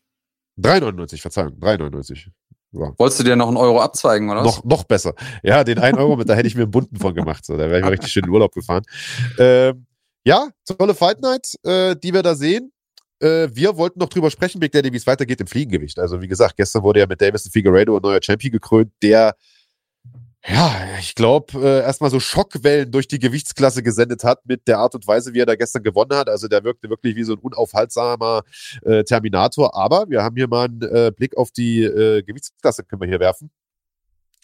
[0.58, 2.28] 3,99, Verzeihung, 3,99.
[2.72, 2.94] So.
[2.98, 4.42] Wolltest du dir noch einen Euro abzweigen, oder?
[4.42, 5.14] Noch, noch besser.
[5.42, 7.44] Ja, den 1 Euro, mit, da hätte ich mir einen bunten von gemacht.
[7.44, 8.82] So, da wäre ich mal richtig schön in Urlaub gefahren.
[9.38, 9.86] Ähm,
[10.24, 12.72] ja, tolle Fight Night, äh, die wir da sehen.
[13.20, 15.98] Äh, wir wollten noch drüber sprechen, Big Daddy, wie es weitergeht im Fliegengewicht.
[15.98, 19.34] Also, wie gesagt, gestern wurde ja mit Davison Figueredo ein neuer Champion gekrönt, der
[20.48, 24.94] ja, ich glaube, äh, erstmal so Schockwellen durch die Gewichtsklasse gesendet hat mit der Art
[24.94, 26.28] und Weise, wie er da gestern gewonnen hat.
[26.28, 28.42] Also der wirkte wirklich wie so ein unaufhaltsamer
[28.82, 29.76] äh, Terminator.
[29.76, 33.20] Aber wir haben hier mal einen äh, Blick auf die äh, Gewichtsklasse, können wir hier
[33.20, 33.50] werfen.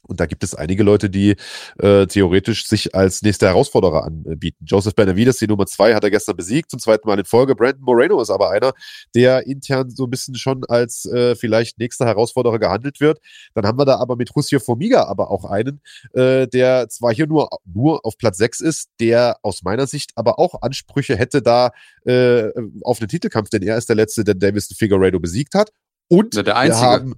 [0.07, 1.37] Und da gibt es einige Leute, die
[1.79, 4.65] äh, theoretisch sich als nächste Herausforderer anbieten.
[4.67, 7.55] Joseph Benavides, die Nummer zwei, hat er gestern besiegt, zum zweiten Mal in Folge.
[7.55, 8.73] Brandon Moreno ist aber einer,
[9.15, 13.19] der intern so ein bisschen schon als äh, vielleicht nächster Herausforderer gehandelt wird.
[13.55, 15.81] Dann haben wir da aber mit Russia Formiga aber auch einen,
[16.13, 20.39] äh, der zwar hier nur, nur auf Platz sechs ist, der aus meiner Sicht aber
[20.39, 21.71] auch Ansprüche hätte da
[22.05, 22.51] äh,
[22.83, 25.71] auf einen Titelkampf, denn er ist der Letzte, der Davison Figueredo besiegt hat.
[26.09, 26.83] Und ja, der Einzige.
[26.83, 27.15] Wir haben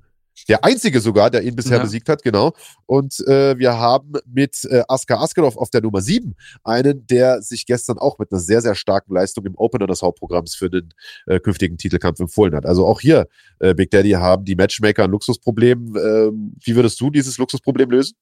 [0.49, 1.83] der einzige sogar, der ihn bisher ja.
[1.83, 2.53] besiegt hat, genau.
[2.87, 6.35] Und äh, wir haben mit äh, Askar Askarov auf der Nummer 7
[6.65, 10.55] einen, der sich gestern auch mit einer sehr, sehr starken Leistung im Opener des Hauptprogramms
[10.55, 10.93] für den
[11.27, 12.67] äh, künftigen Titelkampf empfohlen hat.
[12.67, 13.27] Also auch hier,
[13.59, 15.97] äh, Big Daddy, haben die Matchmaker ein Luxusproblem.
[15.97, 16.31] Äh,
[16.65, 18.17] wie würdest du dieses Luxusproblem lösen?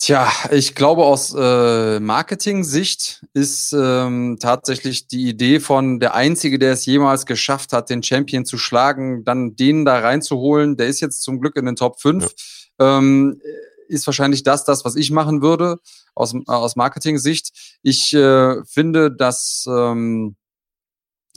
[0.00, 6.74] Tja, ich glaube, aus äh, Marketing-Sicht ist ähm, tatsächlich die Idee von der Einzige, der
[6.74, 11.22] es jemals geschafft hat, den Champion zu schlagen, dann den da reinzuholen, der ist jetzt
[11.22, 12.32] zum Glück in den Top 5,
[12.78, 12.98] ja.
[12.98, 13.40] ähm,
[13.88, 15.78] ist wahrscheinlich das, das, was ich machen würde,
[16.14, 17.78] aus, aus Marketing-Sicht.
[17.82, 20.36] Ich äh, finde, dass ähm,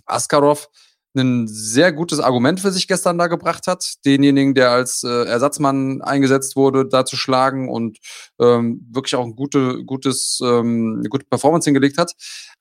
[0.05, 0.70] Askarov
[1.16, 6.01] ein sehr gutes Argument für sich gestern da gebracht hat, denjenigen, der als äh, Ersatzmann
[6.01, 7.97] eingesetzt wurde, da zu schlagen und
[8.39, 12.14] ähm, wirklich auch ein gute, gutes, ähm, eine gute Performance hingelegt hat.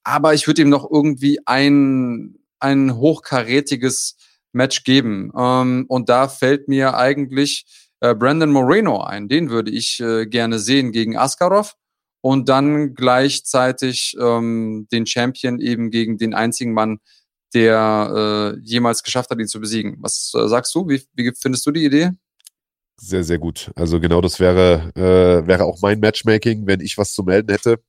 [0.03, 4.17] Aber ich würde ihm noch irgendwie ein, ein hochkarätiges
[4.53, 5.31] Match geben.
[5.37, 7.67] Ähm, und da fällt mir eigentlich
[8.01, 9.29] äh, Brandon Moreno ein.
[9.29, 11.75] Den würde ich äh, gerne sehen gegen Askarov
[12.21, 16.99] und dann gleichzeitig ähm, den Champion eben gegen den einzigen Mann,
[17.55, 19.97] der äh, jemals geschafft hat, ihn zu besiegen.
[20.01, 20.89] Was äh, sagst du?
[20.89, 22.11] Wie, wie findest du die Idee?
[22.97, 23.71] Sehr, sehr gut.
[23.77, 27.81] Also genau das wäre, äh, wäre auch mein Matchmaking, wenn ich was zu melden hätte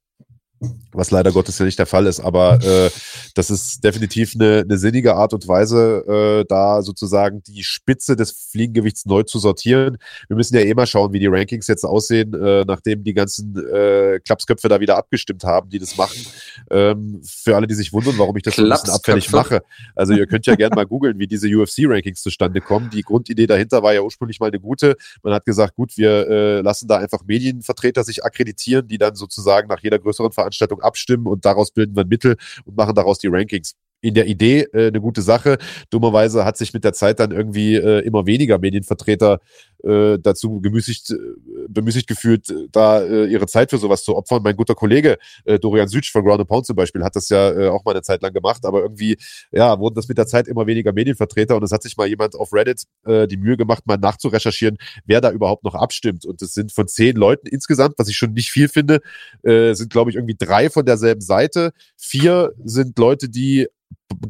[0.93, 2.89] was leider Gottes ja nicht der Fall ist, aber äh,
[3.35, 8.31] das ist definitiv eine, eine sinnige Art und Weise, äh, da sozusagen die Spitze des
[8.51, 9.97] Fliegengewichts neu zu sortieren.
[10.27, 13.55] Wir müssen ja eh mal schauen, wie die Rankings jetzt aussehen, äh, nachdem die ganzen
[13.57, 16.19] äh, Klapsköpfe da wieder abgestimmt haben, die das machen.
[16.69, 19.61] Ähm, für alle, die sich wundern, warum ich das so ein bisschen abfällig mache.
[19.95, 22.89] Also ihr könnt ja gerne mal googeln, wie diese UFC-Rankings zustande kommen.
[22.91, 24.95] Die Grundidee dahinter war ja ursprünglich mal eine gute.
[25.23, 29.67] Man hat gesagt, gut, wir äh, lassen da einfach Medienvertreter sich akkreditieren, die dann sozusagen
[29.67, 30.50] nach jeder größeren Veranstaltung
[30.81, 34.87] abstimmen und daraus bilden wir Mittel und machen daraus die Rankings in der Idee äh,
[34.87, 35.57] eine gute Sache.
[35.89, 39.39] Dummerweise hat sich mit der Zeit dann irgendwie äh, immer weniger Medienvertreter
[39.83, 41.17] äh, dazu gemüßigt, äh,
[41.69, 44.41] bemüßigt gefühlt, da äh, ihre Zeit für sowas zu opfern.
[44.43, 47.67] Mein guter Kollege äh, Dorian Sütsch von Ground Pound zum Beispiel hat das ja äh,
[47.69, 49.17] auch mal eine Zeit lang gemacht, aber irgendwie
[49.51, 52.35] ja wurden das mit der Zeit immer weniger Medienvertreter und es hat sich mal jemand
[52.35, 56.25] auf Reddit äh, die Mühe gemacht, mal nachzurecherchieren, wer da überhaupt noch abstimmt.
[56.25, 59.01] Und es sind von zehn Leuten insgesamt, was ich schon nicht viel finde,
[59.43, 61.71] äh, sind glaube ich irgendwie drei von derselben Seite.
[61.97, 63.67] Vier sind Leute, die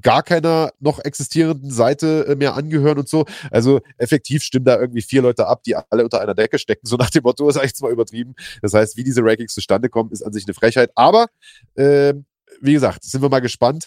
[0.02, 3.26] gar keiner noch existierenden Seite äh, mehr angehören und so.
[3.50, 6.82] Also effektiv stimmen da irgendwie vier Leute ab, die alle unter einer Decke stecken.
[6.92, 8.36] So nach dem Motto ist eigentlich zwar übertrieben.
[8.62, 10.92] Das heißt, wie diese Rankings zustande kommen, ist an sich eine Frechheit.
[10.96, 11.28] Aber
[11.76, 12.14] äh,
[12.60, 13.86] wie gesagt, sind wir mal gespannt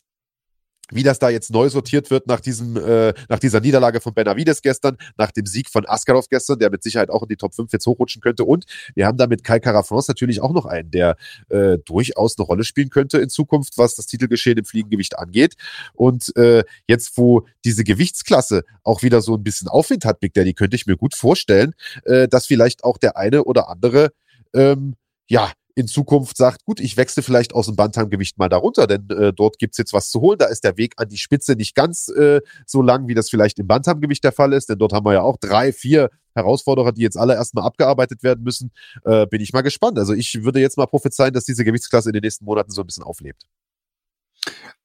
[0.90, 4.62] wie das da jetzt neu sortiert wird nach diesem, äh, nach dieser Niederlage von Benavides
[4.62, 7.72] gestern, nach dem Sieg von Askarov gestern, der mit Sicherheit auch in die Top 5
[7.72, 8.44] jetzt hochrutschen könnte.
[8.44, 11.16] Und wir haben da mit Kai Carafons natürlich auch noch einen, der
[11.48, 15.54] äh, durchaus eine Rolle spielen könnte in Zukunft, was das Titelgeschehen im Fliegengewicht angeht.
[15.94, 20.52] Und äh, jetzt, wo diese Gewichtsklasse auch wieder so ein bisschen Aufwind hat, Big Daddy,
[20.52, 21.74] könnte ich mir gut vorstellen,
[22.04, 24.10] äh, dass vielleicht auch der eine oder andere
[24.54, 24.96] ähm,
[25.26, 29.32] ja, in Zukunft sagt, gut, ich wechsle vielleicht aus dem Bantamgewicht mal darunter, denn äh,
[29.32, 30.38] dort gibt's jetzt was zu holen.
[30.38, 33.58] Da ist der Weg an die Spitze nicht ganz äh, so lang, wie das vielleicht
[33.58, 37.02] im Bantamgewicht der Fall ist, denn dort haben wir ja auch drei, vier Herausforderer, die
[37.02, 38.72] jetzt alle erstmal abgearbeitet werden müssen.
[39.04, 39.98] Äh, bin ich mal gespannt.
[39.98, 42.86] Also ich würde jetzt mal prophezeien, dass diese Gewichtsklasse in den nächsten Monaten so ein
[42.86, 43.44] bisschen auflebt.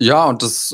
[0.02, 0.74] Ja, und das,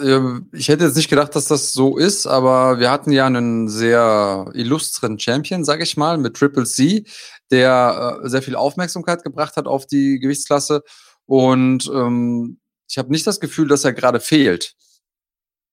[0.00, 0.20] äh,
[0.52, 4.48] ich hätte jetzt nicht gedacht, dass das so ist, aber wir hatten ja einen sehr
[4.54, 7.04] illustren Champion, sag ich mal, mit Triple C,
[7.50, 10.82] der äh, sehr viel Aufmerksamkeit gebracht hat auf die Gewichtsklasse.
[11.26, 14.74] Und ähm, ich habe nicht das Gefühl, dass er gerade fehlt.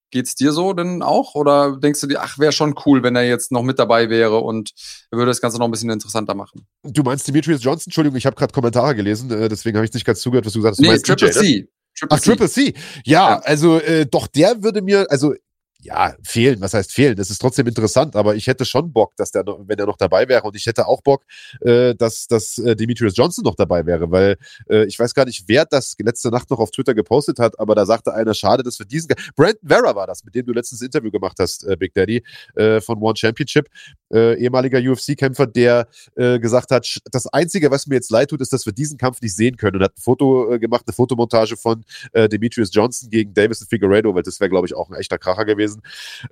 [0.10, 1.36] Geht's dir so denn auch?
[1.36, 4.40] Oder denkst du dir, ach, wäre schon cool, wenn er jetzt noch mit dabei wäre
[4.40, 4.72] und
[5.12, 6.66] er würde das Ganze noch ein bisschen interessanter machen?
[6.84, 7.90] Du meinst Demetrius Johnson?
[7.90, 10.60] Entschuldigung, ich habe gerade Kommentare gelesen, äh, deswegen habe ich nicht ganz zugehört, was du
[10.60, 10.80] gesagt hast.
[10.80, 11.68] Du nee, Triple DJ, ne?
[11.98, 12.30] Triple Ach, C.
[12.30, 12.74] Triple C.
[13.06, 13.40] Ja, ja.
[13.40, 15.34] also äh, doch der würde mir, also
[15.82, 16.60] ja, fehlen.
[16.62, 17.16] Was heißt fehlen?
[17.16, 20.28] Das ist trotzdem interessant, aber ich hätte schon Bock, dass der, wenn er noch dabei
[20.28, 21.24] wäre, und ich hätte auch Bock,
[21.62, 24.38] äh, dass, dass äh, Demetrius Johnson noch dabei wäre, weil
[24.70, 27.76] äh, ich weiß gar nicht, wer das letzte Nacht noch auf Twitter gepostet hat, aber
[27.76, 29.10] da sagte einer, schade, dass wir diesen.
[29.36, 32.24] Brandon Vera war das, mit dem du letztens Interview gemacht hast, äh, Big Daddy,
[32.56, 33.68] äh, von One Championship,
[34.12, 38.52] äh, ehemaliger UFC-Kämpfer, der äh, gesagt hat, das Einzige, was mir jetzt leid tut, ist,
[38.54, 41.56] dass wir diesen Kampf nicht sehen können und hat ein Foto äh, gemacht, eine Fotomontage
[41.58, 41.84] von
[42.14, 45.46] äh, Demetrius Johnson gegen Davison Figueredo, weil das wäre, glaube ich, auch ein echter Kracher
[45.46, 45.67] gewesen.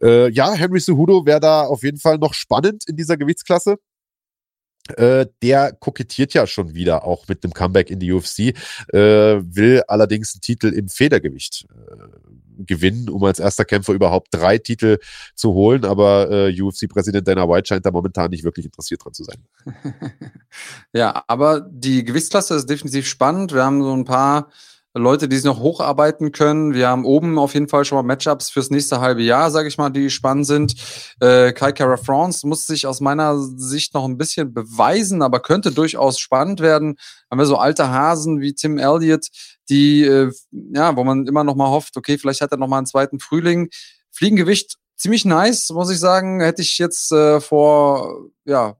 [0.01, 3.77] Äh, ja, Henry Cejudo wäre da auf jeden Fall noch spannend in dieser Gewichtsklasse.
[4.97, 8.53] Äh, der kokettiert ja schon wieder auch mit einem Comeback in die UFC,
[8.93, 14.59] äh, will allerdings einen Titel im Federgewicht äh, gewinnen, um als erster Kämpfer überhaupt drei
[14.59, 14.99] Titel
[15.33, 15.85] zu holen.
[15.85, 19.43] Aber äh, UFC-Präsident Dana White scheint da momentan nicht wirklich interessiert dran zu sein.
[20.93, 23.53] ja, aber die Gewichtsklasse ist definitiv spannend.
[23.53, 24.51] Wir haben so ein paar
[24.97, 26.73] Leute, die sich noch hocharbeiten können.
[26.73, 29.77] Wir haben oben auf jeden Fall schon mal Matchups fürs nächste halbe Jahr, sage ich
[29.77, 30.75] mal, die spannend sind.
[31.19, 35.71] Äh, Kai Kara France muss sich aus meiner Sicht noch ein bisschen beweisen, aber könnte
[35.71, 36.95] durchaus spannend werden.
[37.29, 39.27] Haben wir so alte Hasen wie Tim Elliott,
[39.69, 42.77] die, äh, ja, wo man immer noch mal hofft, okay, vielleicht hat er noch mal
[42.77, 43.69] einen zweiten Frühling.
[44.11, 46.39] Fliegengewicht ziemlich nice, muss ich sagen.
[46.39, 48.77] Hätte ich jetzt äh, vor, ja,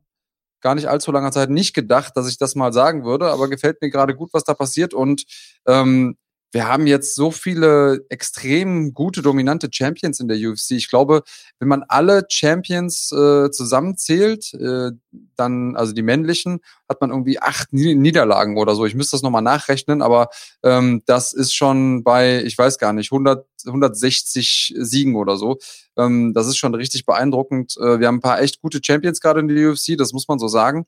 [0.66, 3.84] gar nicht allzu langer Zeit nicht gedacht, dass ich das mal sagen würde, aber gefällt
[3.84, 4.96] mir gerade gut, was da passiert.
[4.96, 5.26] Und
[5.68, 6.18] ähm,
[6.56, 10.72] wir haben jetzt so viele extrem gute, dominante Champions in der UFC.
[10.72, 11.24] Ich glaube,
[11.60, 14.92] wenn man alle Champions äh, zusammenzählt, äh,
[15.36, 18.86] dann, also die männlichen, hat man irgendwie acht Ni- Niederlagen oder so.
[18.86, 20.30] Ich müsste das nochmal nachrechnen, aber
[20.64, 25.58] ähm, das ist schon bei, ich weiß gar nicht, 100, 160 Siegen oder so.
[25.98, 27.76] Ähm, das ist schon richtig beeindruckend.
[27.82, 30.40] Äh, wir haben ein paar echt gute Champions gerade in der UFC, das muss man
[30.40, 30.86] so sagen.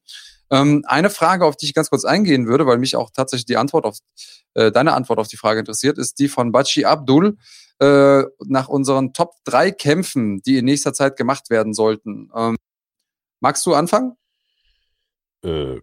[0.50, 3.58] Ähm, eine Frage, auf die ich ganz kurz eingehen würde, weil mich auch tatsächlich die
[3.58, 3.98] Antwort auf
[4.54, 7.38] äh, deine Antwort auf die Frage interessiert, ist die von Bachi Abdul
[7.80, 12.32] äh, nach unseren Top drei Kämpfen, die in nächster Zeit gemacht werden sollten.
[12.36, 12.56] Ähm,
[13.40, 14.16] magst du anfangen?
[15.44, 15.80] Äh,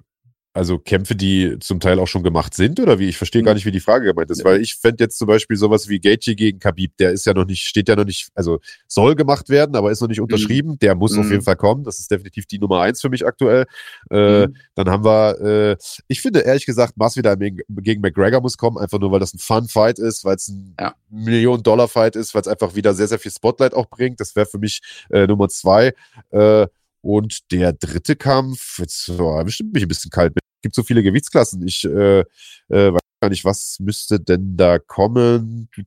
[0.54, 3.08] also Kämpfe, die zum Teil auch schon gemacht sind, oder wie?
[3.08, 3.46] Ich verstehe Mhm.
[3.46, 4.44] gar nicht, wie die Frage gemeint ist, Ja.
[4.46, 7.44] weil ich fände jetzt zum Beispiel sowas wie Gaethje gegen Khabib, der ist ja noch
[7.44, 10.78] nicht, steht ja noch nicht, also soll gemacht werden, aber ist noch nicht unterschrieben.
[10.78, 11.32] Der muss auf Mhm.
[11.32, 11.82] jeden Fall kommen.
[11.84, 13.66] Das ist definitiv die Nummer eins für mich aktuell.
[14.10, 14.56] Äh, Mhm.
[14.76, 15.76] Dann haben wir, äh,
[16.08, 19.38] ich finde ehrlich gesagt, Masvidal gegen, gegen McGregor muss kommen, einfach nur, weil das ein
[19.40, 20.94] Fun-Fight ist, weil es ein Ja.
[21.10, 24.20] Million-Dollar-Fight ist, weil es einfach wieder sehr, sehr viel Spotlight auch bringt.
[24.20, 25.92] Das wäre für mich äh, Nummer zwei.
[26.30, 26.66] Äh,
[27.02, 30.32] und der dritte Kampf, jetzt oh, bestimmt mich ein bisschen kalt.
[30.64, 31.66] Es gibt so viele Gewichtsklassen.
[31.66, 32.24] Ich äh, äh,
[32.70, 35.68] weiß gar nicht, was müsste denn da kommen?
[35.76, 35.84] Wie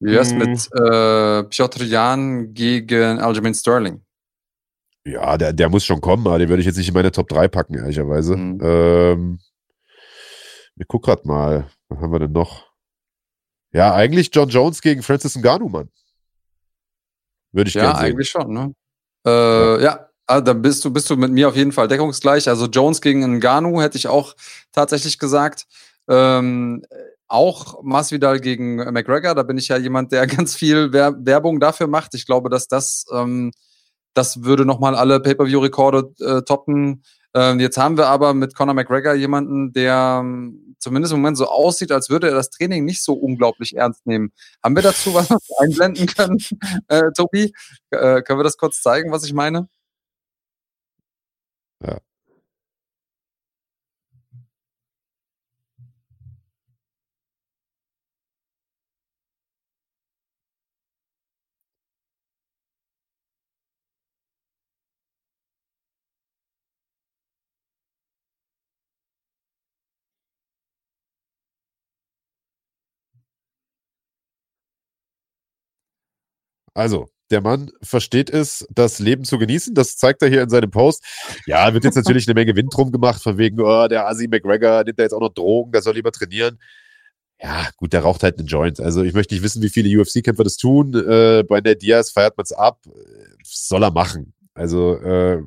[0.00, 4.04] wär's mit äh, Piotr Jan gegen Aljamain Sterling?
[5.06, 7.28] Ja, der, der muss schon kommen, aber den würde ich jetzt nicht in meine Top
[7.28, 8.36] 3 packen, ehrlicherweise.
[8.36, 8.58] Mhm.
[8.60, 9.38] Ähm,
[10.74, 11.70] ich guck grad mal.
[11.88, 12.66] Was haben wir denn noch?
[13.72, 15.88] Ja, eigentlich John Jones gegen Francis Ngannou, Mann.
[17.52, 18.06] Würde ich Ja, gerne sehen.
[18.06, 18.74] eigentlich schon, ne?
[19.24, 22.48] Äh, ja, ah, da bist du, bist du mit mir auf jeden Fall deckungsgleich.
[22.48, 24.34] Also Jones gegen Ngannou hätte ich auch
[24.72, 25.66] tatsächlich gesagt.
[26.08, 26.84] Ähm,
[27.26, 31.86] auch Masvidal gegen McGregor, da bin ich ja jemand, der ganz viel Wer Werbung dafür
[31.86, 32.14] macht.
[32.14, 33.52] Ich glaube, dass das, ähm,
[34.14, 37.02] das würde nochmal alle Pay-Per-View-Rekorde äh, toppen.
[37.34, 41.46] Ähm, jetzt haben wir aber mit Conor McGregor jemanden, der ähm, zumindest im Moment so
[41.46, 44.32] aussieht, als würde er das Training nicht so unglaublich ernst nehmen.
[44.62, 45.28] Haben wir dazu was
[45.58, 46.38] einblenden können,
[46.88, 47.52] äh, Tobi?
[47.90, 49.68] Äh, können wir das kurz zeigen, was ich meine?
[51.80, 51.98] Ja.
[76.76, 79.74] Also, der Mann versteht es, das Leben zu genießen.
[79.74, 81.04] Das zeigt er hier in seinem Post.
[81.46, 84.84] Ja, wird jetzt natürlich eine Menge Wind drum gemacht, von wegen, oh, der Asi McGregor
[84.84, 86.58] nimmt da jetzt auch noch Drogen, der soll lieber trainieren.
[87.40, 88.80] Ja, gut, der raucht halt einen Joint.
[88.80, 90.94] Also ich möchte nicht wissen, wie viele UFC-Kämpfer das tun.
[90.94, 92.80] Äh, bei Ned Diaz feiert man es ab.
[93.44, 94.34] soll er machen.
[94.54, 95.40] Also äh,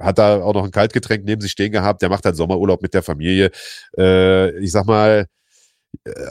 [0.00, 2.02] hat da auch noch ein Kaltgetränk neben sich stehen gehabt.
[2.02, 3.52] Der macht halt Sommerurlaub mit der Familie.
[3.96, 5.26] Äh, ich sag mal,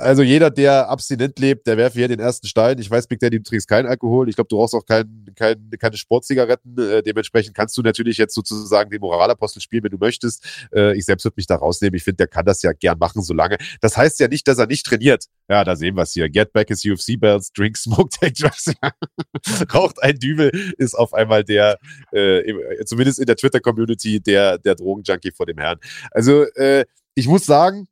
[0.02, 2.80] also jeder, der abstinent lebt, der werfe hier den ersten Stein.
[2.80, 4.28] Ich weiß, Big Daddy, du trinkst keinen Alkohol.
[4.28, 6.78] Ich glaube, du rauchst auch kein, kein, keine Sportzigaretten.
[6.78, 10.68] Äh, dementsprechend kannst du natürlich jetzt sozusagen den Moralapostel spielen, wenn du möchtest.
[10.74, 11.96] Äh, ich selbst würde mich da rausnehmen.
[11.96, 13.58] Ich finde, der kann das ja gern machen, solange.
[13.80, 15.26] Das heißt ja nicht, dass er nicht trainiert.
[15.48, 16.30] Ja, da sehen wir es hier.
[16.30, 18.74] Get back his UFC belts, drink, smoke, take drugs.
[19.74, 21.78] Raucht ein Dübel, ist auf einmal der,
[22.12, 25.78] äh, zumindest in der Twitter-Community, der, der Drogenjunkie vor dem Herrn.
[26.12, 27.88] Also, äh, ich muss sagen,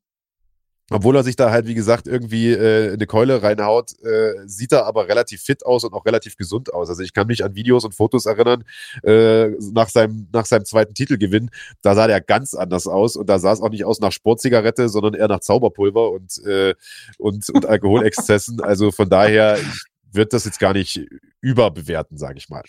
[0.89, 4.85] obwohl er sich da halt, wie gesagt, irgendwie äh, eine Keule reinhaut, äh, sieht er
[4.85, 6.89] aber relativ fit aus und auch relativ gesund aus.
[6.89, 8.63] Also ich kann mich an Videos und Fotos erinnern,
[9.03, 11.49] äh, nach, seinem, nach seinem zweiten Titelgewinn,
[11.81, 14.89] da sah der ganz anders aus und da sah es auch nicht aus nach Sportzigarette,
[14.89, 16.73] sondern eher nach Zauberpulver und, äh,
[17.17, 18.61] und, und Alkoholexzessen.
[18.61, 19.57] Also von daher,
[20.11, 21.01] würde das jetzt gar nicht
[21.41, 22.63] überbewerten, sage ich mal.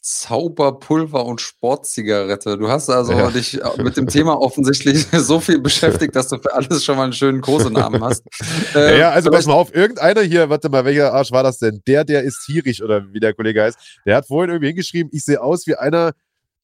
[0.00, 2.56] Zauberpulver und Sportzigarette.
[2.56, 3.30] Du hast also ja.
[3.30, 7.04] dich äh, mit dem Thema offensichtlich so viel beschäftigt, dass du für alles schon mal
[7.04, 8.24] einen schönen Kosenamen hast.
[8.74, 11.58] Ähm, ja, ja, also pass mal auf, irgendeiner hier, warte mal, welcher Arsch war das
[11.58, 11.82] denn?
[11.86, 15.24] Der, der ist tierisch oder wie der Kollege heißt, der hat vorhin irgendwie hingeschrieben, ich
[15.24, 16.12] sehe aus wie einer,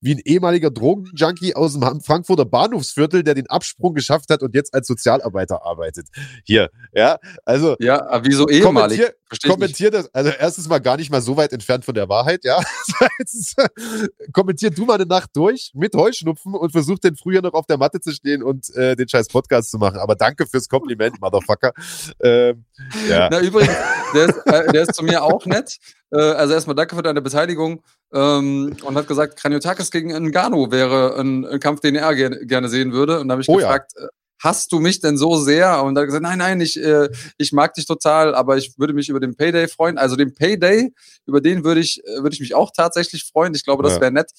[0.04, 4.74] wie ein ehemaliger Drogenjunkie aus dem Frankfurter Bahnhofsviertel, der den Absprung geschafft hat und jetzt
[4.74, 6.08] als Sozialarbeiter arbeitet.
[6.44, 7.74] Hier, ja, also.
[7.80, 9.00] Ja, wieso ehemalig?
[9.00, 9.14] Kommentier,
[9.48, 12.60] kommentier das, also erstens mal gar nicht mal so weit entfernt von der Wahrheit, ja.
[12.84, 13.54] Zweitens,
[14.32, 17.78] kommentier du mal eine Nacht durch mit Heuschnupfen und versuch den früher noch auf der
[17.78, 19.98] Matte zu stehen und äh, den scheiß Podcast zu machen.
[19.98, 21.72] Aber danke fürs Kompliment, Motherfucker.
[22.20, 22.64] Ähm,
[23.08, 23.28] ja.
[23.30, 23.74] Na, übrigens,
[24.12, 25.78] der ist, äh, der ist zu mir auch nett.
[26.10, 27.82] Äh, also erstmal danke für deine Beteiligung
[28.12, 32.68] ähm, und hat gesagt, Kraniotakis gegen Ngannou wäre ein, ein, Kampf, den er gerne, gerne
[32.68, 33.20] sehen würde.
[33.20, 34.04] Und da habe ich oh, gefragt, ja.
[34.04, 34.08] Äh,
[34.44, 35.82] hast du mich denn so sehr?
[35.82, 37.08] Und er hat gesagt, nein, nein, ich, äh,
[37.38, 39.98] ich mag dich total, aber ich würde mich über den Payday freuen.
[39.98, 40.92] Also den Payday,
[41.26, 43.54] über den würde ich, äh, würde ich mich auch tatsächlich freuen.
[43.54, 44.30] Ich glaube, das wäre nett.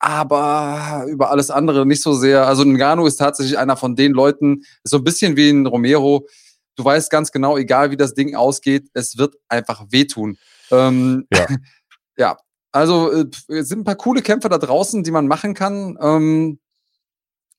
[0.00, 2.46] Aber über alles andere nicht so sehr.
[2.46, 6.26] Also Ngannou ist tatsächlich einer von den Leuten, so ein bisschen wie ein Romero.
[6.76, 10.38] Du weißt ganz genau, egal wie das Ding ausgeht, es wird einfach wehtun.
[10.70, 11.46] Ähm, ja.
[12.16, 12.36] ja,
[12.72, 15.96] also äh, es sind ein paar coole Kämpfe da draußen, die man machen kann.
[16.00, 16.58] Ähm,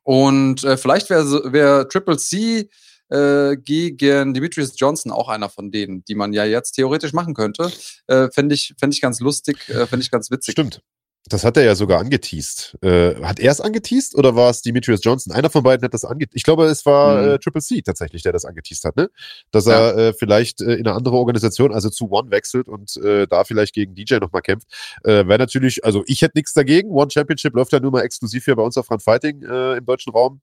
[0.04, 2.70] und äh, vielleicht wäre wär Triple C
[3.10, 7.72] äh, gegen Demetrius Johnson auch einer von denen, die man ja jetzt theoretisch machen könnte.
[8.08, 10.54] Äh, Fände ich, fänd ich ganz lustig, äh, fände ich ganz witzig.
[10.54, 10.82] Stimmt.
[11.28, 12.78] Das hat er ja sogar angeteased.
[12.84, 15.34] Äh, hat er es angeteased oder war es Demetrius Johnson?
[15.34, 16.36] Einer von beiden hat das angeteased.
[16.36, 17.30] Ich glaube, es war mhm.
[17.30, 19.10] äh, Triple C tatsächlich, der das angeteased hat, ne?
[19.50, 19.74] Dass ja.
[19.74, 23.44] er äh, vielleicht äh, in eine andere Organisation, also zu One wechselt und äh, da
[23.44, 24.68] vielleicht gegen DJ nochmal kämpft.
[25.04, 26.92] Äh, Wäre natürlich, also ich hätte nichts dagegen.
[26.92, 29.86] One Championship läuft ja nur mal exklusiv hier bei uns auf Run Fighting äh, im
[29.86, 30.42] deutschen Raum.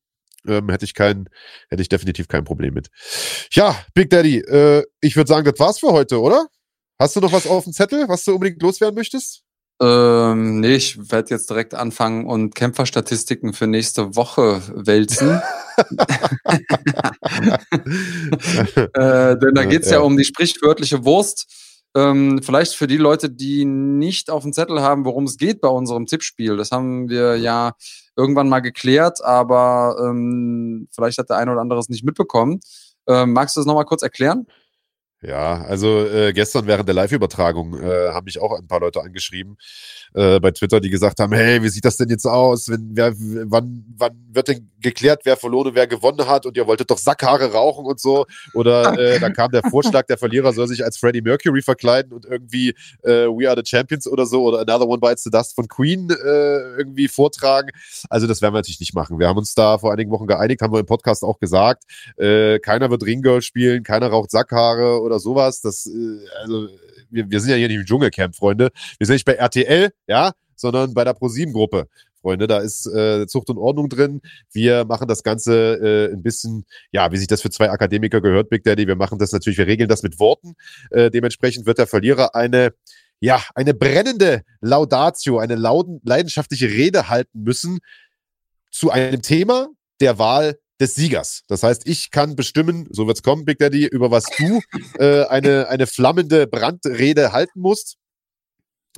[0.48, 1.28] Ähm, hätte ich kein,
[1.68, 2.88] hätte ich definitiv kein Problem mit.
[3.52, 6.48] Ja, Big Daddy, äh, ich würde sagen, das war's für heute, oder?
[6.98, 9.44] Hast du noch was auf dem Zettel, was du unbedingt loswerden möchtest?
[9.82, 15.42] Ähm, nee, ich werde jetzt direkt anfangen und Kämpferstatistiken für nächste Woche wälzen.
[18.94, 19.96] äh, denn da geht's ja.
[19.96, 21.48] ja um die sprichwörtliche Wurst.
[21.96, 25.68] Ähm, vielleicht für die Leute, die nicht auf dem Zettel haben, worum es geht bei
[25.68, 26.56] unserem Tippspiel.
[26.56, 27.72] Das haben wir ja
[28.16, 32.60] irgendwann mal geklärt, aber ähm, vielleicht hat der eine oder andere es nicht mitbekommen.
[33.08, 34.46] Ähm, magst du das nochmal kurz erklären?
[35.22, 39.56] Ja, also äh, gestern während der Live-Übertragung äh, haben mich auch ein paar Leute angeschrieben
[40.14, 42.68] äh, bei Twitter, die gesagt haben, hey, wie sieht das denn jetzt aus?
[42.68, 46.44] Wenn, wer, wann, wann wird denn geklärt, wer verloren und wer gewonnen hat?
[46.44, 48.26] Und ihr wolltet doch Sackhaare rauchen und so.
[48.52, 52.24] Oder äh, da kam der Vorschlag, der Verlierer soll sich als Freddie Mercury verkleiden und
[52.24, 52.70] irgendwie
[53.02, 56.10] äh, We Are the Champions oder so oder Another One Bites the Dust von Queen
[56.10, 56.14] äh,
[56.76, 57.70] irgendwie vortragen.
[58.10, 59.20] Also das werden wir natürlich nicht machen.
[59.20, 61.84] Wir haben uns da vor einigen Wochen geeinigt, haben wir im Podcast auch gesagt.
[62.16, 65.60] Äh, keiner wird Ringgirl spielen, keiner raucht Sackhaare oder oder sowas.
[65.60, 66.68] Das, äh, also,
[67.10, 68.70] wir, wir sind ja hier nicht im Dschungelcamp, Freunde.
[68.98, 71.88] Wir sind nicht bei RTL, ja, sondern bei der ProSieben-Gruppe.
[72.20, 74.22] Freunde, da ist äh, Zucht und Ordnung drin.
[74.52, 78.48] Wir machen das Ganze äh, ein bisschen, ja, wie sich das für zwei Akademiker gehört,
[78.48, 78.86] Big Daddy.
[78.86, 80.54] Wir machen das natürlich, wir regeln das mit Worten.
[80.90, 82.74] Äh, dementsprechend wird der Verlierer eine,
[83.18, 87.80] ja, eine brennende Laudatio, eine lauden, leidenschaftliche Rede halten müssen
[88.70, 89.68] zu einem Thema
[90.00, 91.44] der Wahl des Siegers.
[91.46, 94.60] Das heißt, ich kann bestimmen, so wird's kommen, Big Daddy, über was du
[94.98, 97.96] äh, eine, eine flammende Brandrede halten musst.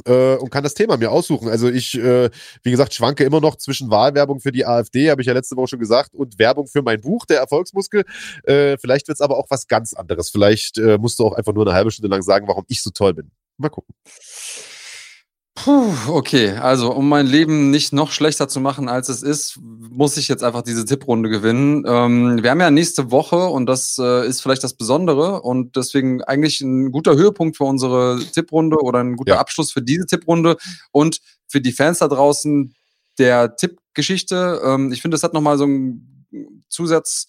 [0.06, 1.48] Äh, und kann das Thema mir aussuchen.
[1.48, 2.28] Also ich, äh,
[2.64, 5.68] wie gesagt, schwanke immer noch zwischen Wahlwerbung für die AfD, habe ich ja letzte Woche
[5.68, 8.04] schon gesagt, und Werbung für mein Buch, der Erfolgsmuskel.
[8.42, 10.30] Äh, vielleicht wird's aber auch was ganz anderes.
[10.30, 12.90] Vielleicht äh, musst du auch einfach nur eine halbe Stunde lang sagen, warum ich so
[12.90, 13.30] toll bin.
[13.56, 13.94] Mal gucken.
[15.56, 20.16] Puh, okay, also um mein Leben nicht noch schlechter zu machen, als es ist, muss
[20.16, 21.84] ich jetzt einfach diese Tipprunde gewinnen.
[21.86, 26.22] Ähm, wir haben ja nächste Woche und das äh, ist vielleicht das Besondere und deswegen
[26.24, 29.40] eigentlich ein guter Höhepunkt für unsere Tipprunde oder ein guter ja.
[29.40, 30.56] Abschluss für diese Tipprunde
[30.90, 32.74] und für die Fans da draußen
[33.18, 34.60] der Tippgeschichte.
[34.64, 36.26] Ähm, ich finde, es hat nochmal so einen
[36.68, 37.28] Zusatz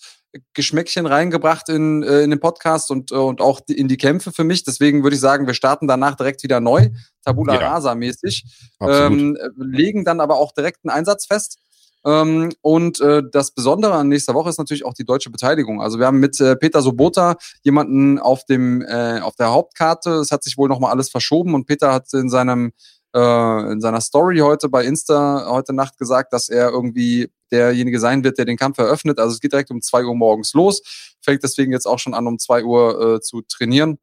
[0.53, 4.43] Geschmäckchen reingebracht in, äh, in den Podcast und, äh, und auch in die Kämpfe für
[4.43, 4.63] mich.
[4.63, 6.89] Deswegen würde ich sagen, wir starten danach direkt wieder neu,
[7.23, 7.71] Tabula ja.
[7.73, 8.45] Rasa mäßig,
[8.81, 11.59] ähm, legen dann aber auch direkt einen Einsatz fest.
[12.05, 15.81] Ähm, und äh, das Besondere an nächster Woche ist natürlich auch die deutsche Beteiligung.
[15.81, 20.11] Also wir haben mit äh, Peter Sobota jemanden auf dem äh, auf der Hauptkarte.
[20.11, 22.73] Es hat sich wohl noch mal alles verschoben und Peter hat in seinem
[23.15, 28.23] äh, in seiner Story heute bei Insta heute Nacht gesagt, dass er irgendwie derjenige sein
[28.23, 29.19] wird, der den Kampf eröffnet.
[29.19, 30.81] Also es geht direkt um zwei Uhr morgens los,
[31.21, 33.97] fängt deswegen jetzt auch schon an, um zwei Uhr äh, zu trainieren.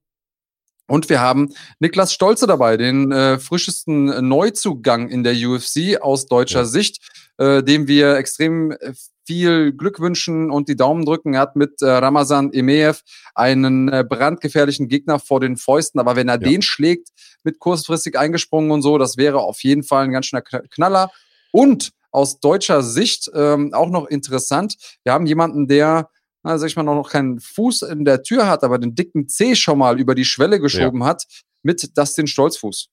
[0.88, 6.60] Und wir haben Niklas Stolze dabei, den äh, frischesten Neuzugang in der UFC aus deutscher
[6.60, 6.64] ja.
[6.64, 6.98] Sicht,
[7.38, 8.74] äh, dem wir extrem
[9.24, 11.34] viel Glück wünschen und die Daumen drücken.
[11.34, 13.02] Er hat mit äh, Ramazan Emeev
[13.34, 16.00] einen äh, brandgefährlichen Gegner vor den Fäusten.
[16.00, 16.48] Aber wenn er ja.
[16.48, 17.08] den schlägt,
[17.44, 21.10] mit kurzfristig eingesprungen und so, das wäre auf jeden Fall ein ganz schöner Knaller.
[21.50, 26.08] Und aus deutscher Sicht ähm, auch noch interessant, wir haben jemanden, der
[26.42, 29.54] na, sag ich mal, noch keinen Fuß in der Tür hat, aber den dicken C
[29.54, 31.06] schon mal über die Schwelle geschoben ja.
[31.06, 31.24] hat
[31.62, 32.88] mit Dustin Stolzfuß.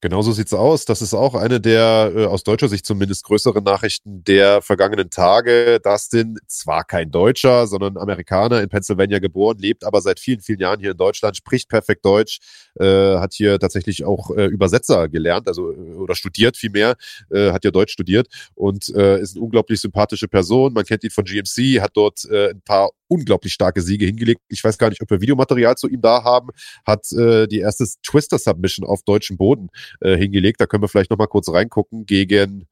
[0.00, 0.84] Genauso sieht's aus.
[0.84, 5.80] Das ist auch eine der äh, aus deutscher Sicht zumindest größeren Nachrichten der vergangenen Tage.
[5.82, 10.78] Dustin, zwar kein Deutscher, sondern Amerikaner in Pennsylvania geboren, lebt aber seit vielen, vielen Jahren
[10.78, 12.38] hier in Deutschland, spricht perfekt Deutsch,
[12.78, 16.94] äh, hat hier tatsächlich auch äh, Übersetzer gelernt, also äh, oder studiert vielmehr,
[17.30, 20.74] äh, hat ja Deutsch studiert und äh, ist eine unglaublich sympathische Person.
[20.74, 24.40] Man kennt ihn von GMC, hat dort äh, ein paar unglaublich starke Siege hingelegt.
[24.48, 26.50] Ich weiß gar nicht, ob wir Videomaterial zu ihm da haben.
[26.86, 29.68] Hat äh, die erste Twister-Submission auf deutschem Boden
[30.00, 30.60] äh, hingelegt.
[30.60, 32.68] Da können wir vielleicht noch mal kurz reingucken gegen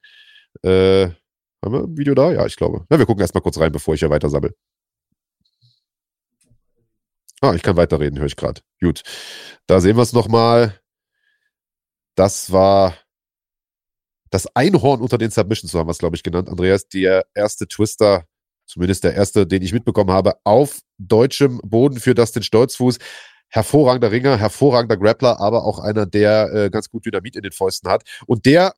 [0.62, 1.08] äh,
[1.64, 2.32] haben wir ein Video da?
[2.32, 2.86] Ja, ich glaube.
[2.88, 4.54] Na, wir gucken erstmal kurz rein, bevor ich hier weiter sammle.
[7.40, 8.60] Ah, ich kann weiterreden, höre ich gerade.
[8.80, 9.02] Gut.
[9.66, 10.80] Da sehen wir es nochmal.
[12.14, 12.96] Das war
[14.30, 16.48] das Einhorn unter den Submissions, so haben wir es, glaube ich, genannt.
[16.48, 18.26] Andreas, der erste Twister
[18.66, 22.98] zumindest der erste, den ich mitbekommen habe, auf deutschem Boden für Dustin Stolzfuß.
[23.48, 27.88] Hervorragender Ringer, hervorragender Grappler, aber auch einer, der äh, ganz gut Dynamit in den Fäusten
[27.88, 28.02] hat.
[28.26, 28.74] Und der,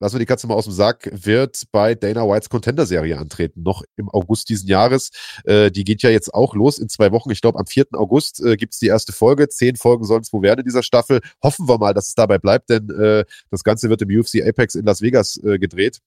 [0.00, 3.82] lassen wir die Katze mal aus dem Sack, wird bei Dana Whites Contender-Serie antreten, noch
[3.96, 5.10] im August diesen Jahres.
[5.44, 7.30] Äh, die geht ja jetzt auch los in zwei Wochen.
[7.30, 7.88] Ich glaube, am 4.
[7.92, 9.50] August äh, gibt es die erste Folge.
[9.50, 11.20] Zehn Folgen sollen es wohl werden in dieser Staffel.
[11.42, 14.76] Hoffen wir mal, dass es dabei bleibt, denn äh, das Ganze wird im UFC Apex
[14.76, 16.00] in Las Vegas äh, gedreht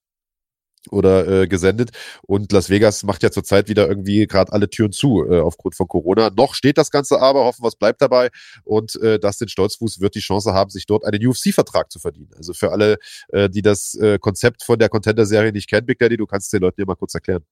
[0.89, 1.91] oder äh, gesendet.
[2.22, 5.88] Und Las Vegas macht ja zurzeit wieder irgendwie gerade alle Türen zu äh, aufgrund von
[5.88, 6.30] Corona.
[6.35, 8.30] Noch steht das Ganze aber, hoffen wir, es bleibt dabei.
[8.64, 12.31] Und äh, Dustin Stolzfuß wird die Chance haben, sich dort einen UFC-Vertrag zu verdienen.
[12.35, 12.97] Also für alle,
[13.30, 16.61] äh, die das äh, Konzept von der Contender-Serie nicht kennen, Big Daddy, du kannst den
[16.61, 17.43] Leuten ja mal kurz erklären.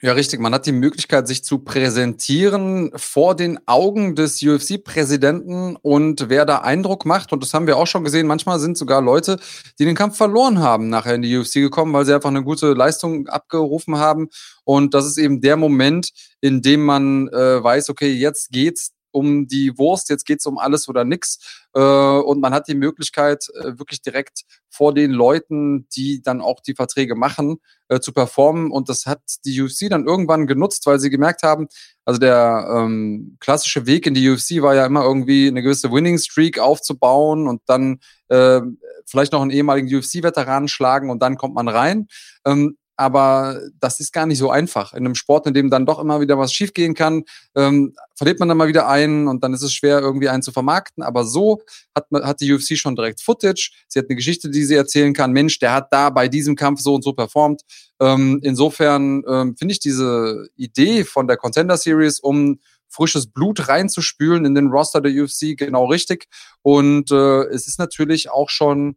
[0.00, 0.38] Ja, richtig.
[0.38, 6.58] Man hat die Möglichkeit, sich zu präsentieren vor den Augen des UFC-Präsidenten und wer da
[6.58, 9.38] Eindruck macht, und das haben wir auch schon gesehen, manchmal sind sogar Leute,
[9.80, 12.74] die den Kampf verloren haben, nachher in die UFC gekommen, weil sie einfach eine gute
[12.74, 14.28] Leistung abgerufen haben.
[14.62, 16.10] Und das ist eben der Moment,
[16.40, 20.88] in dem man äh, weiß, okay, jetzt geht's um die Wurst, jetzt geht's um alles
[20.88, 21.66] oder nix.
[21.74, 26.60] Äh, und man hat die Möglichkeit, äh, wirklich direkt vor den Leuten, die dann auch
[26.60, 27.58] die Verträge machen,
[27.88, 28.70] äh, zu performen.
[28.70, 31.68] Und das hat die UFC dann irgendwann genutzt, weil sie gemerkt haben,
[32.04, 36.18] also der ähm, klassische Weg in die UFC war ja immer irgendwie eine gewisse Winning
[36.18, 38.60] Streak aufzubauen und dann äh,
[39.04, 42.06] vielleicht noch einen ehemaligen UFC-Veteranen schlagen und dann kommt man rein.
[42.44, 44.92] Ähm, aber das ist gar nicht so einfach.
[44.92, 47.22] In einem Sport, in dem dann doch immer wieder was schiefgehen kann,
[47.54, 50.50] ähm, verliert man dann mal wieder einen und dann ist es schwer, irgendwie einen zu
[50.50, 51.04] vermarkten.
[51.04, 51.60] Aber so
[51.94, 53.70] hat, hat die UFC schon direkt Footage.
[53.86, 55.30] Sie hat eine Geschichte, die sie erzählen kann.
[55.30, 57.62] Mensch, der hat da bei diesem Kampf so und so performt.
[58.00, 62.58] Ähm, insofern ähm, finde ich diese Idee von der Contender Series, um
[62.88, 66.26] frisches Blut reinzuspülen in den Roster der UFC genau richtig.
[66.62, 68.96] Und äh, es ist natürlich auch schon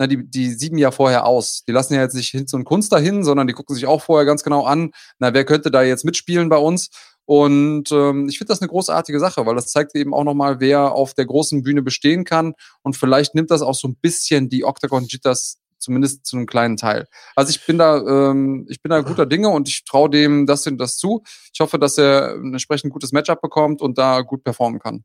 [0.00, 1.62] na, die, die sieben ja vorher aus.
[1.68, 4.00] Die lassen ja jetzt nicht hin so ein Kunst dahin, sondern die gucken sich auch
[4.00, 6.88] vorher ganz genau an, na, wer könnte da jetzt mitspielen bei uns?
[7.26, 10.92] Und ähm, ich finde das eine großartige Sache, weil das zeigt eben auch nochmal, wer
[10.92, 12.54] auf der großen Bühne bestehen kann.
[12.80, 16.78] Und vielleicht nimmt das auch so ein bisschen die Octagon Jitters zumindest zu einem kleinen
[16.78, 17.06] Teil.
[17.36, 20.66] Also ich bin da, ähm, ich bin da guter Dinge und ich traue dem das
[20.66, 21.22] und das zu.
[21.52, 25.04] Ich hoffe, dass er ein entsprechend gutes Matchup bekommt und da gut performen kann.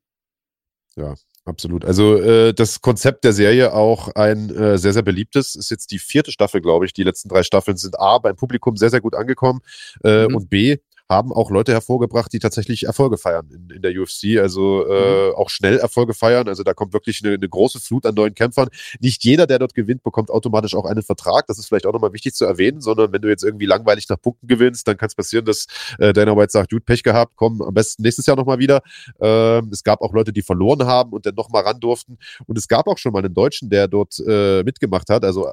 [0.95, 1.15] Ja,
[1.45, 1.85] Absolut.
[1.85, 5.55] Also äh, das Konzept der Serie auch ein äh, sehr, sehr beliebtes.
[5.55, 6.93] Ist jetzt die vierte Staffel, glaube ich.
[6.93, 9.61] Die letzten drei Staffeln sind A beim Publikum sehr, sehr gut angekommen
[10.03, 10.35] äh, mhm.
[10.35, 10.77] und B
[11.09, 15.35] haben auch Leute hervorgebracht, die tatsächlich Erfolge feiern in, in der UFC, also äh, mhm.
[15.35, 16.47] auch schnell Erfolge feiern.
[16.47, 18.69] Also da kommt wirklich eine, eine große Flut an neuen Kämpfern.
[18.99, 21.45] Nicht jeder, der dort gewinnt, bekommt automatisch auch einen Vertrag.
[21.47, 24.19] Das ist vielleicht auch nochmal wichtig zu erwähnen, sondern wenn du jetzt irgendwie langweilig nach
[24.19, 25.67] Punkten gewinnst, dann kann es passieren, dass
[25.99, 28.81] äh, Dana White sagt, gut, Pech gehabt, komm am besten nächstes Jahr nochmal wieder.
[29.19, 32.17] Ähm, es gab auch Leute, die verloren haben und dann nochmal ran durften.
[32.47, 35.23] Und es gab auch schon mal einen Deutschen, der dort äh, mitgemacht hat.
[35.23, 35.51] Also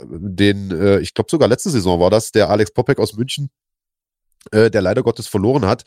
[0.00, 3.48] den, äh, ich glaube sogar letzte Saison war das, der Alex Popek aus München, äh,
[4.50, 5.84] der leider Gottes verloren hat,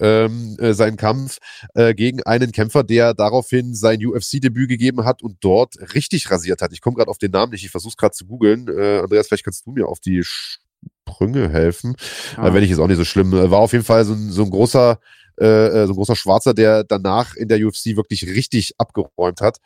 [0.00, 1.38] ähm, äh, seinen Kampf
[1.74, 6.72] äh, gegen einen Kämpfer, der daraufhin sein UFC-Debüt gegeben hat und dort richtig rasiert hat.
[6.72, 8.66] Ich komme gerade auf den Namen nicht, ich versuche es gerade zu googeln.
[8.68, 11.96] Äh, Andreas, vielleicht kannst du mir auf die Sprünge helfen.
[12.36, 12.52] Ah.
[12.52, 13.32] wenn ich es auch nicht so schlimm.
[13.32, 14.98] War auf jeden Fall so ein, so ein großer,
[15.36, 19.58] äh, so ein großer Schwarzer, der danach in der UFC wirklich richtig abgeräumt hat.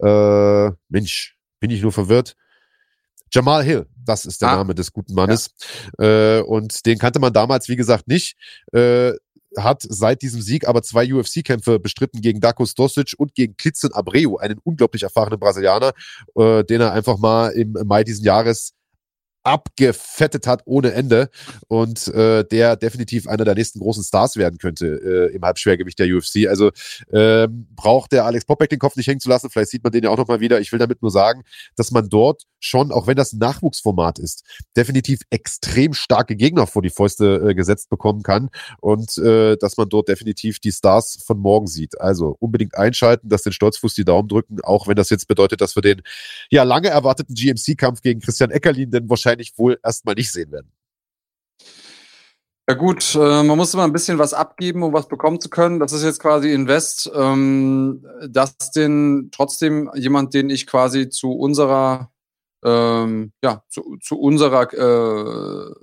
[0.00, 2.36] Äh, Mensch, bin ich nur verwirrt.
[3.32, 4.56] Jamal Hill, das ist der ah.
[4.56, 5.50] Name des guten Mannes.
[5.98, 6.38] Ja.
[6.38, 8.36] Äh, und den kannte man damals, wie gesagt, nicht.
[8.72, 9.12] Äh,
[9.56, 14.36] hat seit diesem Sieg aber zwei UFC-Kämpfe bestritten gegen Dakos Dosic und gegen Klitzen Abreu,
[14.36, 15.92] einen unglaublich erfahrenen Brasilianer,
[16.36, 18.74] äh, den er einfach mal im Mai diesen Jahres
[19.48, 21.30] abgefettet hat ohne Ende
[21.68, 26.06] und äh, der definitiv einer der nächsten großen Stars werden könnte äh, im Halbschwergewicht der
[26.14, 26.46] UFC.
[26.48, 26.70] Also
[27.10, 29.48] ähm, braucht der Alex Popek den Kopf nicht hängen zu lassen.
[29.48, 30.60] Vielleicht sieht man den ja auch nochmal wieder.
[30.60, 31.44] Ich will damit nur sagen,
[31.76, 34.44] dass man dort schon, auch wenn das ein Nachwuchsformat ist,
[34.76, 38.50] definitiv extrem starke Gegner vor die Fäuste äh, gesetzt bekommen kann
[38.80, 42.00] und äh, dass man dort definitiv die Stars von morgen sieht.
[42.00, 45.74] Also unbedingt einschalten, dass den Stolzfuß die Daumen drücken, auch wenn das jetzt bedeutet, dass
[45.74, 46.02] wir den
[46.50, 50.72] ja lange erwarteten GMC-Kampf gegen Christian Eckerlin denn wahrscheinlich wahrscheinlich wohl erstmal nicht sehen werden.
[52.68, 55.80] Ja gut, äh, man muss immer ein bisschen was abgeben, um was bekommen zu können.
[55.80, 57.10] Das ist jetzt quasi Invest.
[57.14, 62.10] Ähm, das den trotzdem jemand, den ich quasi zu unserer,
[62.62, 65.74] ähm, ja, zu, zu unserer äh,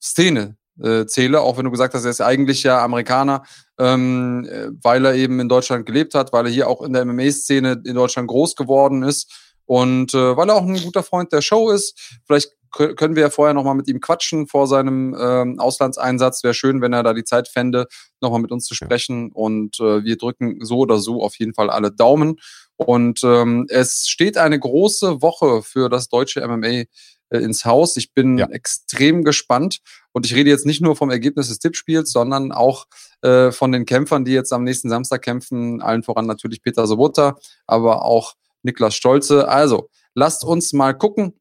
[0.00, 3.42] Szene äh, zähle, auch wenn du gesagt hast, er ist eigentlich ja Amerikaner,
[3.80, 7.04] ähm, äh, weil er eben in Deutschland gelebt hat, weil er hier auch in der
[7.04, 11.42] MMA-Szene in Deutschland groß geworden ist und äh, weil er auch ein guter Freund der
[11.42, 16.42] Show ist, vielleicht können wir ja vorher nochmal mit ihm quatschen vor seinem ähm, Auslandseinsatz.
[16.42, 17.86] Wäre schön, wenn er da die Zeit fände,
[18.22, 19.30] nochmal mit uns zu sprechen.
[19.30, 22.40] Und äh, wir drücken so oder so auf jeden Fall alle Daumen.
[22.76, 26.86] Und ähm, es steht eine große Woche für das deutsche MMA äh,
[27.30, 27.96] ins Haus.
[27.98, 28.46] Ich bin ja.
[28.46, 29.80] extrem gespannt.
[30.12, 32.86] Und ich rede jetzt nicht nur vom Ergebnis des Tippspiels, sondern auch
[33.20, 35.82] äh, von den Kämpfern, die jetzt am nächsten Samstag kämpfen.
[35.82, 39.48] Allen voran natürlich Peter Sobota, aber auch Niklas Stolze.
[39.48, 41.38] Also, lasst uns mal gucken,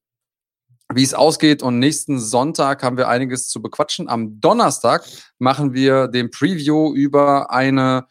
[0.93, 1.61] wie es ausgeht.
[1.61, 4.07] Und nächsten Sonntag haben wir einiges zu bequatschen.
[4.09, 5.05] Am Donnerstag
[5.37, 8.07] machen wir den Preview über eine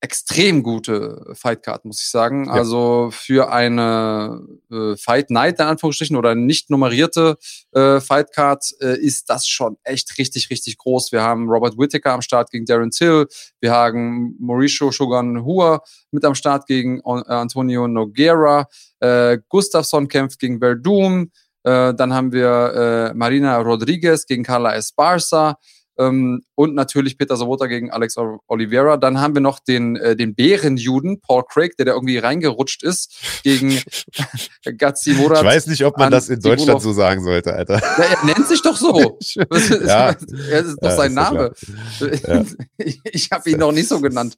[0.00, 2.46] extrem gute Fightcard, muss ich sagen.
[2.46, 2.52] Ja.
[2.52, 7.36] Also für eine äh, Fight Night in Anführungsstrichen oder nicht nummerierte
[7.72, 11.10] äh, Fightcard äh, ist das schon echt richtig, richtig groß.
[11.10, 13.26] Wir haben Robert Whittaker am Start gegen Darren Till.
[13.60, 18.68] Wir haben Mauricio Shogun Hua mit am Start gegen Antonio Noguera.
[19.00, 21.32] Äh, Gustafsson kämpft gegen Verdum.
[21.64, 25.58] Äh, dann haben wir äh, Marina Rodriguez gegen Carla Esparza.
[25.98, 28.16] Ähm, und natürlich Peter Sobota gegen Alex
[28.46, 28.96] Oliveira.
[28.96, 33.42] Dann haben wir noch den, äh, den Bärenjuden, Paul Craig, der da irgendwie reingerutscht ist,
[33.42, 33.80] gegen
[34.78, 35.38] Gatsi Murat.
[35.38, 37.80] Ich weiß nicht, ob man das in Deutschland so sagen sollte, Alter.
[37.80, 39.18] Ja, er nennt sich doch so.
[39.34, 40.14] ja.
[40.50, 41.52] Er ist doch ja, sein Name.
[42.00, 42.44] Ja.
[42.80, 44.36] Ich, ich habe ihn noch nicht so genannt.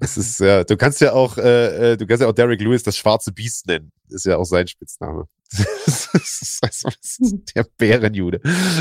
[0.00, 2.82] Es ist ja, du kannst ja auch, äh, äh, du kannst ja auch Derek Lewis
[2.82, 3.92] das schwarze Biest nennen.
[4.08, 5.26] Ist ja auch sein Spitzname.
[7.54, 8.40] der Bärenjude.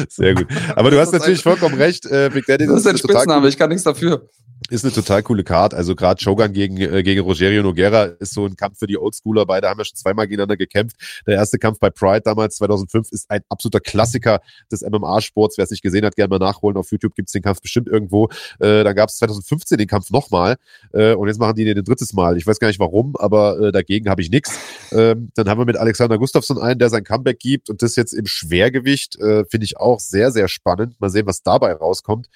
[0.09, 0.47] Sehr gut.
[0.75, 2.05] Aber du hast natürlich vollkommen recht.
[2.05, 4.29] Äh, Big Daddy, das, das ist ein Spitzname, ich kann nichts dafür.
[4.69, 5.73] Ist eine total coole Card.
[5.73, 9.45] Also gerade Shogun gegen, äh, gegen Rogerio Noguera ist so ein Kampf für die Oldschooler.
[9.45, 10.95] Beide haben ja schon zweimal gegeneinander gekämpft.
[11.25, 14.39] Der erste Kampf bei Pride damals 2005 ist ein absoluter Klassiker
[14.71, 15.57] des MMA-Sports.
[15.57, 16.77] Wer es nicht gesehen hat, gerne mal nachholen.
[16.77, 18.29] Auf YouTube gibt es den Kampf bestimmt irgendwo.
[18.59, 20.57] Äh, dann gab es 2015 den Kampf nochmal.
[20.93, 22.37] Äh, und jetzt machen die den ein drittes Mal.
[22.37, 24.57] Ich weiß gar nicht warum, aber äh, dagegen habe ich nichts.
[24.91, 28.13] Ähm, dann haben wir mit Alexander Gustafsson einen, der sein Comeback gibt und das jetzt
[28.13, 29.19] im Schwergewicht.
[29.19, 30.99] Äh, Finde ich auch sehr, sehr spannend.
[30.99, 32.27] Mal sehen, was dabei rauskommt.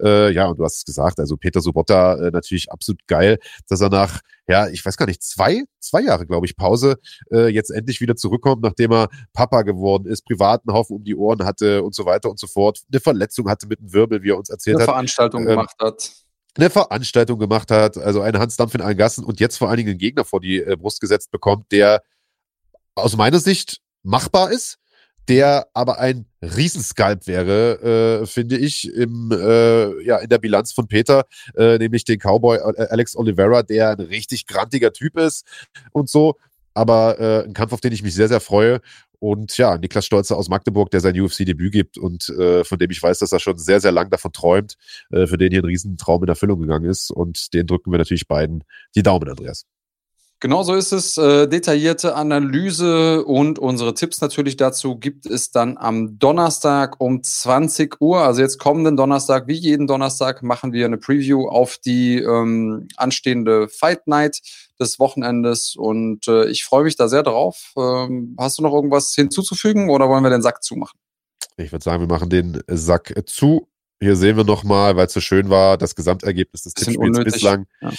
[0.00, 3.38] Äh, ja, und du hast es gesagt, also Peter so Sobotta äh, natürlich absolut geil,
[3.68, 6.96] dass er nach, ja, ich weiß gar nicht, zwei, zwei Jahre, glaube ich, Pause
[7.32, 11.44] äh, jetzt endlich wieder zurückkommt, nachdem er Papa geworden ist, privaten Haufen um die Ohren
[11.44, 14.38] hatte und so weiter und so fort, eine Verletzung hatte mit dem Wirbel, wie er
[14.38, 14.88] uns erzählt eine hat.
[14.88, 16.12] Eine Veranstaltung ähm, gemacht hat
[16.54, 19.90] eine Veranstaltung gemacht hat, also einen Hansdampf in allen Gassen und jetzt vor allen Dingen
[19.90, 22.02] einen Gegner vor die äh, Brust gesetzt bekommt, der
[22.94, 24.78] aus meiner Sicht machbar ist,
[25.28, 30.88] der aber ein Riesenskalp wäre, äh, finde ich, im, äh, ja, in der Bilanz von
[30.88, 35.46] Peter, äh, nämlich den Cowboy äh, Alex Oliveira, der ein richtig grantiger Typ ist
[35.92, 36.36] und so.
[36.74, 38.80] aber äh, ein Kampf, auf den ich mich sehr, sehr freue.
[39.18, 43.00] Und ja, Niklas Stolzer aus Magdeburg, der sein UFC-Debüt gibt und äh, von dem ich
[43.00, 44.76] weiß, dass er schon sehr, sehr lang davon träumt,
[45.12, 47.10] äh, für den hier ein Riesentraum in Erfüllung gegangen ist.
[47.12, 48.64] Und den drücken wir natürlich beiden
[48.96, 49.64] die Daumen, Andreas.
[50.42, 51.16] Genau so ist es.
[51.18, 58.00] Äh, detaillierte Analyse und unsere Tipps natürlich dazu gibt es dann am Donnerstag um 20
[58.00, 58.22] Uhr.
[58.22, 63.68] Also jetzt kommenden Donnerstag, wie jeden Donnerstag, machen wir eine Preview auf die ähm, anstehende
[63.68, 64.40] Fight Night
[64.80, 67.70] des Wochenendes und äh, ich freue mich da sehr drauf.
[67.78, 70.98] Ähm, hast du noch irgendwas hinzuzufügen oder wollen wir den Sack zumachen?
[71.56, 73.68] Ich würde sagen, wir machen den Sack zu.
[74.02, 77.66] Hier sehen wir nochmal, weil es so schön war, das Gesamtergebnis des Tippspiels bislang.
[77.80, 77.92] Ja.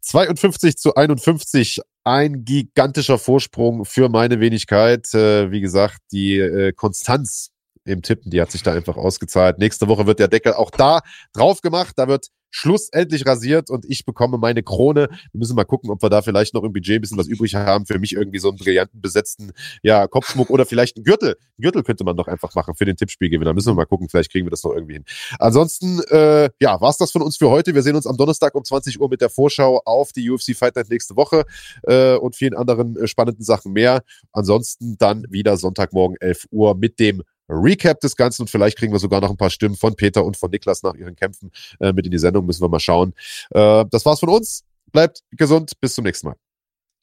[0.00, 5.12] 52 zu 51, ein gigantischer Vorsprung für meine Wenigkeit.
[5.14, 7.50] Äh, wie gesagt, die äh, Konstanz
[7.90, 9.58] im Tippen, die hat sich da einfach ausgezahlt.
[9.58, 11.00] Nächste Woche wird der Deckel auch da
[11.32, 11.94] drauf gemacht.
[11.96, 15.08] Da wird schlussendlich rasiert und ich bekomme meine Krone.
[15.32, 17.54] Wir müssen mal gucken, ob wir da vielleicht noch im Budget ein bisschen was übrig
[17.54, 17.86] haben.
[17.86, 19.52] Für mich irgendwie so einen brillanten besetzten
[19.82, 21.36] ja, Kopfschmuck oder vielleicht einen Gürtel.
[21.38, 23.54] Einen Gürtel könnte man doch einfach machen für den Tippspielgewinner.
[23.54, 25.04] Müssen wir mal gucken, vielleicht kriegen wir das noch irgendwie hin.
[25.38, 27.74] Ansonsten, äh, ja, war's das von uns für heute.
[27.74, 30.76] Wir sehen uns am Donnerstag um 20 Uhr mit der Vorschau auf die UFC Fight
[30.76, 31.44] Night nächste Woche
[31.84, 34.02] äh, und vielen anderen äh, spannenden Sachen mehr.
[34.32, 38.98] Ansonsten dann wieder Sonntagmorgen 11 Uhr mit dem Recap des Ganzen und vielleicht kriegen wir
[38.98, 41.50] sogar noch ein paar Stimmen von Peter und von Niklas nach ihren Kämpfen
[41.80, 42.46] äh, mit in die Sendung.
[42.46, 43.14] Müssen wir mal schauen.
[43.50, 44.64] Äh, das war's von uns.
[44.92, 45.72] Bleibt gesund.
[45.80, 46.36] Bis zum nächsten Mal.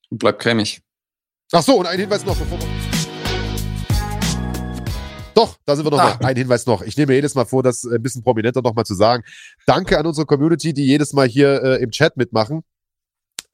[0.10, 0.82] Bleibt cremig.
[1.52, 2.68] Ach so, und ein Hinweis noch, bevor wir
[5.38, 6.18] doch, da sind wir noch ah.
[6.20, 6.30] mal.
[6.30, 6.82] Ein Hinweis noch.
[6.82, 9.24] Ich nehme jedes Mal vor, das ein bisschen prominenter noch mal zu sagen.
[9.68, 12.64] Danke an unsere Community, die jedes Mal hier äh, im Chat mitmachen.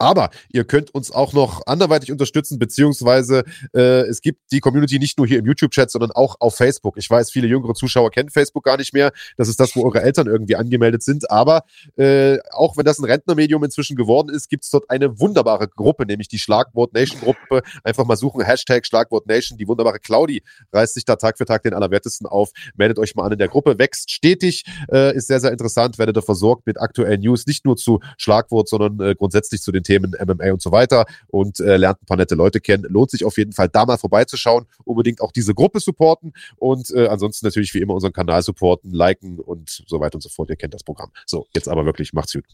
[0.04, 5.18] Aber ihr könnt uns auch noch anderweitig unterstützen, beziehungsweise äh, es gibt die Community nicht
[5.18, 6.98] nur hier im YouTube-Chat, sondern auch auf Facebook.
[6.98, 9.14] Ich weiß, viele jüngere Zuschauer kennen Facebook gar nicht mehr.
[9.38, 11.32] Das ist das, wo eure Eltern irgendwie angemeldet sind.
[11.32, 11.64] Aber
[11.96, 16.06] äh, auch wenn das ein Rentnermedium inzwischen geworden ist, gibt es dort eine wunderbare Gruppe,
[16.06, 17.62] nämlich die Schlagwort Nation Gruppe.
[17.86, 19.58] Einfach mal suchen, Hashtag Schlagwort Nation.
[19.58, 20.44] Die wunderbare Claudi
[20.74, 22.52] reißt sich da Tag für Tag den Allerwertesten auf.
[22.76, 23.80] Meldet euch mal an in der Gruppe.
[23.80, 25.98] Wächst stetig, äh, ist sehr, sehr interessant.
[25.98, 29.84] Werdet ihr versorgt mit aktuellen News, nicht nur zu Schlagwort, sondern äh, grundsätzlich zu den
[29.84, 32.86] Themen Themen MMA und so weiter und äh, lernt ein paar nette Leute kennen.
[32.90, 34.66] Lohnt sich auf jeden Fall, da mal vorbeizuschauen.
[34.84, 39.40] Unbedingt auch diese Gruppe supporten und äh, ansonsten natürlich wie immer unseren Kanal supporten, liken
[39.40, 40.50] und so weiter und so fort.
[40.50, 41.12] Ihr kennt das Programm.
[41.26, 42.46] So, jetzt aber wirklich, macht's gut.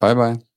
[0.00, 0.49] Bye, bye.